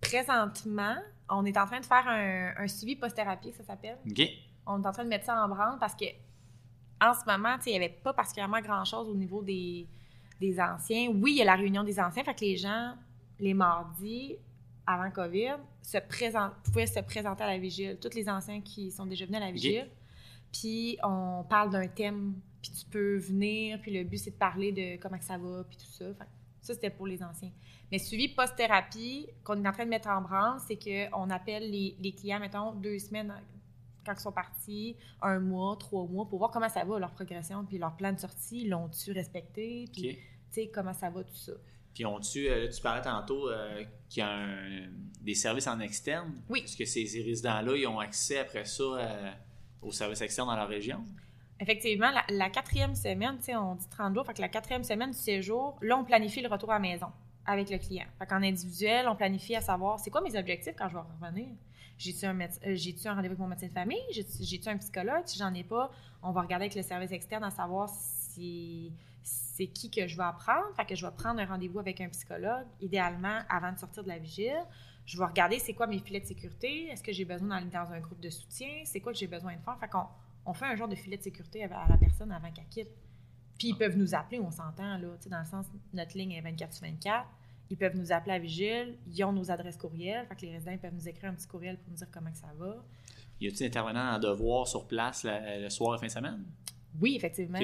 Présentement, 0.00 0.96
on 1.28 1.44
est 1.44 1.56
en 1.56 1.66
train 1.66 1.80
de 1.80 1.84
faire 1.86 2.06
un, 2.06 2.52
un 2.56 2.68
suivi 2.68 2.96
post-thérapie, 2.96 3.52
ça 3.52 3.64
s'appelle. 3.64 3.98
OK. 4.08 4.22
on 4.66 4.82
est 4.82 4.86
en 4.86 4.92
train 4.92 5.04
de 5.04 5.08
mettre 5.08 5.26
ça 5.26 5.44
en 5.44 5.48
branle 5.48 5.78
parce 5.78 5.94
que 5.94 6.06
en 7.00 7.14
ce 7.14 7.24
moment, 7.26 7.56
il 7.66 7.70
n'y 7.70 7.76
avait 7.76 7.88
pas 7.88 8.12
particulièrement 8.12 8.60
grand-chose 8.60 9.08
au 9.08 9.14
niveau 9.14 9.42
des, 9.42 9.86
des 10.40 10.60
anciens. 10.60 11.08
Oui, 11.08 11.32
il 11.32 11.36
y 11.38 11.42
a 11.42 11.46
la 11.46 11.56
réunion 11.56 11.82
des 11.82 11.98
anciens, 11.98 12.22
fait 12.22 12.34
que 12.34 12.44
les 12.44 12.56
gens, 12.56 12.94
les 13.38 13.54
mardis, 13.54 14.36
avant 14.90 15.10
COVID, 15.10 15.56
se 15.82 15.98
présent, 15.98 16.50
pouvaient 16.64 16.86
se 16.86 17.00
présenter 17.00 17.44
à 17.44 17.46
la 17.46 17.58
vigile. 17.58 17.98
Tous 18.00 18.14
les 18.14 18.28
anciens 18.28 18.60
qui 18.60 18.90
sont 18.90 19.06
déjà 19.06 19.24
venus 19.24 19.38
à 19.38 19.44
la 19.44 19.52
vigile. 19.52 19.88
Puis 20.52 20.98
on 21.02 21.44
parle 21.48 21.70
d'un 21.70 21.86
thème, 21.86 22.34
puis 22.60 22.72
tu 22.72 22.84
peux 22.86 23.16
venir, 23.16 23.80
puis 23.80 23.92
le 23.92 24.04
but, 24.04 24.18
c'est 24.18 24.32
de 24.32 24.36
parler 24.36 24.72
de 24.72 25.00
comment 25.00 25.18
que 25.18 25.24
ça 25.24 25.38
va, 25.38 25.64
puis 25.64 25.76
tout 25.76 25.92
ça. 25.92 26.06
Ça, 26.60 26.74
c'était 26.74 26.90
pour 26.90 27.06
les 27.06 27.22
anciens. 27.22 27.52
Mais 27.90 27.98
suivi 27.98 28.28
post-thérapie, 28.28 29.28
qu'on 29.44 29.64
est 29.64 29.68
en 29.68 29.72
train 29.72 29.84
de 29.84 29.90
mettre 29.90 30.08
en 30.08 30.20
branle, 30.20 30.58
c'est 30.66 30.76
qu'on 30.76 31.30
appelle 31.30 31.70
les, 31.70 31.96
les 31.98 32.12
clients, 32.12 32.40
mettons, 32.40 32.72
deux 32.74 32.98
semaines 32.98 33.32
quand 34.04 34.12
ils 34.12 34.20
sont 34.20 34.32
partis, 34.32 34.96
un 35.22 35.40
mois, 35.40 35.76
trois 35.78 36.06
mois, 36.06 36.28
pour 36.28 36.38
voir 36.38 36.50
comment 36.50 36.68
ça 36.68 36.84
va, 36.84 36.98
leur 36.98 37.12
progression, 37.12 37.64
puis 37.64 37.78
leur 37.78 37.96
plan 37.96 38.12
de 38.12 38.18
sortie, 38.18 38.66
l'ont-tu 38.66 39.12
respecté, 39.12 39.86
puis 39.92 40.16
tu 40.52 40.62
sais, 40.62 40.68
comment 40.68 40.94
ça 40.94 41.10
va, 41.10 41.22
tout 41.22 41.34
ça. 41.34 41.52
Puis 41.94 42.04
ont-tu, 42.06 42.48
euh, 42.48 42.64
là, 42.64 42.68
tu 42.68 42.80
parlais 42.80 43.02
tantôt 43.02 43.48
euh, 43.50 43.82
qu'il 44.08 44.20
y 44.20 44.22
a 44.24 44.30
un- 44.30 44.88
des 45.20 45.34
services 45.34 45.66
en 45.66 45.78
externe. 45.80 46.32
Oui. 46.48 46.62
Est-ce 46.64 46.76
que 46.76 46.84
ces, 46.84 47.04
ces 47.06 47.22
résidents-là, 47.22 47.76
ils 47.76 47.86
ont 47.86 47.98
accès 48.00 48.38
après 48.38 48.64
ça 48.64 48.82
euh, 48.82 49.30
aux 49.82 49.92
services 49.92 50.20
externes 50.22 50.48
dans 50.48 50.56
leur 50.56 50.68
région? 50.68 51.04
Effectivement, 51.58 52.10
la, 52.10 52.24
la 52.30 52.48
quatrième 52.48 52.94
semaine, 52.94 53.36
tu 53.38 53.44
sais, 53.46 53.56
on 53.56 53.74
dit 53.74 53.86
30 53.90 54.14
jours, 54.14 54.24
fait 54.24 54.32
que 54.32 54.40
la 54.40 54.48
quatrième 54.48 54.82
semaine 54.82 55.10
du 55.10 55.18
séjour, 55.18 55.76
là, 55.82 55.98
on 55.98 56.04
planifie 56.04 56.40
le 56.40 56.48
retour 56.48 56.70
à 56.70 56.74
la 56.74 56.78
maison 56.80 57.08
avec 57.44 57.68
le 57.68 57.76
client. 57.76 58.06
Fait 58.18 58.26
qu'en 58.26 58.42
individuel, 58.42 59.06
on 59.08 59.14
planifie 59.16 59.54
à 59.56 59.60
savoir 59.60 59.98
c'est 60.00 60.08
quoi 60.10 60.22
mes 60.22 60.38
objectifs 60.38 60.74
quand 60.78 60.88
je 60.88 60.94
vais 60.94 61.00
revenir? 61.20 61.48
J'ai-tu 61.98 62.24
un, 62.24 62.32
méde- 62.32 62.58
euh, 62.66 62.74
j'ai-tu 62.76 63.06
un 63.08 63.14
rendez-vous 63.14 63.32
avec 63.32 63.38
mon 63.40 63.46
médecin 63.48 63.66
de 63.66 63.72
famille? 63.72 64.00
J'ai-tu 64.10 64.68
un 64.70 64.78
psychologue? 64.78 65.22
Si 65.26 65.38
j'en 65.38 65.52
ai 65.52 65.64
pas, 65.64 65.90
on 66.22 66.30
va 66.32 66.40
regarder 66.40 66.64
avec 66.64 66.74
le 66.76 66.82
service 66.82 67.12
externe 67.12 67.44
à 67.44 67.50
savoir 67.50 67.90
si 67.90 68.90
c'est 69.60 69.66
qui 69.66 69.90
que 69.90 70.06
je 70.06 70.16
vais 70.16 70.22
apprendre. 70.22 70.74
Fait 70.74 70.86
que 70.86 70.94
je 70.94 71.04
vais 71.04 71.12
prendre 71.12 71.38
un 71.38 71.44
rendez-vous 71.44 71.78
avec 71.80 72.00
un 72.00 72.08
psychologue, 72.08 72.66
idéalement 72.80 73.40
avant 73.50 73.72
de 73.72 73.78
sortir 73.78 74.02
de 74.02 74.08
la 74.08 74.18
vigile. 74.18 74.56
Je 75.04 75.18
vais 75.18 75.24
regarder 75.26 75.58
c'est 75.58 75.74
quoi 75.74 75.86
mes 75.86 75.98
filets 75.98 76.20
de 76.20 76.24
sécurité. 76.26 76.86
Est-ce 76.86 77.02
que 77.02 77.12
j'ai 77.12 77.26
besoin 77.26 77.48
d'aller 77.48 77.66
dans 77.70 77.92
un 77.92 78.00
groupe 78.00 78.20
de 78.20 78.30
soutien? 78.30 78.68
C'est 78.84 79.00
quoi 79.00 79.12
que 79.12 79.18
j'ai 79.18 79.26
besoin 79.26 79.54
de 79.54 79.60
faire? 79.60 79.76
Fait 79.78 79.88
qu'on 79.88 80.04
on 80.46 80.54
fait 80.54 80.64
un 80.64 80.76
genre 80.76 80.88
de 80.88 80.94
filet 80.94 81.18
de 81.18 81.22
sécurité 81.22 81.64
à 81.64 81.86
la 81.88 81.96
personne 81.98 82.32
avant 82.32 82.50
qu'elle 82.50 82.68
quitte. 82.70 82.88
Puis 83.58 83.68
ils 83.68 83.76
peuvent 83.76 83.98
nous 83.98 84.14
appeler, 84.14 84.40
on 84.40 84.50
s'entend, 84.50 84.96
là, 84.96 85.08
tu 85.18 85.24
sais, 85.24 85.28
dans 85.28 85.40
le 85.40 85.44
sens, 85.44 85.66
notre 85.92 86.16
ligne 86.16 86.32
est 86.32 86.40
24 86.40 86.72
sur 86.72 86.86
24. 86.86 87.26
Ils 87.68 87.76
peuvent 87.76 87.96
nous 87.96 88.10
appeler 88.12 88.34
à 88.34 88.38
Vigile, 88.38 88.96
ils 89.06 89.22
ont 89.24 89.32
nos 89.32 89.50
adresses 89.50 89.76
courriels, 89.76 90.26
fait 90.26 90.34
que 90.36 90.40
les 90.42 90.52
résidents 90.52 90.72
ils 90.72 90.78
peuvent 90.78 90.94
nous 90.94 91.06
écrire 91.08 91.30
un 91.30 91.34
petit 91.34 91.46
courriel 91.46 91.76
pour 91.76 91.90
nous 91.90 91.96
dire 91.96 92.08
comment 92.10 92.30
que 92.30 92.38
ça 92.38 92.50
va. 92.58 92.76
Y 93.40 93.48
a-t-il 93.48 93.66
intervenant 93.66 94.14
en 94.14 94.18
devoir 94.18 94.66
sur 94.66 94.86
place 94.88 95.22
la- 95.24 95.58
le 95.58 95.68
soir 95.70 95.96
et 95.96 95.98
fin 95.98 96.06
de 96.06 96.10
semaine? 96.12 96.44
Oui, 97.00 97.14
effectivement. 97.16 97.58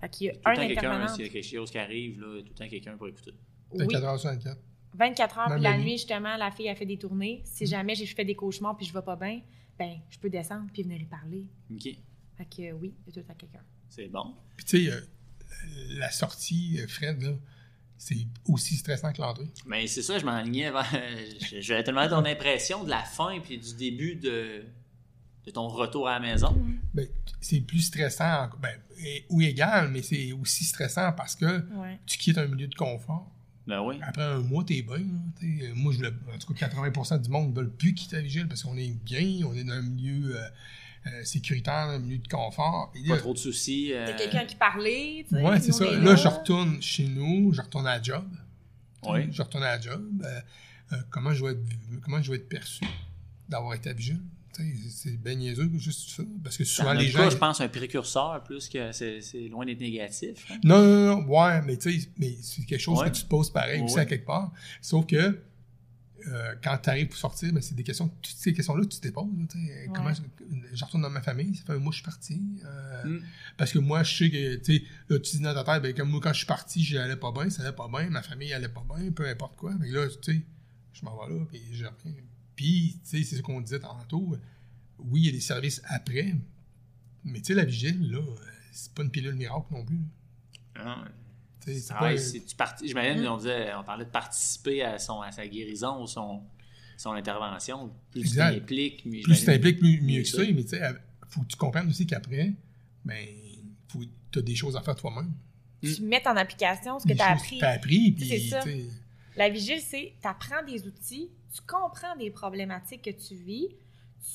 Fait 0.00 0.08
qu'il 0.08 0.26
y 0.26 0.30
a 0.30 0.32
Tout 0.34 0.40
le 0.44 0.50
un 0.50 0.54
temps, 0.54 0.60
quelqu'un, 0.66 0.78
intervenant. 0.90 1.08
s'il 1.14 1.26
y 1.26 1.28
a 1.28 1.32
quelque 1.32 1.46
chose 1.46 1.70
qui 1.70 1.78
arrive, 1.78 2.20
là, 2.20 2.40
tout 2.42 2.48
le 2.48 2.54
temps 2.54 2.68
quelqu'un 2.68 2.96
pour 2.96 3.08
écouter. 3.08 3.32
T'as 3.76 3.84
Oui, 3.84 3.88
4 3.92 4.04
heures 4.04 4.18
sur 4.20 4.30
24. 4.30 4.58
24 4.94 5.38
heures, 5.38 5.48
puis 5.54 5.60
la 5.62 5.76
nuit. 5.76 5.84
nuit, 5.84 5.92
justement, 5.92 6.36
la 6.36 6.50
fille 6.50 6.68
a 6.68 6.74
fait 6.74 6.86
des 6.86 6.96
tournées. 6.98 7.42
Si 7.44 7.66
jamais 7.66 7.94
j'ai 7.94 8.06
fait 8.06 8.24
des 8.24 8.34
cauchemars 8.34 8.76
puis 8.76 8.86
je 8.86 8.92
vais 8.92 9.02
pas 9.02 9.16
bien, 9.16 9.40
ben 9.78 9.98
je 10.08 10.18
peux 10.18 10.30
descendre 10.30 10.66
puis 10.72 10.82
venir 10.82 11.00
y 11.00 11.04
parler. 11.04 11.46
OK. 11.70 11.82
Fait 12.36 12.44
que 12.44 12.62
euh, 12.62 12.72
oui, 12.80 12.94
il 13.06 13.06
y 13.06 13.10
a 13.10 13.12
tout 13.12 13.18
le 13.20 13.24
temps 13.24 13.34
quelqu'un. 13.38 13.62
C'est 13.88 14.08
bon. 14.08 14.34
Puis 14.56 14.64
tu 14.66 14.84
sais, 14.86 14.92
euh, 14.92 15.00
la 15.98 16.10
sortie, 16.10 16.78
euh, 16.80 16.86
Fred, 16.88 17.20
là, 17.22 17.32
c'est 17.96 18.16
aussi 18.48 18.76
stressant 18.76 19.12
que 19.12 19.20
l'entrée. 19.20 19.48
Mais 19.66 19.86
c'est 19.88 20.02
ça, 20.02 20.18
je 20.18 20.24
m'enlignais 20.24 20.70
vers. 20.70 20.86
Je, 21.50 21.60
je 21.60 21.74
vais 21.74 21.82
te 21.82 21.90
demander 21.90 22.10
ton 22.10 22.24
impression 22.24 22.84
de 22.84 22.90
la 22.90 23.02
fin 23.02 23.38
puis 23.40 23.58
du 23.58 23.74
début 23.74 24.14
de, 24.16 24.64
de 25.48 25.52
ton 25.54 25.68
retour 25.68 26.08
à 26.08 26.18
la 26.18 26.20
maison. 26.20 26.56
Ben, 26.94 27.06
c'est 27.40 27.60
plus 27.60 27.80
stressant, 27.80 28.48
ben, 28.60 28.76
et- 29.04 29.24
ou 29.28 29.40
égal, 29.42 29.88
mais 29.90 30.02
c'est 30.02 30.32
aussi 30.32 30.64
stressant 30.64 31.12
parce 31.12 31.34
que 31.34 31.46
Ouais. 31.76 31.98
tu 32.06 32.18
quittes 32.18 32.38
un 32.38 32.46
milieu 32.46 32.66
de 32.68 32.74
confort. 32.74 33.30
Ben 33.66 33.82
oui. 33.82 33.98
Après 34.02 34.22
un 34.22 34.38
mois, 34.40 34.64
t'es 34.64 34.80
bien. 34.82 34.98
Moi, 35.74 35.92
je 35.92 36.04
en 36.06 36.38
tout 36.38 36.54
cas, 36.54 36.66
80% 36.68 37.18
du 37.18 37.28
monde 37.28 37.50
ne 37.50 37.54
veulent 37.56 37.70
plus 37.72 37.92
quitter 37.94 38.16
la 38.16 38.22
vigile 38.22 38.48
parce 38.48 38.62
qu'on 38.62 38.76
est 38.78 38.94
bien, 39.04 39.46
on 39.46 39.54
est 39.54 39.64
dans 39.64 39.74
un 39.74 39.82
milieu 39.82 40.36
euh, 40.36 40.48
euh, 41.06 41.24
sécuritaire, 41.24 41.74
un 41.74 41.98
milieu 41.98 42.18
de 42.18 42.28
confort. 42.28 42.90
Et 42.94 43.06
Pas 43.06 43.14
là, 43.16 43.20
trop 43.20 43.34
de 43.34 43.38
soucis. 43.38 43.82
Il 43.82 43.88
y 43.88 43.92
euh, 43.92 44.06
a 44.06 44.12
quelqu'un 44.14 44.44
qui 44.46 44.56
parlait. 44.56 45.26
Ouais, 45.32 45.60
c'est 45.60 45.72
ça. 45.72 45.84
Là, 45.84 46.16
je 46.16 46.28
retourne 46.28 46.80
chez 46.80 47.06
nous, 47.08 47.52
je 47.52 47.60
retourne 47.60 47.86
à 47.86 47.96
la 47.98 48.02
job. 48.02 48.24
Oui. 49.06 49.28
Je 49.30 49.42
retourne 49.42 49.64
à 49.64 49.76
la 49.76 49.80
job. 49.80 50.02
euh, 50.24 50.40
euh, 50.92 50.96
comment, 51.10 51.32
je 51.34 51.44
vais 51.44 51.52
être, 51.52 51.60
comment 52.02 52.22
je 52.22 52.30
vais 52.32 52.38
être 52.38 52.48
perçu 52.48 52.84
d'avoir 53.50 53.74
été 53.74 53.90
à 53.90 53.92
vigile? 53.92 54.20
C'est 54.90 55.16
bien 55.16 55.34
niaiseux, 55.36 55.70
juste 55.76 56.10
ça. 56.10 56.22
Parce 56.42 56.56
que 56.56 56.64
souvent, 56.64 56.92
les 56.92 57.10
cas, 57.12 57.24
gens. 57.24 57.30
je 57.30 57.36
pense 57.36 57.60
un 57.60 57.68
précurseur 57.68 58.42
plus 58.44 58.68
que 58.68 58.92
c'est 58.92 59.20
loin 59.50 59.64
d'être 59.66 59.80
négatif. 59.80 60.46
hein. 60.50 60.58
Non, 60.64 60.82
non, 60.82 61.20
non, 61.22 61.26
ouais, 61.28 61.62
mais 61.62 61.76
tu 61.76 61.92
sais, 62.00 62.08
mais 62.18 62.36
c'est 62.42 62.64
quelque 62.64 62.80
chose 62.80 62.98
Ouais. 62.98 63.10
que 63.10 63.16
tu 63.16 63.22
te 63.22 63.28
poses 63.28 63.50
pareil 63.52 63.80
aussi 63.82 63.98
à 63.98 64.04
quelque 64.06 64.26
part. 64.26 64.52
Sauf 64.82 65.06
que 65.06 65.16
euh, 66.26 66.54
quand 66.62 66.76
tu 66.82 66.90
arrives 66.90 67.06
pour 67.08 67.16
sortir, 67.16 67.52
ben, 67.52 67.62
c'est 67.62 67.76
des 67.76 67.84
questions, 67.84 68.08
toutes 68.08 68.34
ces 68.36 68.52
questions-là, 68.52 68.84
tu 68.86 68.98
te 68.98 69.08
poses. 69.08 69.26
Comment 69.94 70.12
je, 70.12 70.20
je 70.74 70.84
retourne 70.84 71.02
dans 71.02 71.10
ma 71.10 71.22
famille, 71.22 71.54
ça 71.54 71.62
fait 71.64 71.72
un 71.74 71.78
mois 71.78 71.90
que 71.90 71.96
je 71.96 72.02
suis 72.02 72.04
parti. 72.04 72.42
euh, 72.64 73.04
Mm. 73.04 73.22
Parce 73.56 73.72
que 73.72 73.78
moi, 73.78 74.02
je 74.02 74.16
sais 74.16 74.30
que, 74.30 74.56
tu 74.56 74.78
sais, 74.78 74.82
là, 75.08 75.18
tu 75.20 75.36
dis 75.36 75.42
dans 75.42 75.54
ta 75.54 75.62
tête, 75.62 75.82
ben, 75.82 75.94
comme 75.94 76.10
moi, 76.10 76.20
quand 76.20 76.32
je 76.32 76.38
suis 76.38 76.46
parti, 76.46 76.82
j'allais 76.84 77.16
pas 77.16 77.30
bien, 77.30 77.48
ça 77.48 77.62
allait 77.62 77.72
pas 77.72 77.88
bien, 77.88 78.10
ma 78.10 78.22
famille 78.22 78.52
allait 78.52 78.68
pas 78.68 78.84
bien, 78.96 79.10
peu 79.12 79.26
importe 79.28 79.56
quoi. 79.56 79.72
Mais 79.78 79.88
là, 79.90 80.08
tu 80.08 80.32
sais, 80.34 80.42
je 80.92 81.04
m'en 81.04 81.16
vais 81.16 81.32
là, 81.32 81.44
puis 81.48 81.60
je 81.72 81.84
reviens. 81.84 82.12
Puis, 82.58 82.98
tu 83.04 83.18
sais, 83.18 83.22
c'est 83.22 83.36
ce 83.36 83.42
qu'on 83.42 83.60
disait 83.60 83.78
tantôt. 83.78 84.36
Oui, 84.98 85.20
il 85.20 85.26
y 85.26 85.28
a 85.28 85.32
des 85.32 85.38
services 85.38 85.80
après, 85.86 86.34
mais 87.24 87.38
tu 87.38 87.44
sais, 87.44 87.54
la 87.54 87.64
vigile, 87.64 88.10
là, 88.10 88.18
c'est 88.72 88.92
pas 88.94 89.04
une 89.04 89.12
pilule 89.12 89.36
miracle 89.36 89.66
non 89.70 89.84
plus. 89.84 90.00
là. 90.74 91.04
Tu 91.64 91.72
sais, 91.74 91.78
c'est 91.78 91.92
Ah, 91.94 91.98
pas- 92.00 92.04
ouais, 92.06 92.18
c'est- 92.18 92.44
tu 92.44 92.56
parti- 92.56 92.88
J'imagine 92.88 93.22
Mm. 93.22 93.26
qu'on 93.26 93.36
disait, 93.36 93.74
on 93.74 93.84
parlait 93.84 94.04
de 94.06 94.10
participer 94.10 94.82
à, 94.82 94.98
son, 94.98 95.20
à 95.20 95.30
sa 95.30 95.46
guérison 95.46 96.02
ou 96.02 96.08
son, 96.08 96.42
son 96.96 97.12
intervention. 97.12 97.92
Plus 98.10 98.22
tu 98.30 98.36
t'impliques, 98.36 99.06
mieux- 99.06 99.22
plus 99.22 99.38
tu 99.38 99.44
t'impliques, 99.44 99.80
mieux, 99.80 100.22
que 100.22 100.28
ça. 100.28 100.38
ça. 100.44 100.52
Mais 100.52 100.62
tu 100.64 100.70
sais, 100.70 100.80
faut 101.28 101.42
que 101.42 101.46
tu 101.46 101.56
comprennes 101.56 101.88
aussi 101.88 102.06
qu'après, 102.08 102.52
ben, 103.04 103.26
faut, 103.86 104.02
tu 104.32 104.38
as 104.40 104.42
des 104.42 104.56
choses 104.56 104.76
à 104.76 104.82
faire 104.82 104.96
toi-même. 104.96 105.32
Tu 105.80 106.02
mets 106.02 106.26
en 106.26 106.36
application 106.36 106.98
ce 106.98 107.06
que 107.06 107.12
tu 107.12 107.20
as 107.20 107.30
appris. 107.34 107.56
que 107.56 107.60
t'as 107.60 107.70
appris, 107.70 108.14
Tu 108.16 108.24
sais, 108.26 108.58
puis 108.64 108.86
La 109.38 109.48
vigile, 109.50 109.80
c'est 109.80 110.14
tu 110.20 110.26
apprends 110.26 110.64
des 110.64 110.84
outils, 110.88 111.30
tu 111.54 111.60
comprends 111.62 112.16
des 112.16 112.28
problématiques 112.28 113.02
que 113.02 113.10
tu 113.10 113.36
vis, 113.36 113.68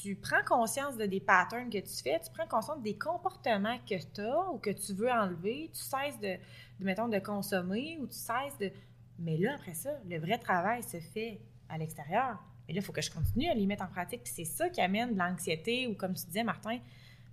tu 0.01 0.15
prends 0.15 0.41
conscience 0.45 0.95
de 0.95 1.05
des 1.05 1.19
patterns 1.19 1.69
que 1.69 1.79
tu 1.79 2.01
fais, 2.01 2.21
tu 2.21 2.31
prends 2.33 2.47
conscience 2.47 2.81
des 2.81 2.97
comportements 2.97 3.77
que 3.79 3.95
tu 3.95 4.21
as 4.21 4.49
ou 4.51 4.59
que 4.59 4.69
tu 4.69 4.93
veux 4.93 5.11
enlever, 5.11 5.69
tu 5.73 5.81
cesses 5.81 6.17
de, 6.21 6.37
de, 6.79 6.85
mettons, 6.85 7.09
de 7.09 7.19
consommer 7.19 7.97
ou 7.99 8.07
tu 8.07 8.15
cesses 8.15 8.57
de... 8.61 8.71
Mais 9.19 9.35
là, 9.35 9.55
après 9.55 9.73
ça, 9.73 9.91
le 10.09 10.17
vrai 10.19 10.37
travail 10.37 10.81
se 10.83 11.01
fait 11.01 11.41
à 11.67 11.77
l'extérieur. 11.77 12.39
Mais 12.69 12.73
là, 12.73 12.79
il 12.79 12.81
faut 12.81 12.93
que 12.93 13.01
je 13.01 13.11
continue 13.11 13.49
à 13.49 13.53
les 13.55 13.65
mettre 13.65 13.83
en 13.83 13.87
pratique. 13.87 14.23
Puis 14.23 14.31
c'est 14.33 14.45
ça 14.45 14.69
qui 14.69 14.79
amène 14.79 15.15
de 15.15 15.19
l'anxiété 15.19 15.85
ou, 15.87 15.95
comme 15.95 16.13
tu 16.13 16.25
disais, 16.27 16.45
Martin, 16.45 16.79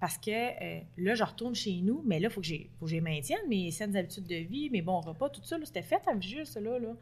parce 0.00 0.18
que 0.18 0.30
euh, 0.32 0.80
là, 0.96 1.14
je 1.14 1.22
retourne 1.22 1.54
chez 1.54 1.80
nous, 1.82 2.02
mais 2.04 2.18
là, 2.18 2.26
il 2.26 2.32
faut 2.32 2.40
que 2.40 2.46
j'ai- 2.88 3.00
maintienne 3.00 3.46
mes 3.48 3.70
saines 3.70 3.96
habitudes 3.96 4.26
de 4.26 4.34
vie, 4.34 4.70
mes 4.70 4.82
bons 4.82 5.00
repas, 5.02 5.28
tout 5.28 5.44
ça. 5.44 5.56
C'était 5.62 5.82
fait 5.82 6.02
à 6.08 6.14
vigile, 6.14 6.46
ça, 6.46 6.58
là. 6.58 6.80
là. 6.80 6.96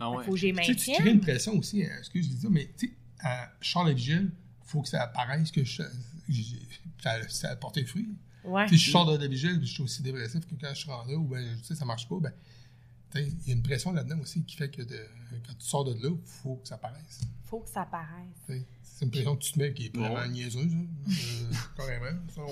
Ah 0.00 0.10
ouais. 0.10 0.24
faut 0.24 0.32
que 0.32 0.36
j'ai 0.38 0.52
tu 0.52 0.62
sais, 0.64 0.74
tu 0.74 0.92
crées 0.92 1.10
une 1.10 1.20
pression 1.20 1.56
aussi, 1.58 1.84
hein, 1.84 1.90
excuse, 1.98 2.30
je 2.30 2.36
ça, 2.42 2.48
mais 2.50 2.70
tu 2.78 2.86
sais, 2.88 2.92
à 3.20 3.50
Charles 3.60 3.90
et 3.90 3.94
Vigile, 3.94 4.30
faut 4.64 4.82
que 4.82 4.88
ça 4.88 5.02
apparaisse 5.02 5.50
que 5.50 5.64
je, 5.64 5.82
ça, 7.02 7.28
ça 7.28 7.50
a 7.50 7.56
porté 7.56 7.84
fruit. 7.84 8.08
Ouais. 8.44 8.66
Tu 8.66 8.78
sais, 8.78 8.84
je 8.86 8.90
sors 8.92 9.06
de 9.10 9.18
la 9.18 9.26
vigile, 9.26 9.58
je 9.60 9.66
suis 9.66 9.82
aussi 9.82 10.02
dépressif 10.02 10.46
que 10.46 10.54
quand 10.54 10.68
je 10.70 10.78
suis 10.80 10.90
rentré, 10.90 11.14
ou 11.16 11.24
ben, 11.26 11.44
tu 11.58 11.64
sais, 11.64 11.74
ça 11.74 11.84
marche 11.84 12.08
pas, 12.08 12.16
ben, 12.20 12.32
il 13.16 13.48
y 13.48 13.50
a 13.50 13.54
une 13.54 13.62
pression 13.62 13.92
là-dedans 13.92 14.18
aussi 14.20 14.42
qui 14.44 14.56
fait 14.56 14.70
que 14.70 14.82
de- 14.82 15.06
quand 15.46 15.54
tu 15.58 15.66
sors 15.66 15.84
de 15.84 15.92
là, 15.94 16.10
il 16.14 16.18
faut 16.42 16.56
que 16.56 16.68
ça 16.68 16.76
apparaisse. 16.76 17.20
faut 17.44 17.60
que 17.60 17.68
ça 17.68 17.82
apparaisse. 17.82 18.66
C'est 18.82 19.04
une 19.04 19.10
pression 19.10 19.36
que 19.36 19.42
tu 19.42 19.52
te 19.52 19.58
mets 19.58 19.72
qui 19.72 19.86
est 19.86 19.96
vraiment 19.96 20.14
Ouais. 20.16 20.28
niaiseuse, 20.28 20.72
hein, 20.74 20.86
euh, 21.08 21.52
carrément, 21.76 22.18
moi. 22.36 22.46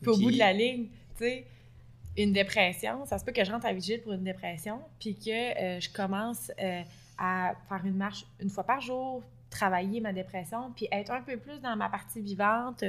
Puis 0.00 0.10
au 0.10 0.16
bout 0.16 0.30
de 0.32 0.38
la 0.38 0.52
ligne, 0.52 0.86
tu 1.16 1.24
sais, 1.24 1.46
une 2.16 2.32
dépression, 2.32 3.04
ça 3.06 3.18
se 3.18 3.24
peut 3.24 3.32
que 3.32 3.44
je 3.44 3.52
rentre 3.52 3.66
à 3.66 3.72
vigile 3.72 4.00
pour 4.02 4.12
une 4.12 4.24
dépression, 4.24 4.80
puis 4.98 5.16
que 5.16 5.30
euh, 5.30 5.80
je 5.80 5.90
commence 5.90 6.50
euh, 6.60 6.82
à 7.18 7.54
faire 7.68 7.84
une 7.84 7.96
marche 7.96 8.26
une 8.40 8.50
fois 8.50 8.64
par 8.64 8.80
jour, 8.80 9.22
travailler 9.48 10.00
ma 10.00 10.12
dépression, 10.12 10.72
puis 10.74 10.88
être 10.90 11.10
un 11.10 11.22
peu 11.22 11.36
plus 11.36 11.60
dans 11.60 11.76
ma 11.76 11.88
partie 11.88 12.20
vivante, 12.20 12.82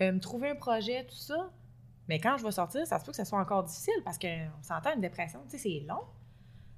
euh, 0.00 0.12
me 0.12 0.18
trouver 0.18 0.50
un 0.50 0.54
projet, 0.56 1.04
tout 1.04 1.16
ça. 1.16 1.50
Mais 2.08 2.18
quand 2.18 2.36
je 2.36 2.44
vais 2.44 2.50
sortir, 2.50 2.86
ça 2.86 2.98
se 2.98 3.04
peut 3.04 3.12
que 3.12 3.16
ça 3.16 3.24
soit 3.24 3.38
encore 3.38 3.64
difficile 3.64 3.94
parce 4.04 4.18
qu'on 4.18 4.62
s'entend 4.62 4.94
une 4.94 5.00
dépression, 5.00 5.40
tu 5.48 5.56
sais, 5.56 5.58
c'est 5.58 5.86
long. 5.86 6.02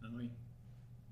Ah 0.02 0.06
oui. 0.14 0.30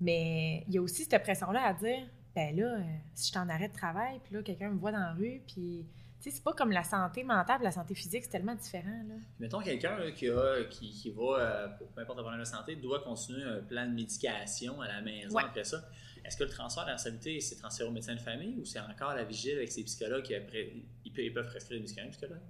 Mais 0.01 0.65
il 0.69 0.75
y 0.75 0.79
a 0.79 0.83
aussi 0.83 1.05
cette 1.05 1.23
pression-là 1.23 1.63
à 1.65 1.73
dire, 1.73 2.07
ben 2.35 2.55
là, 2.55 2.79
si 3.15 3.27
je 3.27 3.31
suis 3.31 3.39
en 3.39 3.49
arrêt 3.49 3.69
de 3.69 3.73
travail, 3.73 4.21
puis 4.23 4.35
là, 4.35 4.43
quelqu'un 4.43 4.71
me 4.71 4.79
voit 4.79 4.93
dans 4.93 4.99
la 4.99 5.13
rue, 5.13 5.43
puis, 5.47 5.87
sais, 6.25 6.37
c'est 6.37 6.43
pas 6.45 6.53
comme 6.53 6.71
la 6.73 6.85
santé 6.85 7.23
mentale, 7.25 7.61
la 7.63 7.73
santé 7.73 7.95
physique, 7.95 8.25
c'est 8.25 8.31
tellement 8.31 8.55
différent, 8.55 9.03
là. 9.09 9.15
Mettons 9.39 9.61
quelqu'un 9.61 10.11
qui, 10.13 10.29
qui, 10.71 10.91
qui 10.91 11.11
va, 11.11 11.23
euh, 11.39 11.69
pour 11.79 11.89
peu 11.89 12.01
importe 12.01 12.19
le 12.19 12.23
problème 12.23 12.41
de 12.41 12.47
santé, 12.47 12.77
doit 12.77 13.01
continuer 13.01 13.43
un 13.45 13.61
plan 13.63 13.87
de 13.87 13.93
médication 13.95 14.81
à 14.81 14.89
la 14.89 15.01
maison 15.01 15.37
Ouais. 15.37 15.43
après 15.45 15.65
ça. 15.65 15.83
Est-ce 16.25 16.37
que 16.39 16.45
le 16.45 16.51
transfert 16.51 16.85
de 16.85 16.89
la 16.89 16.95
responsabilité, 16.95 17.41
c'est 17.41 17.57
transféré 17.57 17.89
au 17.89 17.93
médecin 17.93 18.15
de 18.15 18.21
famille 18.21 18.57
ou 18.59 18.65
c'est 18.65 18.81
encore 18.81 19.15
la 19.15 19.25
vigile 19.25 19.57
avec 19.57 19.71
ses 19.71 19.85
psychologues 19.85 20.23
qui 20.23 20.35
après, 20.35 20.73
ils, 21.05 21.33
peuvent, 21.33 21.47
prescrire 21.47 21.79
des 21.79 21.83
médicaments, 21.83 22.11
psychologues? 22.11 22.41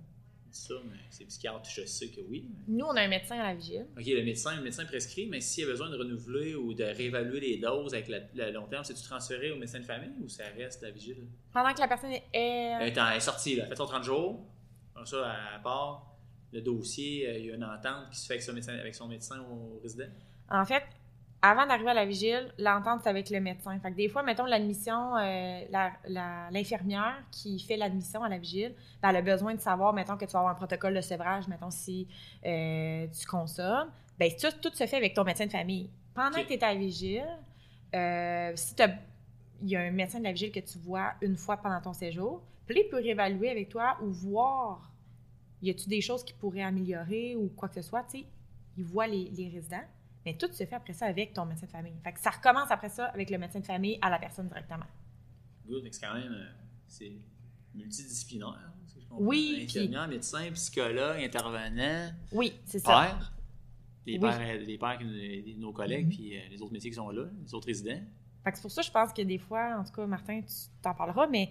C'est 0.55 0.69
ça, 0.69 0.75
mais 0.89 0.99
ses 1.11 1.25
psychiatres, 1.25 1.69
je 1.69 1.85
sais 1.85 2.11
que 2.11 2.21
oui. 2.29 2.49
Nous, 2.69 2.85
on 2.87 2.95
a 2.95 3.01
un 3.03 3.09
médecin 3.09 3.37
à 3.41 3.49
la 3.49 3.55
vigile. 3.57 3.89
OK, 3.99 4.07
le 4.07 4.23
médecin, 4.23 4.55
le 4.55 4.63
médecin 4.63 4.85
prescrit, 4.85 5.27
mais 5.27 5.41
s'il 5.41 5.65
y 5.65 5.67
a 5.67 5.71
besoin 5.71 5.91
de 5.91 5.97
renouveler 5.97 6.55
ou 6.55 6.75
de 6.75 6.85
réévaluer 6.85 7.41
les 7.41 7.57
doses 7.59 7.93
avec 7.93 8.07
le, 8.09 8.53
long 8.53 8.69
terme, 8.69 8.85
c'est-tu 8.85 9.03
transféré 9.03 9.51
au 9.51 9.57
médecin 9.57 9.81
de 9.81 9.85
famille 9.85 10.13
ou 10.23 10.29
ça 10.29 10.45
reste 10.57 10.83
la 10.83 10.93
vigile? 10.93 11.27
Pendant 11.53 11.75
que 11.75 11.81
la 11.81 11.89
personne 11.89 12.13
est... 12.13 12.23
Elle 12.33 12.89
est, 12.89 12.99
en- 13.01 13.11
elle 13.11 13.17
est 13.17 13.21
sortie, 13.21 13.57
là. 13.57 13.67
Fait 13.67 13.75
son 13.75 13.87
30 13.87 14.05
jours. 14.05 14.47
Comme 14.95 15.07
ça, 15.07 15.29
à 15.57 15.59
part 15.59 16.15
le 16.53 16.61
dossier, 16.61 17.29
euh, 17.29 17.39
il 17.39 17.47
y 17.47 17.51
a 17.51 17.57
une 17.57 17.65
entente 17.65 18.11
qui 18.13 18.21
se 18.21 18.27
fait 18.27 18.35
avec 18.35 18.45
son 18.45 18.53
médecin, 18.53 18.75
avec 18.79 18.95
son 18.95 19.09
médecin 19.09 19.41
au 19.41 19.81
résident. 19.83 20.07
En 20.49 20.65
fait, 20.65 20.85
avant 21.47 21.67
d'arriver 21.67 21.91
à 21.91 21.95
la 21.95 22.07
vigile, 22.07 22.53
l'entente, 22.59 23.01
c'est 23.03 23.11
avec 23.11 23.29
le 23.29 23.39
médecin. 23.39 23.79
Fait 23.79 23.91
que 23.91 23.97
des 23.97 24.09
fois, 24.09 24.23
mettons, 24.23 24.47
l'admission, 24.47 25.17
euh, 25.17 25.61
la- 25.71 25.93
la- 26.09 26.49
l'infirmière 26.51 27.17
qui 27.31 27.59
fait 27.59 27.77
l'admission 27.77 28.23
à 28.23 28.29
la 28.31 28.39
vigile, 28.39 28.75
ben, 29.03 29.11
elle 29.11 29.17
a 29.17 29.23
besoin 29.23 29.55
de 29.55 29.61
savoir, 29.61 29.93
mettons, 29.93 30.17
que 30.17 30.25
tu 30.25 30.33
vas 30.33 30.39
avoir 30.39 30.53
un 30.53 30.57
protocole 30.57 30.95
de 30.95 31.01
sevrage, 31.03 31.47
mettons, 31.49 31.71
si 31.71 32.09
euh, 32.47 33.07
tu 33.09 33.27
consommes. 33.27 33.91
Ben, 34.19 34.31
tout, 34.41 34.49
tout 34.63 34.75
se 34.75 34.87
fait 34.87 34.97
avec 34.97 35.13
ton 35.13 35.23
médecin 35.25 35.45
de 35.47 35.51
famille. 35.51 35.91
Pendant 36.15 36.31
que 36.43 36.47
tu 36.47 36.53
es 36.55 36.65
à 36.65 36.73
la 36.73 36.79
vigile, 36.79 37.27
euh, 37.95 38.53
si 38.55 38.75
il 39.63 39.69
y 39.69 39.77
a 39.77 39.81
un 39.81 39.91
médecin 39.91 40.19
de 40.21 40.25
la 40.25 40.33
vigile 40.33 40.51
que 40.53 40.61
tu 40.61 40.79
vois 40.79 41.13
une 41.21 41.37
fois 41.37 41.57
pendant 41.59 41.81
ton 41.81 41.93
séjour, 41.93 42.43
puis 42.67 42.81
il 42.85 42.89
peut 42.89 42.97
réévaluer 42.97 43.51
avec 43.51 43.69
toi 43.69 43.99
ou 44.03 44.07
voir 44.11 44.91
y 45.63 45.71
a-tu 45.71 45.89
des 45.89 46.01
choses 46.01 46.25
qui 46.25 46.33
pourraient 46.33 46.63
améliorer 46.63 47.37
ou 47.37 47.49
quoi 47.57 47.69
que 47.69 47.75
ce 47.77 47.83
soit, 47.83 48.03
tu 48.05 48.19
sais, 48.21 48.25
il 48.79 48.85
voit 48.85 49.07
les, 49.07 49.31
les 49.37 49.49
résidents. 49.49 49.85
Mais 50.25 50.35
tout 50.37 50.51
se 50.53 50.65
fait 50.65 50.75
après 50.75 50.93
ça 50.95 51.07
avec 51.07 51.33
ton 51.35 51.45
médecin 51.45 51.67
de 51.67 51.71
famille. 51.71 51.93
Fait 52.03 52.13
que 52.13 52.21
ça 52.21 52.31
recommence 52.31 52.71
après 52.71 52.89
ça 52.89 53.07
avec 53.07 53.29
le 53.31 53.39
médecin 53.39 53.61
de 53.61 53.65
famille 53.67 53.99
à 54.01 54.09
la 54.11 54.19
personne 54.19 54.49
directement. 54.49 54.87
Good, 55.67 55.83
mais 55.85 55.93
c'est 55.93 56.07
quand 56.07 56.15
même 56.15 56.33
euh, 56.33 56.51
c'est 56.87 57.13
multidisciplinaire. 57.75 58.49
hein, 58.49 58.73
si 58.87 59.01
je 59.01 59.07
comprends. 59.07 59.25
Oui, 59.25 59.61
Infirmière, 59.65 60.09
médecin, 60.09 60.51
psychologue, 60.53 61.21
intervenant, 61.21 62.11
Oui, 62.33 62.55
c'est 62.65 62.79
ça. 62.79 63.03
père. 63.03 63.33
Les 64.07 64.15
Oui. 64.15 64.21
pères, 64.21 64.59
les 64.61 64.79
pères 64.79 65.01
les- 65.03 65.57
nos 65.59 65.73
collègues, 65.73 66.09
puis 66.11 66.37
euh, 66.37 66.41
les 66.51 66.61
autres 66.63 66.73
métiers 66.73 66.91
qui 66.91 66.97
sont 66.97 67.09
là, 67.11 67.25
les 67.43 67.55
autres 67.55 67.67
résidents. 67.67 68.01
Fait 68.45 68.51
que 68.51 68.57
c'est 68.59 68.63
pour 68.63 68.71
ça 68.71 68.83
que 68.83 68.87
je 68.87 68.93
pense 68.93 69.13
que 69.13 69.23
des 69.23 69.39
fois, 69.39 69.77
en 69.79 69.85
tout 69.85 69.93
cas, 69.93 70.07
Martin, 70.07 70.43
tu 70.43 70.55
t'en 70.83 70.95
parleras, 70.95 71.27
mais 71.27 71.51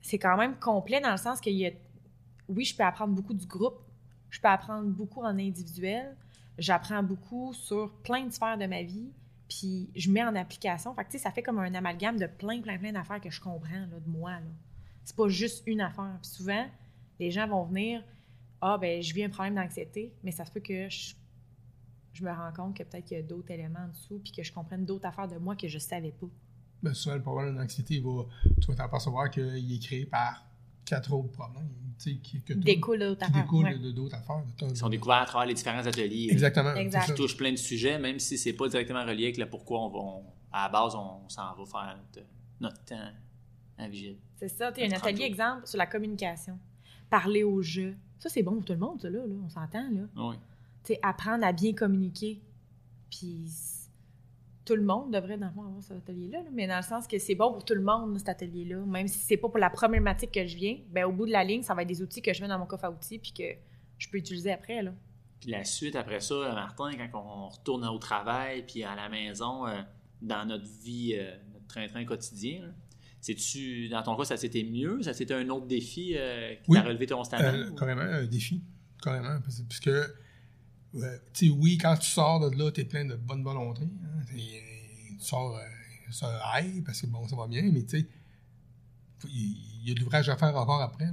c'est 0.00 0.18
quand 0.18 0.36
même 0.38 0.58
complet 0.58 1.00
dans 1.00 1.10
le 1.10 1.18
sens 1.18 1.38
a. 1.66 1.70
Oui, 2.48 2.64
je 2.64 2.74
peux 2.76 2.82
apprendre 2.84 3.12
beaucoup 3.14 3.34
du 3.34 3.44
groupe, 3.46 3.78
je 4.30 4.40
peux 4.40 4.48
apprendre 4.48 4.88
beaucoup 4.88 5.20
en 5.22 5.38
individuel, 5.38 6.16
j'apprends 6.58 7.02
beaucoup 7.02 7.52
sur 7.54 7.92
plein 8.02 8.24
de 8.24 8.32
sphères 8.32 8.58
de 8.58 8.66
ma 8.66 8.82
vie, 8.82 9.10
puis 9.48 9.90
je 9.94 10.10
mets 10.10 10.24
en 10.24 10.34
application. 10.34 10.94
Fait 10.94 11.04
que, 11.04 11.18
ça 11.18 11.30
fait 11.30 11.42
comme 11.42 11.58
un 11.58 11.74
amalgame 11.74 12.18
de 12.18 12.26
plein, 12.26 12.60
plein, 12.60 12.78
plein 12.78 12.92
d'affaires 12.92 13.20
que 13.20 13.30
je 13.30 13.40
comprends 13.40 13.86
là, 13.90 14.00
de 14.00 14.08
moi. 14.08 14.32
Là. 14.32 14.46
C'est 15.04 15.16
pas 15.16 15.28
juste 15.28 15.62
une 15.66 15.80
affaire. 15.80 16.18
Puis 16.22 16.30
souvent, 16.32 16.66
les 17.20 17.30
gens 17.30 17.46
vont 17.46 17.64
venir 17.64 18.02
Ah, 18.60 18.78
ben, 18.78 19.02
je 19.02 19.14
vis 19.14 19.24
un 19.24 19.28
problème 19.28 19.54
d'anxiété, 19.54 20.12
mais 20.22 20.32
ça 20.32 20.44
se 20.44 20.50
peut 20.50 20.60
que 20.60 20.88
je, 20.88 21.14
me 22.22 22.30
rends 22.30 22.52
compte 22.52 22.76
que 22.76 22.82
peut-être 22.82 23.04
qu'il 23.04 23.16
y 23.16 23.20
a 23.20 23.22
d'autres 23.22 23.50
éléments 23.50 23.84
en 23.84 23.88
dessous, 23.88 24.20
puis 24.22 24.32
que 24.32 24.42
je 24.42 24.52
comprenne 24.52 24.84
d'autres 24.84 25.06
affaires 25.06 25.28
de 25.28 25.36
moi 25.36 25.54
que 25.54 25.68
je 25.68 25.78
savais 25.78 26.12
pas. 26.12 26.26
Ben, 26.82 26.92
souvent, 26.94 27.16
le 27.16 27.22
problème 27.22 27.56
d'anxiété, 27.56 28.02
tu 28.02 28.66
vas 28.68 28.74
t'apercevoir 28.74 29.30
qu'il 29.30 29.72
est 29.72 29.82
créé 29.82 30.06
par 30.06 30.45
quatre 30.86 31.12
autres 31.12 31.32
problèmes. 31.32 31.68
Qui, 31.98 32.20
que 32.42 32.52
découlent 32.52 33.00
ouais. 33.64 33.78
de- 33.78 33.90
d'autres 33.90 34.16
affaires. 34.16 34.42
Ils 34.60 34.76
sont 34.76 34.90
découverts 34.90 35.22
à 35.22 35.24
travers 35.24 35.48
les 35.48 35.54
différents 35.54 35.84
ateliers. 35.86 36.28
Exactement. 36.30 36.74
Exact. 36.74 37.06
qui 37.06 37.14
touchent 37.14 37.36
plein 37.38 37.50
de 37.52 37.56
sujets, 37.56 37.98
même 37.98 38.18
si 38.18 38.36
c'est 38.36 38.52
pas 38.52 38.68
directement 38.68 39.02
relié 39.04 39.24
avec 39.24 39.38
le 39.38 39.48
pourquoi 39.48 39.80
on 39.80 39.88
va. 39.88 39.98
on- 39.98 40.24
à 40.52 40.64
la 40.64 40.68
base, 40.68 40.94
on 40.94 41.26
s'en 41.28 41.54
va 41.54 41.64
faire 41.66 41.96
notre, 41.98 42.26
notre 42.60 42.84
temps 42.84 43.10
en 43.78 43.88
vigile. 43.88 44.16
C'est 44.36 44.48
ça. 44.48 44.72
Tu 44.72 44.82
as 44.82 44.84
un 44.84 44.88
30 44.88 44.98
atelier, 45.04 45.16
jours. 45.16 45.26
exemple, 45.26 45.66
sur 45.66 45.78
la 45.78 45.86
communication. 45.86 46.58
Parler 47.10 47.42
au 47.44 47.62
jeu. 47.62 47.96
Ça, 48.18 48.28
c'est 48.28 48.42
bon 48.42 48.56
pour 48.56 48.64
tout 48.66 48.72
le 48.74 48.78
monde, 48.78 49.00
ça, 49.00 49.08
là. 49.10 49.18
là. 49.26 49.34
On 49.44 49.48
s'entend, 49.48 49.90
là. 49.90 50.02
Oui. 50.16 50.36
Tu 50.84 50.92
sais, 50.94 51.00
apprendre 51.02 51.44
à 51.44 51.52
bien 51.52 51.72
communiquer. 51.72 52.40
Puis 53.10 53.46
tout 54.66 54.76
le 54.76 54.82
monde 54.82 55.12
devrait, 55.12 55.38
dans 55.38 55.46
le 55.46 55.52
fond, 55.52 55.62
avoir 55.64 55.82
cet 55.82 55.96
atelier-là. 55.98 56.42
là. 56.42 56.50
Mais 56.52 56.66
dans 56.66 56.76
le 56.76 56.82
sens 56.82 57.06
que 57.06 57.18
c'est 57.18 57.34
bon 57.34 57.52
pour 57.52 57.64
tout 57.64 57.74
le 57.74 57.80
monde, 57.82 58.18
cet 58.18 58.28
atelier-là. 58.28 58.78
Même 58.84 59.06
si 59.08 59.18
c'est 59.20 59.36
pas 59.38 59.48
pour 59.48 59.58
la 59.58 59.70
problématique 59.70 60.32
que 60.32 60.44
je 60.46 60.56
viens, 60.56 60.76
ben 60.90 61.04
au 61.06 61.12
bout 61.12 61.24
de 61.26 61.30
la 61.32 61.44
ligne, 61.44 61.62
ça 61.62 61.72
va 61.74 61.82
être 61.82 61.88
des 61.88 62.02
outils 62.02 62.20
que 62.20 62.34
je 62.34 62.42
mets 62.42 62.48
dans 62.48 62.58
mon 62.58 62.66
coffre 62.66 62.84
à 62.84 62.90
outils 62.90 63.18
puis 63.18 63.32
que 63.32 63.44
je 63.98 64.08
peux 64.10 64.18
utiliser 64.18 64.52
après, 64.52 64.82
là. 64.82 64.92
Puis 65.40 65.50
la 65.50 65.64
suite, 65.64 65.96
après 65.96 66.20
ça, 66.20 66.34
Martin, 66.54 66.90
quand 67.12 67.20
on 67.22 67.48
retourne 67.48 67.84
au 67.86 67.98
travail, 67.98 68.64
puis 68.66 68.82
à 68.84 68.94
la 68.94 69.08
maison, 69.08 69.66
euh, 69.66 69.80
dans 70.20 70.44
notre 70.46 70.66
vie, 70.82 71.14
euh, 71.16 71.36
notre 71.52 71.66
train-train 71.68 72.04
quotidien, 72.04 72.62
là, 72.62 72.68
c'est-tu, 73.20 73.88
dans 73.88 74.02
ton 74.02 74.16
cas, 74.16 74.24
ça 74.24 74.36
s'était 74.36 74.62
mieux? 74.64 75.02
Ça 75.02 75.12
c'était 75.12 75.34
un 75.34 75.48
autre 75.48 75.66
défi 75.66 76.14
euh, 76.16 76.54
qui 76.56 76.70
Oui. 76.70 76.78
t'a 76.78 76.84
relevé 76.84 77.06
constamment? 77.06 77.44
Euh, 77.48 77.70
ou- 77.70 77.74
carrément, 77.74 78.02
un 78.02 78.24
défi. 78.24 78.62
Carrément. 79.02 79.40
Parce, 79.42 79.60
parce 79.62 79.80
que, 79.80 80.06
oui, 81.50 81.78
quand 81.78 81.96
tu 81.96 82.10
sors 82.10 82.50
de 82.50 82.56
là, 82.56 82.70
tu 82.70 82.80
es 82.80 82.84
plein 82.84 83.04
de 83.04 83.14
bonne 83.14 83.42
volonté. 83.42 83.82
hein. 83.82 84.24
Tu 84.28 85.24
sors, 85.24 85.56
euh, 85.56 85.62
ça 86.10 86.28
aille 86.52 86.80
parce 86.82 87.00
que 87.00 87.06
bon, 87.06 87.26
ça 87.28 87.36
va 87.36 87.46
bien, 87.46 87.62
mais 87.62 87.84
il 89.24 89.88
y 89.88 89.90
a 89.90 89.94
de 89.94 90.00
l'ouvrage 90.00 90.28
à 90.28 90.36
faire 90.36 90.54
encore 90.56 90.82
après. 90.82 91.06
Là, 91.06 91.12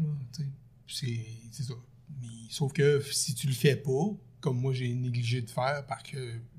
c'est, 0.87 1.25
ça. 1.51 1.73
Mais, 2.21 2.27
sauf 2.49 2.73
que 2.73 3.01
si 3.11 3.33
tu 3.33 3.47
le 3.47 3.53
fais 3.53 3.75
pas, 3.75 4.11
comme 4.41 4.59
moi 4.59 4.73
j'ai 4.73 4.93
négligé 4.93 5.41
de 5.41 5.49
faire, 5.49 5.85
parce 5.87 6.03
que 6.03 6.17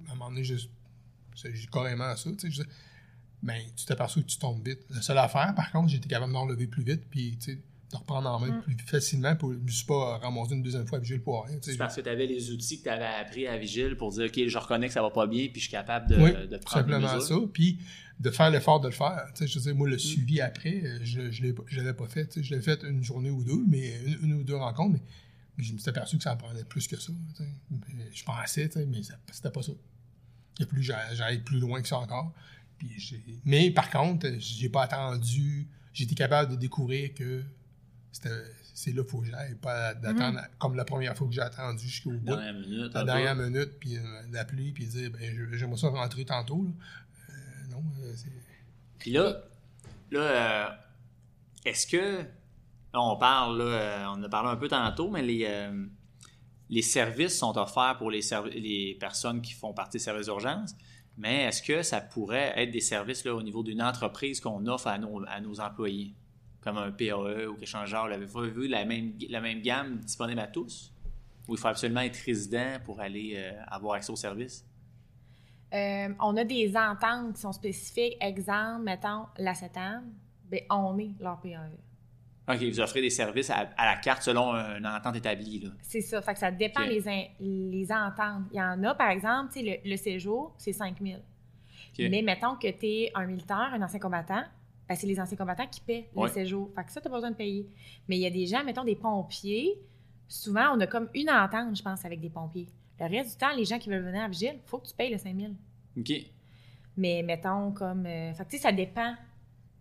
à 0.09 0.13
un 0.13 0.15
moment 0.15 0.31
donné, 0.31 0.45
j'ai 0.45 0.59
carrément 1.71 2.17
ça, 2.17 2.31
tu 2.37 2.51
ben, 3.43 3.61
tu 3.77 3.85
t'aperçois 3.85 4.23
que 4.23 4.29
tu 4.29 4.39
tombes 4.39 4.67
vite. 4.67 4.81
La 4.89 5.03
seule 5.03 5.19
affaire, 5.19 5.55
par 5.55 5.71
contre, 5.71 5.91
j'étais 5.91 6.09
capable 6.09 6.33
de 6.33 6.39
me 6.39 6.43
relever 6.43 6.67
plus 6.67 6.83
vite, 6.83 7.03
puis 7.11 7.39
de 7.95 7.99
reprendre 7.99 8.29
en 8.29 8.39
main 8.41 8.59
Mm. 8.59 8.63
plus 8.63 8.77
facilement, 8.87 9.35
pour, 9.37 9.53
je 9.53 9.59
me 9.59 9.69
suis 9.69 9.87
pas 9.87 10.19
ramassé 10.19 10.55
une 10.55 10.63
deuxième 10.63 10.87
fois, 10.87 10.99
puis 10.99 11.09
j'ai 11.09 11.17
le 11.17 11.23
pour 11.23 11.45
rien. 11.47 11.57
C'est 11.63 11.77
parce 11.77 11.97
que 11.97 12.01
tu 12.01 12.09
avais 12.09 12.27
les 12.27 12.51
outils 12.51 12.79
que 12.79 12.83
tu 12.85 12.89
avais 12.89 13.05
appris 13.07 13.47
à 13.47 13.57
Vigile 13.57 13.97
pour 13.97 14.11
dire, 14.13 14.25
OK, 14.27 14.41
je 14.47 14.59
reconnais 14.59 14.89
que 14.89 14.93
ça 14.95 15.03
va 15.03 15.11
pas 15.11 15.27
bien, 15.27 15.47
puis 15.49 15.57
je 15.61 15.67
suis 15.69 15.71
capable 15.71 16.09
de, 16.11 16.17
oui, 16.17 16.33
de 16.49 16.57
prendre 16.59 16.87
simplement 16.87 17.21
ça. 17.21 17.35
Puis 17.53 17.79
de 18.21 18.31
faire 18.31 18.51
l'effort 18.51 18.79
de 18.81 18.87
le 18.89 18.95
faire. 18.95 19.25
Tu 19.35 19.39
sais, 19.43 19.47
je 19.49 19.59
veux 19.59 19.65
dire, 19.65 19.75
moi, 19.75 19.89
Mm. 19.89 19.91
le 19.93 19.99
suivi 19.99 20.41
après, 20.41 20.83
euh, 20.85 20.99
je 21.03 21.21
ne 21.21 21.77
l'avais 21.77 21.95
pas 21.95 22.07
fait. 22.09 22.41
Je 22.43 22.55
l'ai 22.55 22.61
fait 22.61 22.83
une 22.85 23.03
journée 23.03 23.31
ou 23.31 23.43
deux, 23.43 23.65
mais 23.69 24.01
une, 24.07 24.19
une 24.31 24.33
ou 24.35 24.45
deux 24.45 24.55
rencontres, 24.57 24.93
mais, 24.95 25.03
mais 25.59 25.65
je 25.65 25.73
me 25.73 25.79
suis 25.79 25.89
aperçu 25.89 26.17
que 26.17 26.23
ça 26.23 26.33
en 26.33 26.37
prenait 26.37 26.65
plus 26.65 26.87
que 26.89 26.97
ça. 26.97 27.13
Je 28.13 28.25
pensais, 28.25 28.71
mais 28.87 29.01
c'était 29.33 29.51
pas 29.51 29.63
ça. 29.63 29.73
Il 30.59 30.63
a 30.63 30.67
plus 30.67 30.83
j'allais 30.83 31.39
plus 31.39 31.59
loin 31.59 31.83
que 31.83 31.89
ça 31.89 31.99
encore. 31.99 32.33
Puis 32.79 32.91
mais 33.45 33.71
par 33.71 33.91
contre, 33.91 34.29
j'ai 34.39 34.69
pas 34.69 34.83
attendu. 34.85 35.69
J'étais 35.93 36.15
capable 36.15 36.53
de 36.53 36.57
découvrir 36.57 37.15
que 37.15 37.43
c'est 38.75 38.93
là 38.93 39.03
qu'il 39.03 39.11
faut 39.11 39.21
que 39.21 39.27
j'aille, 39.27 39.55
pas 39.57 39.95
d'attendre 39.95 40.41
comme 40.59 40.75
la 40.77 40.85
première 40.85 41.17
fois 41.17 41.27
que 41.27 41.33
j'ai 41.35 41.41
attendu 41.41 41.87
jusqu'au 41.87 42.11
bout 42.13 42.21
Dernière 42.37 42.55
minute. 42.55 42.95
la 42.95 43.05
dernière 43.05 43.37
minute, 43.37 43.71
puis 43.79 43.97
euh, 43.99 44.03
l'appeler, 44.33 44.73
puis 44.73 44.87
dire 44.87 45.11
ben, 45.11 45.21
je- 45.35 45.57
j'aimerais 45.57 45.77
ça 45.77 45.89
rentrer 45.89 46.25
tantôt. 46.25 46.65
Là. 46.65 46.71
Euh, 47.31 47.73
non, 47.73 47.83
euh, 48.03 48.13
c'est. 48.17 48.31
Puis 48.99 49.11
là, 49.13 49.37
là 50.11 50.21
euh, 50.21 50.69
est-ce 51.65 51.87
que. 51.87 52.23
Là, 52.93 53.01
on 53.03 53.17
parle, 53.17 53.59
là, 53.59 53.65
euh, 53.65 54.05
on 54.07 54.11
en 54.21 54.23
a 54.23 54.29
parlé 54.29 54.51
un 54.51 54.57
peu 54.57 54.69
tantôt, 54.69 55.11
mais 55.11 55.21
les, 55.23 55.45
euh, 55.49 55.85
les 56.71 56.83
services 56.83 57.37
sont 57.37 57.59
offerts 57.59 57.97
pour 57.99 58.09
les, 58.11 58.21
les 58.55 58.97
personnes 59.01 59.43
qui 59.43 59.53
font 59.53 59.73
partie 59.75 59.99
des 59.99 60.05
services 60.05 60.27
d'urgence. 60.27 60.75
Mais 61.17 61.43
est-ce 61.43 61.61
que 61.63 61.83
ça 61.83 62.01
pourrait 62.01 62.53
être 62.57 62.71
des 62.71 62.81
services 62.81 63.25
là, 63.25 63.35
au 63.35 63.43
niveau 63.43 63.63
d'une 63.65 63.83
entreprise 63.83 64.41
qu'on 64.41 64.65
offre 64.69 64.87
à 64.87 64.99
nos, 64.99 65.25
à 65.27 65.41
nos 65.41 65.59
employés, 65.61 66.15
comme 66.65 66.79
un 66.79 66.91
PAE 66.91 67.47
ou 67.47 67.55
quelque 67.55 67.67
chose 67.69 67.83
de 67.83 67.87
genre? 67.87 68.09
L'avez-vous 68.09 68.41
vu 68.51 68.67
la 68.69 68.85
même, 68.85 69.13
la 69.29 69.41
même 69.41 69.61
gamme 69.61 69.99
disponible 69.99 70.41
à 70.41 70.47
tous? 70.47 70.93
Ou 71.47 71.55
il 71.55 71.59
faut 71.61 71.69
absolument 71.69 72.01
être 72.01 72.17
résident 72.17 72.79
pour 72.85 73.01
aller 73.01 73.35
euh, 73.37 73.53
avoir 73.69 73.95
accès 73.97 74.11
aux 74.11 74.17
services? 74.17 74.67
Euh, 75.75 76.09
on 76.21 76.37
a 76.37 76.45
des 76.45 76.75
ententes 76.77 77.35
qui 77.35 77.41
sont 77.41 77.53
spécifiques. 77.53 78.17
Exemple, 78.21 78.85
mettons, 78.85 79.27
la 79.39 79.55
CETAM, 79.55 80.05
ben, 80.51 80.61
on 80.71 80.97
est 80.99 81.11
leur 81.21 81.41
PAE. 81.41 81.71
OK, 82.47 82.63
vous 82.63 82.81
offrez 82.81 83.01
des 83.01 83.11
services 83.11 83.51
à, 83.51 83.71
à 83.77 83.87
la 83.87 83.97
carte 83.97 84.23
selon 84.23 84.55
une 84.55 84.87
entente 84.87 85.17
établie. 85.17 85.71
C'est 85.83 86.03
ça. 86.03 86.21
Fait 86.23 86.35
que 86.35 86.39
ça 86.39 86.51
dépend 86.51 86.83
Ok. 86.83 86.89
les, 86.91 87.09
in- 87.09 87.25
les 87.41 87.91
ententes. 87.91 88.45
Il 88.53 88.59
y 88.59 88.63
en 88.63 88.83
a, 88.85 88.95
par 88.95 89.09
exemple, 89.09 89.53
le, 89.57 89.77
le 89.91 89.97
séjour, 89.97 90.55
c'est 90.59 90.73
5 90.75 90.97
000. 91.01 91.19
OK. 91.19 92.07
Mais 92.11 92.23
mettons 92.23 92.57
que 92.57 92.69
tu 92.71 92.87
es 92.87 93.11
un 93.15 93.27
militaire, 93.27 93.71
un 93.73 93.81
ancien 93.83 93.99
combattant, 93.99 94.45
ben, 94.89 94.95
c'est 94.95 95.07
les 95.07 95.19
anciens 95.21 95.37
combattants 95.37 95.67
qui 95.67 95.81
paient 95.81 96.09
Ouais. 96.15 96.29
le 96.29 96.35
séjour. 96.35 96.71
Fait 96.75 96.85
que 96.85 96.93
ça, 96.93 97.01
tu 97.01 97.09
pas 97.09 97.15
besoin 97.17 97.31
de 97.31 97.37
payer. 97.37 97.67
Mais 98.09 98.17
il 98.17 98.21
y 98.23 98.27
a 98.27 98.31
des 98.31 98.47
gens, 98.47 98.63
mettons 98.65 98.85
des 98.85 98.97
pompiers, 98.97 99.79
souvent, 100.29 100.77
on 100.77 100.81
a 100.81 100.87
comme 100.87 101.09
une 101.15 101.31
entente, 101.31 101.77
je 101.77 101.83
pense, 101.83 102.05
avec 102.05 102.21
des 102.21 102.31
pompiers. 102.31 102.69
Le 103.01 103.07
reste 103.07 103.33
du 103.33 103.37
temps, 103.39 103.55
les 103.57 103.65
gens 103.65 103.79
qui 103.79 103.89
veulent 103.89 104.05
venir 104.05 104.23
à 104.23 104.29
Vigile, 104.29 104.55
il 104.55 104.69
faut 104.69 104.79
que 104.79 104.87
tu 104.87 104.95
payes 104.95 105.11
le 105.11 105.19
5 105.19 105.37
000. 105.37 105.53
OK. 105.99 106.13
Mais 106.97 107.23
mettons 107.23 107.73
comme. 107.73 108.07
euh, 108.07 108.33
fait 108.35 108.45
que 108.49 108.59
ça 108.59 108.71
dépend 108.73 109.15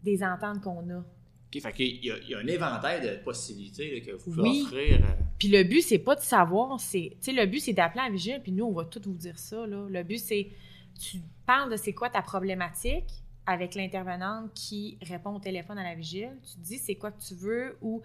des 0.04 0.24
ententes 0.24 0.62
qu'on 0.62 0.90
a. 0.90 0.98
OK, 1.00 1.62
fait 1.62 1.72
qu'il 1.74 2.04
y, 2.04 2.10
a- 2.12 2.18
il 2.18 2.30
y 2.30 2.34
a 2.34 2.40
un 2.40 2.48
éventail 2.48 3.02
de 3.08 3.24
possibilités 3.24 4.00
là, 4.00 4.06
que 4.06 4.12
vous 4.18 4.32
pouvez 4.32 4.42
Oui. 4.50 4.62
offrir. 4.66 4.96
euh, 5.06 5.14
Puis 5.38 5.48
le 5.50 5.64
but, 5.64 5.82
c'est 5.82 6.00
pas 6.00 6.16
de 6.16 6.22
savoir, 6.22 6.80
c'est. 6.80 7.12
Tu 7.22 7.32
sais, 7.32 7.32
le 7.34 7.46
but, 7.46 7.60
c'est 7.60 7.74
d'appeler 7.74 8.02
à 8.08 8.10
Vigile, 8.10 8.40
puis 8.42 8.52
nous, 8.52 8.66
on 8.66 8.72
va 8.74 8.86
tout 8.86 9.02
vous 9.06 9.14
dire 9.14 9.38
ça, 9.38 9.68
là. 9.68 9.86
Le 9.88 10.04
but, 10.04 10.18
c'est. 10.18 10.50
Tu 11.00 11.18
parles 11.46 11.72
de 11.72 11.76
c'est 11.78 11.94
quoi 11.94 12.10
ta 12.10 12.22
problématique 12.24 13.23
avec 13.46 13.76
l'intervenante 13.76 14.54
qui 14.54 14.98
répond 15.02 15.36
au 15.36 15.40
téléphone 15.40 15.78
à 15.78 15.84
la 15.84 15.96
Vigile. 15.96 16.38
Tu 16.42 16.60
dis 16.60 16.78
c'est 16.78 16.96
quoi 16.96 17.12
que 17.12 17.22
tu 17.22 17.36
veux 17.36 17.78
ou 17.82 18.02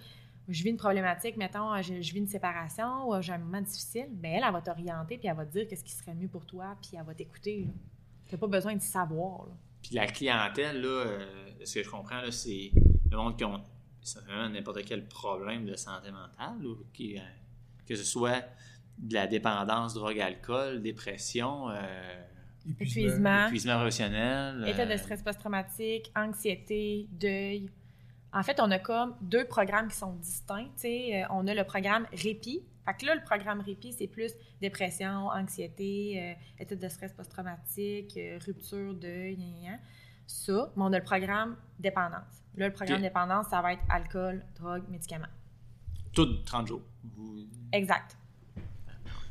je 0.48 0.62
vis 0.62 0.70
une 0.70 0.78
problématique, 0.78 1.36
mettons, 1.36 1.80
je, 1.82 1.92
vis 1.92 2.16
une 2.16 2.26
séparation 2.26 3.08
ou 3.08 3.20
j'ai 3.20 3.34
un 3.34 3.38
moment 3.38 3.60
difficile. 3.60 4.08
Bien, 4.10 4.32
elle, 4.32 4.44
elle 4.46 4.52
va 4.52 4.62
t'orienter, 4.62 5.18
puis 5.18 5.28
elle 5.28 5.36
va 5.36 5.44
te 5.44 5.52
dire 5.52 5.68
qu'est-ce 5.68 5.84
qui 5.84 5.92
serait 5.92 6.14
mieux 6.14 6.28
pour 6.28 6.46
toi, 6.46 6.74
puis 6.80 6.92
elle 6.98 7.04
va 7.04 7.14
t'écouter. 7.14 7.68
Tu 8.26 8.34
n'as 8.34 8.38
pas 8.38 8.46
besoin 8.46 8.74
de 8.74 8.80
savoir. 8.80 9.46
Puis 9.82 9.94
la 9.94 10.06
clientèle, 10.06 10.80
là, 10.80 10.88
euh, 10.88 11.26
ce 11.64 11.74
que 11.74 11.82
je 11.82 11.90
comprends, 11.90 12.22
là, 12.22 12.30
c'est 12.30 12.72
le 13.10 13.16
monde 13.16 13.36
qui 13.36 13.44
ont 13.44 13.62
vraiment 14.26 14.48
n'importe 14.48 14.84
quel 14.86 15.06
problème 15.06 15.66
de 15.66 15.76
santé 15.76 16.10
mentale, 16.10 16.66
ou 16.66 16.86
qui, 16.94 17.18
euh, 17.18 17.22
que 17.86 17.94
ce 17.94 18.04
soit 18.04 18.42
de 18.96 19.14
la 19.14 19.26
dépendance 19.26 19.94
drogue-alcool, 19.94 20.82
dépression, 20.82 21.68
euh, 21.68 22.24
épuisement, 22.80 23.46
épuisement 23.46 23.76
professionnel. 23.76 24.64
état 24.66 24.86
de 24.86 24.92
euh, 24.92 24.96
stress 24.96 25.22
post-traumatique, 25.22 26.12
anxiété, 26.14 27.08
deuil. 27.12 27.70
En 28.32 28.42
fait, 28.42 28.60
on 28.60 28.70
a 28.70 28.78
comme 28.78 29.14
deux 29.22 29.44
programmes 29.46 29.88
qui 29.88 29.96
sont 29.96 30.12
distincts. 30.12 30.68
tu 30.74 30.82
sais. 30.82 31.22
Euh, 31.22 31.26
on 31.30 31.46
a 31.46 31.54
le 31.54 31.64
programme 31.64 32.06
répit. 32.12 32.62
Fait 32.84 32.94
que 32.94 33.06
là, 33.06 33.14
le 33.14 33.22
programme 33.22 33.60
répit, 33.60 33.92
c'est 33.92 34.06
plus 34.06 34.32
dépression, 34.60 35.28
anxiété, 35.28 36.20
euh, 36.22 36.62
état 36.62 36.74
de 36.74 36.88
stress 36.88 37.12
post-traumatique, 37.12 38.16
euh, 38.16 38.38
rupture, 38.44 38.94
deuil, 38.94 39.36
gna, 39.36 39.70
gna. 39.70 39.78
Ça, 40.26 40.70
mais 40.76 40.82
on 40.82 40.92
a 40.92 40.98
le 40.98 41.04
programme 41.04 41.56
dépendance. 41.78 42.42
Là, 42.54 42.66
le 42.68 42.72
programme 42.72 43.00
dépendance, 43.00 43.46
ça 43.48 43.62
va 43.62 43.72
être 43.72 43.82
alcool, 43.88 44.44
drogue, 44.56 44.84
médicaments. 44.88 45.26
Tout 46.12 46.26
30 46.44 46.66
jours. 46.66 46.82
Exact. 47.72 48.16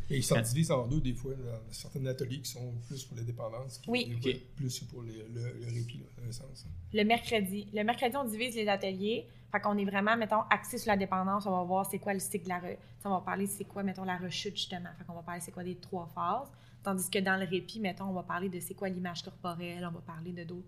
Et 0.09 0.17
ils 0.17 0.23
s'en 0.23 0.39
divisent 0.41 0.71
en 0.71 0.87
deux, 0.87 1.01
des 1.01 1.13
fois, 1.13 1.33
dans 1.33 1.71
certains 1.71 2.05
ateliers 2.05 2.39
qui 2.39 2.49
sont 2.49 2.73
plus 2.87 3.03
pour 3.03 3.17
les 3.17 3.23
dépendances, 3.23 3.77
qui 3.79 3.89
Oui. 3.89 4.41
plus 4.55 4.79
pour 4.85 5.03
les- 5.03 5.27
le, 5.27 5.59
le 5.59 5.65
répit, 5.67 5.97
là, 5.99 6.05
dans 6.17 6.27
un 6.29 6.31
sens. 6.31 6.65
Le 6.93 7.03
mercredi. 7.03 7.67
Le 7.73 7.83
mercredi, 7.83 8.15
on 8.15 8.23
divise 8.23 8.55
les 8.55 8.67
ateliers. 8.69 9.27
Fait 9.51 9.59
qu'on 9.59 9.77
est 9.77 9.85
vraiment, 9.85 10.15
mettons, 10.17 10.41
axé 10.49 10.77
sur 10.77 10.91
la 10.91 10.97
dépendance. 10.97 11.45
On 11.45 11.51
va 11.51 11.63
voir 11.63 11.85
c'est 11.85 11.99
quoi 11.99 12.13
le 12.13 12.19
cycle 12.19 12.43
de 12.45 12.49
la... 12.49 12.59
Re... 12.59 12.77
On 13.05 13.09
va 13.11 13.21
parler 13.21 13.47
c'est 13.47 13.65
quoi, 13.65 13.83
mettons, 13.83 14.03
la 14.03 14.17
rechute, 14.17 14.55
justement. 14.55 14.89
Fait 14.97 15.03
qu'on 15.05 15.13
va 15.13 15.21
parler 15.23 15.41
c'est 15.41 15.51
quoi 15.51 15.63
des 15.63 15.75
trois 15.75 16.07
phases. 16.13 16.49
Tandis 16.83 17.09
que 17.09 17.19
dans 17.19 17.37
le 17.37 17.45
répit, 17.45 17.79
mettons, 17.79 18.05
on 18.05 18.13
va 18.13 18.23
parler 18.23 18.49
de 18.49 18.59
c'est 18.59 18.73
quoi 18.75 18.87
l'image 18.89 19.23
corporelle. 19.23 19.85
On 19.85 19.91
va 19.93 20.01
parler 20.01 20.31
de 20.31 20.43
d'autres... 20.43 20.67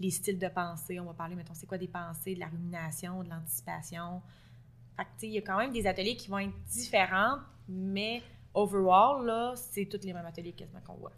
Les 0.00 0.10
styles 0.10 0.38
de 0.38 0.48
pensée. 0.48 0.98
On 0.98 1.04
va 1.04 1.12
parler, 1.14 1.36
mettons, 1.36 1.54
c'est 1.54 1.66
quoi 1.66 1.78
des 1.78 1.88
pensées, 1.88 2.34
de 2.34 2.40
la 2.40 2.46
rumination, 2.48 3.22
de 3.22 3.28
l'anticipation. 3.28 4.20
Fait 4.96 5.04
que, 5.04 5.08
tu 5.10 5.18
sais, 5.20 5.26
il 5.28 5.32
y 5.34 5.38
a 5.38 5.42
quand 5.42 5.58
même 5.58 5.72
des 5.72 5.86
ateliers 5.86 6.16
qui 6.16 6.28
vont 6.28 6.38
être 6.38 6.58
différents, 6.70 7.36
mais 7.68 8.20
overall, 8.54 9.24
là, 9.26 9.52
c'est 9.56 9.86
tous 9.86 10.04
les 10.04 10.12
mêmes 10.12 10.26
ateliers 10.26 10.52
quasiment 10.52 10.80
qu'on 10.86 10.94
voit. 10.94 11.12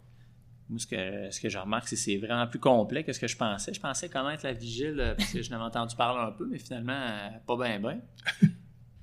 Moi, 0.69 0.79
ce 0.79 0.87
que, 0.87 1.29
ce 1.31 1.39
que 1.39 1.47
je 1.49 1.57
remarque, 1.59 1.87
c'est 1.87 1.95
que 1.95 2.01
c'est 2.01 2.17
vraiment 2.17 2.47
plus 2.47 2.59
complet 2.59 3.03
que 3.03 3.13
ce 3.13 3.19
que 3.19 3.27
je 3.27 3.37
pensais. 3.37 3.71
Je 3.73 3.79
pensais 3.79 4.09
connaître 4.09 4.43
la 4.45 4.53
vigile 4.53 4.99
euh, 4.99 5.13
parce 5.15 5.31
que 5.31 5.41
je 5.43 5.49
n'avais 5.51 5.63
entendu 5.63 5.95
parler 5.95 6.19
un 6.27 6.31
peu, 6.31 6.47
mais 6.47 6.57
finalement, 6.57 6.93
euh, 6.93 7.29
pas 7.45 7.55
bien, 7.55 7.79
bien. 7.79 7.99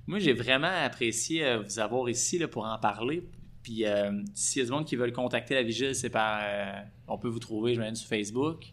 Moi, 0.09 0.19
j'ai 0.19 0.33
vraiment 0.33 0.67
apprécié 0.85 1.45
euh, 1.47 1.61
vous 1.61 1.79
avoir 1.79 2.09
ici 2.09 2.39
là, 2.39 2.49
pour 2.49 2.65
en 2.65 2.79
parler. 2.79 3.23
Puis, 3.63 3.87
euh, 3.87 4.23
s'il 4.35 4.61
y 4.61 4.63
a 4.65 4.67
du 4.67 4.73
monde 4.73 4.85
qui 4.85 4.97
veulent 4.97 5.13
contacter 5.13 5.55
la 5.55 5.63
vigile, 5.63 5.95
c'est 5.95 6.11
par. 6.11 6.41
euh, 6.43 6.81
on 7.07 7.17
peut 7.17 7.29
vous 7.29 7.39
trouver, 7.39 7.75
je 7.75 7.95
sur 7.95 8.09
Facebook. 8.09 8.65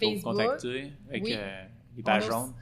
Pour 0.00 0.08
vous 0.08 0.14
Facebook. 0.14 0.32
contacter 0.32 0.92
avec 1.10 1.24
Oui. 1.24 1.34
euh, 1.34 1.64
les 1.96 2.02
pages 2.02 2.26
jaunes. 2.26 2.54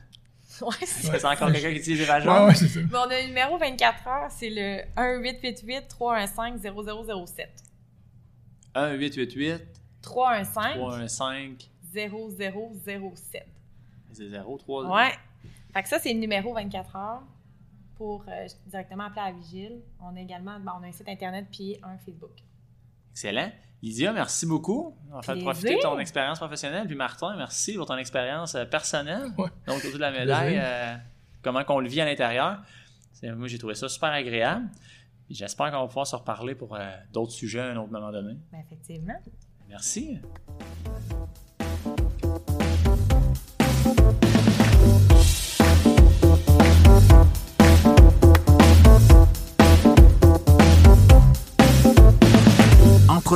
Ouais, 0.63 0.75
c'est 0.81 1.19
C'est 1.19 1.25
encore 1.25 1.51
quelqu'un 1.53 1.71
qui 1.71 1.79
utilise 1.79 2.01
les 2.01 2.07
pages 2.07 2.27
Ouais, 2.27 2.55
c'est 2.55 2.69
ça. 2.69 2.81
Mais 2.81 2.99
on 2.99 3.09
a 3.11 3.17
un 3.17 3.27
numéro 3.27 3.57
24 3.59 4.09
heures, 4.09 4.31
c'est 4.31 4.51
le 4.51 4.83
1-888-315-0007. 4.97 7.47
1-888 8.75 9.61
315-0007. 10.03 10.03
315 10.03 10.77
c'est 14.13 14.29
0 14.29 14.59
3 14.59 14.87
Ouais. 14.89 15.13
Fait 15.73 15.83
que 15.83 15.89
ça, 15.89 15.99
c'est 15.99 16.13
le 16.13 16.19
numéro 16.19 16.53
24 16.53 16.97
heures 16.97 17.23
pour 17.97 18.25
euh, 18.29 18.47
directement 18.67 19.05
appeler 19.05 19.21
à 19.21 19.27
la 19.27 19.33
vigile. 19.33 19.81
On 20.01 20.17
a 20.17 20.21
également 20.21 20.59
bon, 20.59 20.73
on 20.81 20.85
a 20.85 20.89
un 20.89 20.93
site 20.93 21.09
internet 21.09 21.47
puis 21.51 21.79
un 21.83 21.97
Facebook. 21.99 22.33
Excellent. 23.13 23.51
Lydia, 23.83 24.12
merci 24.12 24.47
beaucoup. 24.47 24.95
Faire 25.22 25.35
Plaisir. 25.35 25.45
profiter 25.45 25.74
de 25.76 25.81
ton 25.81 25.99
expérience 25.99 26.39
professionnelle. 26.39 26.87
Puis 26.87 26.97
Martin, 26.97 27.35
merci 27.37 27.74
pour 27.74 27.87
ton 27.87 27.97
expérience 27.97 28.55
euh, 28.55 28.64
personnelle. 28.64 29.33
Ouais. 29.39 29.49
Donc, 29.66 29.78
autour 29.78 29.95
de 29.95 29.99
la 29.99 30.11
médaille, 30.11 30.59
euh, 30.62 30.97
comment 31.43 31.64
qu'on 31.64 31.81
le 31.81 31.89
vit 31.89 32.01
à 32.01 32.05
l'intérieur. 32.05 32.62
Moi, 33.22 33.49
j'ai 33.49 33.59
trouvé 33.59 33.74
ça 33.74 33.89
super 33.89 34.11
agréable. 34.11 34.66
J'espère 35.31 35.70
qu'on 35.70 35.81
va 35.81 35.87
pouvoir 35.87 36.07
se 36.07 36.16
reparler 36.16 36.55
pour 36.55 36.74
euh, 36.74 36.91
d'autres 37.12 37.33
sujets 37.33 37.61
à 37.61 37.66
un 37.66 37.76
autre 37.76 37.93
moment 37.93 38.11
donné. 38.11 38.37
Ben, 38.53 38.61
effectivement. 38.61 39.14
Merci. 39.68 40.18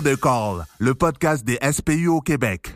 Deux 0.01 0.17
calls, 0.17 0.65
le 0.79 0.95
podcast 0.95 1.45
des 1.45 1.59
SPU 1.71 2.09
au 2.09 2.21
Québec. 2.21 2.73